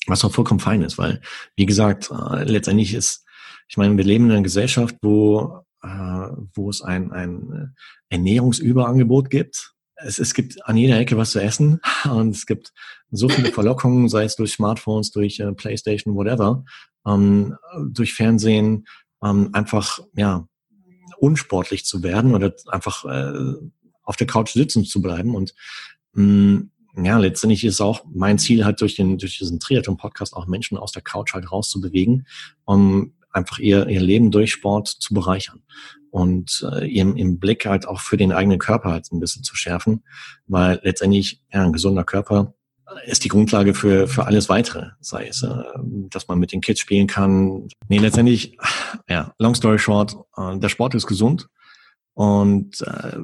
was 0.08 0.24
auch 0.24 0.32
vollkommen 0.32 0.58
fein 0.58 0.82
ist, 0.82 0.98
weil, 0.98 1.20
wie 1.54 1.66
gesagt, 1.66 2.10
äh, 2.10 2.42
letztendlich 2.42 2.94
ist, 2.94 3.24
ich 3.68 3.76
meine, 3.76 3.96
wir 3.96 4.04
leben 4.04 4.24
in 4.24 4.32
einer 4.32 4.42
Gesellschaft, 4.42 4.96
wo, 5.02 5.64
äh, 5.84 6.28
wo 6.54 6.68
es 6.68 6.82
ein, 6.82 7.12
ein 7.12 7.76
Ernährungsüberangebot 8.08 9.30
gibt 9.30 9.74
es, 9.96 10.18
es 10.18 10.34
gibt 10.34 10.64
an 10.66 10.76
jeder 10.76 10.98
Ecke 10.98 11.16
was 11.16 11.30
zu 11.30 11.40
essen 11.40 11.80
und 12.04 12.30
es 12.30 12.46
gibt 12.46 12.72
so 13.16 13.28
viele 13.28 13.52
Verlockungen, 13.52 14.08
sei 14.08 14.24
es 14.24 14.36
durch 14.36 14.52
Smartphones, 14.52 15.10
durch 15.10 15.40
äh, 15.40 15.52
PlayStation, 15.52 16.14
whatever, 16.14 16.64
ähm, 17.06 17.56
durch 17.90 18.14
Fernsehen, 18.14 18.86
ähm, 19.22 19.50
einfach 19.52 20.00
ja 20.16 20.46
unsportlich 21.18 21.84
zu 21.84 22.02
werden 22.02 22.34
oder 22.34 22.54
einfach 22.68 23.04
äh, 23.04 23.54
auf 24.02 24.16
der 24.16 24.26
Couch 24.26 24.52
sitzen 24.52 24.84
zu 24.84 25.00
bleiben. 25.00 25.34
Und 25.34 25.54
mh, 26.12 26.24
mm, 26.24 26.70
ja, 27.04 27.18
letztendlich 27.18 27.64
ist 27.64 27.80
auch 27.80 28.04
mein 28.12 28.38
Ziel 28.38 28.64
halt 28.64 28.80
durch 28.80 28.94
den 28.94 29.18
durch 29.18 29.38
diesen 29.38 29.58
Triathlon-Podcast 29.58 30.34
auch 30.34 30.46
Menschen 30.46 30.78
aus 30.78 30.92
der 30.92 31.02
Couch 31.02 31.34
halt 31.34 31.50
rauszubewegen, 31.50 32.26
um 32.64 33.14
einfach 33.30 33.58
ihr, 33.58 33.88
ihr 33.88 34.00
Leben 34.00 34.30
durch 34.30 34.52
Sport 34.52 34.86
zu 34.86 35.12
bereichern 35.12 35.62
und 36.10 36.64
äh, 36.72 36.86
im, 36.96 37.16
im 37.16 37.40
Blick 37.40 37.66
halt 37.66 37.88
auch 37.88 38.00
für 38.00 38.16
den 38.16 38.30
eigenen 38.30 38.60
Körper 38.60 38.92
halt 38.92 39.10
ein 39.10 39.18
bisschen 39.18 39.42
zu 39.42 39.56
schärfen, 39.56 40.04
weil 40.46 40.80
letztendlich 40.84 41.42
ja, 41.52 41.64
ein 41.64 41.72
gesunder 41.72 42.04
Körper 42.04 42.54
ist 43.06 43.24
die 43.24 43.28
Grundlage 43.28 43.74
für, 43.74 44.06
für 44.08 44.26
alles 44.26 44.48
weitere, 44.48 44.90
sei 45.00 45.26
es, 45.26 45.42
äh, 45.42 45.62
dass 46.10 46.28
man 46.28 46.38
mit 46.38 46.52
den 46.52 46.60
Kids 46.60 46.80
spielen 46.80 47.06
kann. 47.06 47.68
Nee, 47.88 47.98
letztendlich, 47.98 48.58
ja, 49.08 49.32
long 49.38 49.54
story 49.54 49.78
short, 49.78 50.16
äh, 50.36 50.58
der 50.58 50.68
Sport 50.68 50.94
ist 50.94 51.06
gesund 51.06 51.48
und 52.14 52.80
äh, 52.82 53.18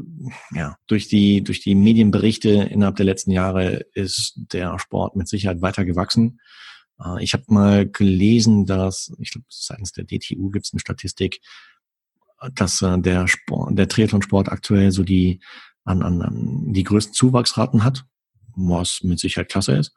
ja, 0.52 0.76
durch 0.86 1.08
die, 1.08 1.42
durch 1.44 1.60
die 1.60 1.74
Medienberichte 1.74 2.50
innerhalb 2.50 2.96
der 2.96 3.06
letzten 3.06 3.30
Jahre 3.30 3.84
ist 3.94 4.34
der 4.52 4.78
Sport 4.78 5.14
mit 5.14 5.28
Sicherheit 5.28 5.62
weiter 5.62 5.84
gewachsen. 5.84 6.40
Äh, 7.02 7.22
ich 7.22 7.32
habe 7.32 7.44
mal 7.48 7.88
gelesen, 7.88 8.66
dass, 8.66 9.12
ich 9.18 9.30
glaube, 9.30 9.46
seitens 9.48 9.92
der 9.92 10.04
DTU 10.04 10.50
gibt 10.50 10.66
es 10.66 10.72
eine 10.72 10.80
Statistik, 10.80 11.40
dass 12.54 12.82
äh, 12.82 12.98
der 12.98 13.28
Sport, 13.28 13.78
der 13.78 13.88
Triathlonsport 13.88 14.48
aktuell 14.48 14.90
so 14.90 15.04
die 15.04 15.40
an, 15.84 16.02
an, 16.02 16.22
an 16.22 16.72
die 16.72 16.84
größten 16.84 17.14
Zuwachsraten 17.14 17.84
hat, 17.84 18.04
was 18.68 19.02
mit 19.02 19.18
Sicherheit 19.18 19.48
klasse 19.48 19.76
ist. 19.76 19.94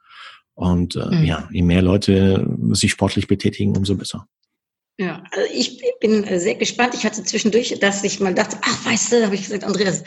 Und 0.54 0.96
äh, 0.96 1.06
mhm. 1.06 1.24
ja, 1.24 1.48
je 1.52 1.62
mehr 1.62 1.82
Leute 1.82 2.46
sich 2.70 2.92
sportlich 2.92 3.26
betätigen, 3.26 3.76
umso 3.76 3.96
besser. 3.96 4.28
Ja, 4.96 5.24
also 5.32 5.52
ich 5.52 5.82
bin 5.98 6.22
äh, 6.22 6.38
sehr 6.38 6.54
gespannt. 6.54 6.94
Ich 6.94 7.04
hatte 7.04 7.24
zwischendurch, 7.24 7.76
dass 7.80 8.04
ich 8.04 8.20
mal 8.20 8.32
dachte, 8.32 8.56
ach, 8.62 8.86
weißt 8.86 9.10
du, 9.10 9.24
habe 9.24 9.34
ich 9.34 9.42
gesagt, 9.42 9.64
Andreas, 9.64 10.04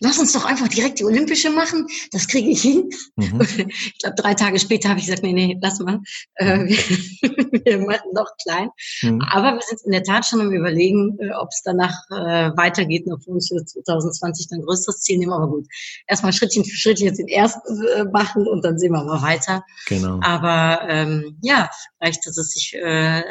lass 0.00 0.18
uns 0.18 0.32
doch 0.32 0.44
einfach 0.44 0.66
direkt 0.66 0.98
die 0.98 1.04
Olympische 1.04 1.50
machen. 1.50 1.86
Das 2.10 2.26
kriege 2.26 2.50
ich 2.50 2.62
hin. 2.62 2.90
Mhm. 3.14 3.40
Ich 3.40 3.98
glaube, 4.00 4.16
drei 4.16 4.34
Tage 4.34 4.58
später 4.58 4.88
habe 4.88 4.98
ich 4.98 5.06
gesagt, 5.06 5.22
nee, 5.22 5.32
nee, 5.32 5.56
lass 5.62 5.78
mal. 5.78 6.00
Äh, 6.34 6.56
mhm. 6.56 6.68
wir, 6.68 6.76
wir 7.64 7.78
machen 7.86 8.10
doch 8.12 8.28
klein. 8.42 8.70
Mhm. 9.02 9.22
Aber 9.22 9.54
wir 9.54 9.62
sind 9.62 9.82
in 9.84 9.92
der 9.92 10.02
Tat 10.02 10.26
schon 10.26 10.40
am 10.40 10.50
überlegen, 10.50 11.16
äh, 11.20 11.30
ob 11.34 11.50
es 11.50 11.62
danach 11.62 11.94
weitergeht, 12.10 13.06
noch 13.06 13.22
für 13.22 13.30
uns 13.30 13.48
für 13.48 13.64
2020 13.64 14.48
dann 14.48 14.62
größeres 14.62 15.00
Ziel 15.00 15.18
nehmen. 15.18 15.32
Aber 15.32 15.48
gut, 15.48 15.66
erstmal 16.08 16.32
Schrittchen 16.32 16.64
für 16.64 16.76
Schrittchen 16.76 17.06
jetzt 17.06 17.18
den 17.18 17.28
ersten 17.28 18.10
machen 18.10 18.48
und 18.48 18.64
dann 18.64 18.78
sehen 18.78 18.92
wir 18.92 19.04
mal 19.04 19.22
weiter. 19.22 19.64
Genau. 19.86 20.20
Aber 20.22 20.80
ähm, 20.88 21.38
ja, 21.42 21.70
vielleicht, 21.98 22.26
dass 22.26 22.36
es 22.36 22.50
sich, 22.50 22.74
äh, 22.74 23.22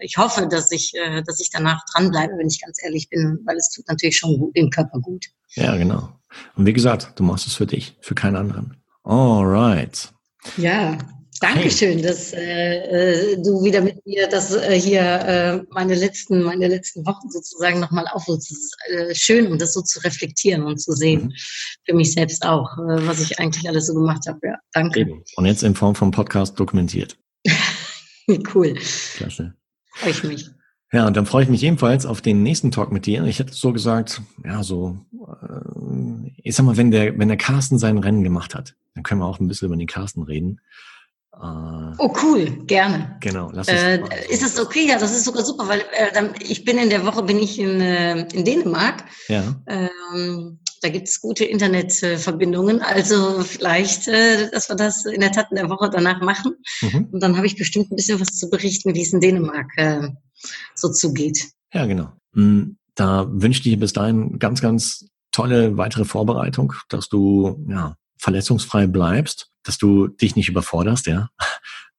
ich 0.00 0.16
hoffe, 0.16 0.39
hoffe, 0.40 0.48
dass 0.48 0.72
ich, 0.72 0.92
äh, 0.94 1.22
dass 1.22 1.40
ich 1.40 1.50
danach 1.50 1.84
dranbleibe, 1.92 2.34
wenn 2.38 2.48
ich 2.48 2.60
ganz 2.60 2.82
ehrlich 2.82 3.08
bin, 3.08 3.38
weil 3.44 3.56
es 3.56 3.70
tut 3.70 3.86
natürlich 3.88 4.18
schon 4.18 4.38
gut, 4.38 4.56
dem 4.56 4.70
Körper 4.70 4.98
gut. 5.00 5.26
Ja, 5.54 5.76
genau. 5.76 6.08
Und 6.56 6.66
wie 6.66 6.72
gesagt, 6.72 7.12
du 7.16 7.24
machst 7.24 7.46
es 7.46 7.54
für 7.54 7.66
dich, 7.66 7.96
für 8.00 8.14
keinen 8.14 8.36
anderen. 8.36 8.76
Alright. 9.02 10.12
Ja, 10.56 10.96
danke 11.40 11.70
schön, 11.70 11.98
hey. 11.98 12.02
dass 12.02 12.32
äh, 12.32 13.32
äh, 13.32 13.42
du 13.42 13.62
wieder 13.64 13.80
mit 13.80 14.04
mir 14.06 14.28
das 14.28 14.54
äh, 14.54 14.78
hier 14.80 15.02
äh, 15.02 15.62
meine 15.70 15.94
letzten 15.94 16.42
meine 16.42 16.68
letzten 16.68 17.04
Wochen 17.04 17.30
sozusagen 17.30 17.80
nochmal 17.80 18.06
aufholst. 18.12 18.50
Es 18.50 18.58
ist 18.58 18.76
äh, 18.90 19.14
schön, 19.14 19.50
um 19.50 19.58
das 19.58 19.72
so 19.72 19.82
zu 19.82 20.00
reflektieren 20.00 20.62
und 20.62 20.78
zu 20.78 20.92
sehen, 20.92 21.24
mhm. 21.24 21.34
für 21.86 21.94
mich 21.94 22.12
selbst 22.12 22.44
auch, 22.44 22.78
äh, 22.78 23.06
was 23.06 23.20
ich 23.20 23.38
eigentlich 23.38 23.68
alles 23.68 23.86
so 23.86 23.94
gemacht 23.94 24.26
habe. 24.28 24.38
Ja, 24.44 24.56
danke. 24.72 25.06
Und 25.36 25.46
jetzt 25.46 25.62
in 25.62 25.74
Form 25.74 25.94
von 25.94 26.10
Podcast 26.10 26.58
dokumentiert. 26.58 27.18
cool. 28.54 28.78
Klasse. 29.16 29.54
Freue 29.92 30.10
ich 30.10 30.24
mich. 30.24 30.50
Ja, 30.92 31.06
und 31.06 31.16
dann 31.16 31.26
freue 31.26 31.44
ich 31.44 31.48
mich 31.48 31.62
ebenfalls 31.62 32.04
auf 32.04 32.20
den 32.20 32.42
nächsten 32.42 32.72
Talk 32.72 32.90
mit 32.90 33.06
dir. 33.06 33.24
Ich 33.24 33.38
hätte 33.38 33.52
so 33.52 33.72
gesagt, 33.72 34.22
ja, 34.44 34.62
so, 34.64 34.98
äh, 35.12 36.32
ich 36.42 36.56
sag 36.56 36.64
mal, 36.64 36.76
wenn 36.76 36.90
der, 36.90 37.16
wenn 37.16 37.28
der 37.28 37.36
Carsten 37.36 37.78
sein 37.78 37.98
Rennen 37.98 38.24
gemacht 38.24 38.54
hat, 38.54 38.74
dann 38.94 39.04
können 39.04 39.20
wir 39.20 39.26
auch 39.26 39.38
ein 39.38 39.46
bisschen 39.46 39.66
über 39.66 39.76
den 39.76 39.86
Carsten 39.86 40.22
reden. 40.22 40.60
Äh, 41.32 41.94
oh, 41.98 42.12
cool, 42.22 42.64
gerne. 42.66 43.16
Genau. 43.20 43.50
Lass 43.52 43.68
uns 43.68 43.78
äh, 43.78 44.00
ist 44.28 44.42
es 44.42 44.58
okay? 44.58 44.86
Ja, 44.88 44.98
das 44.98 45.12
ist 45.12 45.24
sogar 45.24 45.44
super, 45.44 45.68
weil 45.68 45.80
äh, 45.92 46.12
dann, 46.12 46.34
ich 46.40 46.64
bin 46.64 46.76
in 46.76 46.90
der 46.90 47.06
Woche 47.06 47.22
bin 47.22 47.38
ich 47.38 47.58
in, 47.58 47.80
äh, 47.80 48.26
in 48.32 48.44
Dänemark. 48.44 49.04
Ja. 49.28 49.62
Ähm, 49.66 50.59
da 50.80 50.88
gibt 50.88 51.08
es 51.08 51.20
gute 51.20 51.44
Internetverbindungen. 51.44 52.80
Also 52.80 53.42
vielleicht, 53.42 54.08
äh, 54.08 54.50
dass 54.50 54.68
wir 54.68 54.76
das 54.76 55.04
in 55.04 55.20
der 55.20 55.32
Tat 55.32 55.50
in 55.50 55.56
der 55.56 55.68
Woche 55.68 55.90
danach 55.90 56.20
machen. 56.20 56.56
Mhm. 56.80 57.08
Und 57.12 57.22
dann 57.22 57.36
habe 57.36 57.46
ich 57.46 57.56
bestimmt 57.56 57.90
ein 57.90 57.96
bisschen 57.96 58.20
was 58.20 58.38
zu 58.38 58.48
berichten, 58.48 58.94
wie 58.94 59.02
es 59.02 59.12
in 59.12 59.20
Dänemark 59.20 59.70
äh, 59.76 60.08
so 60.74 60.90
zugeht. 60.90 61.50
Ja, 61.72 61.86
genau. 61.86 62.12
Hm, 62.34 62.76
da 62.94 63.26
wünsche 63.30 63.58
ich 63.58 63.64
dir 63.64 63.78
bis 63.78 63.92
dahin 63.92 64.38
ganz, 64.38 64.60
ganz 64.60 65.06
tolle 65.32 65.76
weitere 65.76 66.04
Vorbereitung, 66.04 66.72
dass 66.88 67.08
du 67.08 67.64
ja 67.68 67.96
verletzungsfrei 68.18 68.86
bleibst, 68.86 69.50
dass 69.62 69.78
du 69.78 70.08
dich 70.08 70.36
nicht 70.36 70.48
überforderst, 70.48 71.06
ja. 71.06 71.30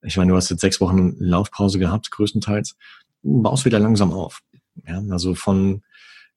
Ich 0.04 0.18
meine, 0.18 0.32
du 0.32 0.36
hast 0.36 0.50
jetzt 0.50 0.62
sechs 0.62 0.82
Wochen 0.82 1.14
Laufpause 1.20 1.78
gehabt, 1.78 2.10
größtenteils. 2.10 2.76
Du 3.22 3.44
baust 3.44 3.66
wieder 3.66 3.78
langsam 3.78 4.12
auf. 4.12 4.42
Ja, 4.88 5.00
also 5.12 5.36
von 5.36 5.84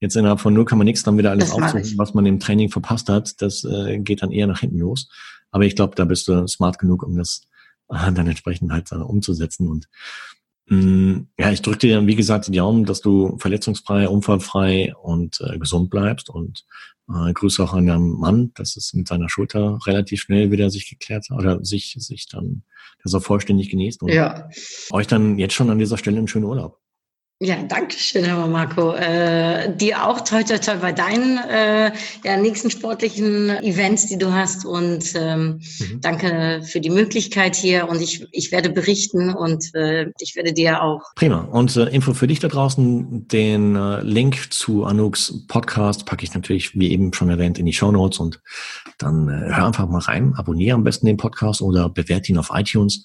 jetzt 0.04 0.16
innerhalb 0.16 0.40
von 0.40 0.54
0, 0.54 0.66
nix 0.84 1.02
dann 1.02 1.18
wieder 1.18 1.30
alles 1.30 1.50
aufzuholen, 1.50 1.98
was 1.98 2.14
man 2.14 2.26
im 2.26 2.38
Training 2.38 2.70
verpasst 2.70 3.08
hat, 3.08 3.40
das 3.42 3.64
äh, 3.64 3.98
geht 3.98 4.22
dann 4.22 4.30
eher 4.30 4.46
nach 4.46 4.60
hinten 4.60 4.78
los. 4.78 5.08
Aber 5.50 5.64
ich 5.64 5.74
glaube, 5.74 5.94
da 5.96 6.04
bist 6.04 6.28
du 6.28 6.46
smart 6.46 6.78
genug, 6.78 7.02
um 7.02 7.16
das 7.16 7.42
äh, 7.88 8.12
dann 8.12 8.26
entsprechend 8.26 8.70
halt 8.70 8.92
äh, 8.92 8.96
umzusetzen. 8.96 9.68
Und 9.68 9.88
mh, 10.66 10.76
mm, 10.76 11.28
ja, 11.38 11.50
ich 11.50 11.62
drücke 11.62 11.78
dir, 11.78 12.06
wie 12.06 12.16
gesagt, 12.16 12.48
die 12.48 12.52
Daumen, 12.52 12.84
dass 12.84 13.00
du 13.00 13.36
verletzungsfrei, 13.38 14.08
unfallfrei 14.08 14.94
und 14.94 15.40
äh, 15.40 15.58
gesund 15.58 15.90
bleibst. 15.90 16.28
Und 16.28 16.64
äh, 17.08 17.32
Grüße 17.32 17.62
auch 17.62 17.72
an 17.72 17.86
deinen 17.86 18.10
Mann, 18.10 18.52
dass 18.54 18.76
es 18.76 18.94
mit 18.94 19.08
seiner 19.08 19.28
Schulter 19.28 19.78
relativ 19.86 20.20
schnell 20.20 20.50
wieder 20.50 20.70
sich 20.70 20.88
geklärt 20.88 21.26
hat 21.30 21.38
oder 21.38 21.64
sich, 21.64 21.96
sich 21.98 22.28
dann, 22.28 22.62
dass 23.02 23.14
er 23.14 23.20
vollständig 23.20 23.70
genießt. 23.70 24.02
Und 24.02 24.12
ja. 24.12 24.48
euch 24.90 25.06
dann 25.06 25.38
jetzt 25.38 25.54
schon 25.54 25.70
an 25.70 25.78
dieser 25.78 25.98
Stelle 25.98 26.18
einen 26.18 26.28
schönen 26.28 26.46
Urlaub. 26.46 26.80
Ja, 27.44 27.56
danke 27.62 27.94
schön, 27.98 28.24
Herr 28.24 28.46
Marco. 28.46 28.94
Äh, 28.94 29.76
dir 29.76 30.06
auch 30.06 30.22
toi 30.22 30.42
toi 30.42 30.56
toi 30.56 30.76
bei 30.76 30.92
deinen 30.92 31.36
äh, 31.36 31.92
ja, 32.24 32.38
nächsten 32.38 32.70
sportlichen 32.70 33.50
Events, 33.62 34.06
die 34.06 34.16
du 34.16 34.32
hast. 34.32 34.64
Und 34.64 35.12
ähm, 35.14 35.60
mhm. 35.78 36.00
danke 36.00 36.62
für 36.64 36.80
die 36.80 36.88
Möglichkeit 36.88 37.54
hier. 37.54 37.86
Und 37.86 38.00
ich, 38.00 38.26
ich 38.32 38.50
werde 38.50 38.70
berichten 38.70 39.34
und 39.34 39.74
äh, 39.74 40.06
ich 40.20 40.36
werde 40.36 40.54
dir 40.54 40.82
auch. 40.82 41.02
Prima. 41.16 41.40
Und 41.40 41.76
äh, 41.76 41.84
Info 41.90 42.14
für 42.14 42.26
dich 42.26 42.40
da 42.40 42.48
draußen. 42.48 43.28
Den 43.28 43.76
äh, 43.76 44.00
Link 44.00 44.50
zu 44.50 44.86
Anuks 44.86 45.46
Podcast 45.46 46.06
packe 46.06 46.24
ich 46.24 46.32
natürlich, 46.32 46.74
wie 46.74 46.92
eben 46.92 47.12
schon 47.12 47.28
erwähnt, 47.28 47.58
in 47.58 47.66
die 47.66 47.74
Show 47.74 47.92
Notes. 47.92 48.20
Und 48.20 48.40
dann 48.96 49.28
äh, 49.28 49.54
hör 49.54 49.66
einfach 49.66 49.86
mal 49.86 49.98
rein. 49.98 50.32
Abonniere 50.38 50.76
am 50.76 50.84
besten 50.84 51.04
den 51.04 51.18
Podcast 51.18 51.60
oder 51.60 51.90
bewerte 51.90 52.32
ihn 52.32 52.38
auf 52.38 52.48
iTunes 52.54 53.04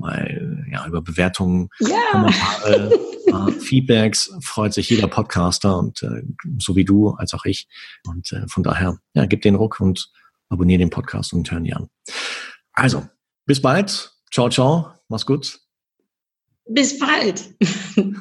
mal 0.00 0.66
ja, 0.70 0.86
über 0.86 1.02
Bewertungen, 1.02 1.68
ja. 1.78 2.00
Kommentare, 2.10 2.92
äh, 3.26 3.52
Feedbacks 3.52 4.32
freut 4.42 4.74
sich 4.74 4.90
jeder 4.90 5.06
Podcaster 5.06 5.78
und 5.78 6.02
äh, 6.02 6.22
so 6.58 6.74
wie 6.76 6.84
du 6.84 7.10
als 7.10 7.34
auch 7.34 7.44
ich. 7.44 7.68
Und 8.06 8.32
äh, 8.32 8.46
von 8.48 8.62
daher, 8.62 8.98
ja, 9.14 9.26
gib 9.26 9.42
den 9.42 9.54
Ruck 9.54 9.80
und 9.80 10.10
abonniere 10.48 10.78
den 10.78 10.90
Podcast 10.90 11.32
und 11.32 11.50
hören 11.50 11.64
die 11.64 11.74
an. 11.74 11.88
Also, 12.72 13.06
bis 13.46 13.60
bald. 13.62 14.12
Ciao, 14.32 14.48
ciao. 14.48 14.92
Mach's 15.08 15.26
gut. 15.26 15.60
Bis 16.68 16.98
bald. 16.98 17.44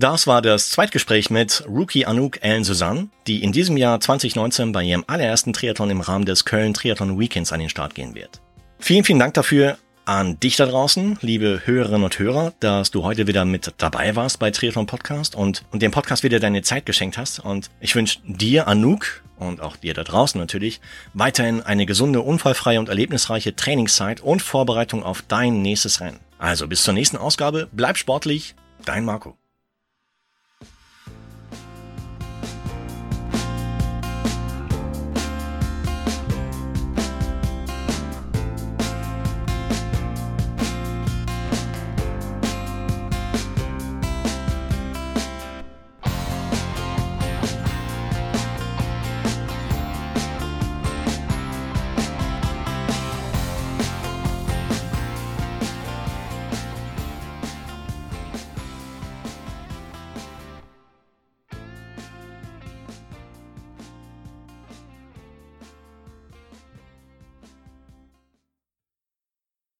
Das 0.00 0.26
war 0.26 0.40
das 0.40 0.70
Zweitgespräch 0.70 1.28
mit 1.28 1.62
Rookie 1.68 2.06
Anouk 2.06 2.42
Ellen 2.42 2.64
Susanne, 2.64 3.10
die 3.26 3.42
in 3.42 3.52
diesem 3.52 3.76
Jahr 3.76 4.00
2019 4.00 4.72
bei 4.72 4.82
ihrem 4.82 5.04
allerersten 5.06 5.52
Triathlon 5.52 5.90
im 5.90 6.00
Rahmen 6.00 6.24
des 6.24 6.46
Köln 6.46 6.72
Triathlon 6.72 7.20
Weekends 7.20 7.52
an 7.52 7.60
den 7.60 7.68
Start 7.68 7.94
gehen 7.94 8.14
wird. 8.14 8.40
Vielen, 8.78 9.04
vielen 9.04 9.18
Dank 9.18 9.34
dafür 9.34 9.76
an 10.10 10.40
dich 10.40 10.56
da 10.56 10.66
draußen, 10.66 11.18
liebe 11.20 11.62
Hörerinnen 11.66 12.02
und 12.02 12.18
Hörer, 12.18 12.52
dass 12.58 12.90
du 12.90 13.04
heute 13.04 13.28
wieder 13.28 13.44
mit 13.44 13.72
dabei 13.78 14.16
warst 14.16 14.40
bei 14.40 14.50
Triathlon 14.50 14.86
Podcast 14.86 15.36
und, 15.36 15.62
und 15.70 15.82
dem 15.82 15.92
Podcast 15.92 16.24
wieder 16.24 16.40
deine 16.40 16.62
Zeit 16.62 16.84
geschenkt 16.84 17.16
hast. 17.16 17.38
Und 17.38 17.70
ich 17.78 17.94
wünsche 17.94 18.18
dir, 18.24 18.66
Anouk, 18.66 19.22
und 19.38 19.60
auch 19.60 19.76
dir 19.76 19.94
da 19.94 20.02
draußen 20.02 20.40
natürlich, 20.40 20.80
weiterhin 21.14 21.62
eine 21.62 21.86
gesunde, 21.86 22.22
unfallfreie 22.22 22.80
und 22.80 22.88
erlebnisreiche 22.88 23.54
Trainingszeit 23.54 24.20
und 24.20 24.42
Vorbereitung 24.42 25.04
auf 25.04 25.22
dein 25.22 25.62
nächstes 25.62 26.00
Rennen. 26.00 26.18
Also 26.38 26.66
bis 26.66 26.82
zur 26.82 26.94
nächsten 26.94 27.16
Ausgabe, 27.16 27.68
bleib 27.70 27.96
sportlich, 27.96 28.56
dein 28.84 29.04
Marco. 29.04 29.39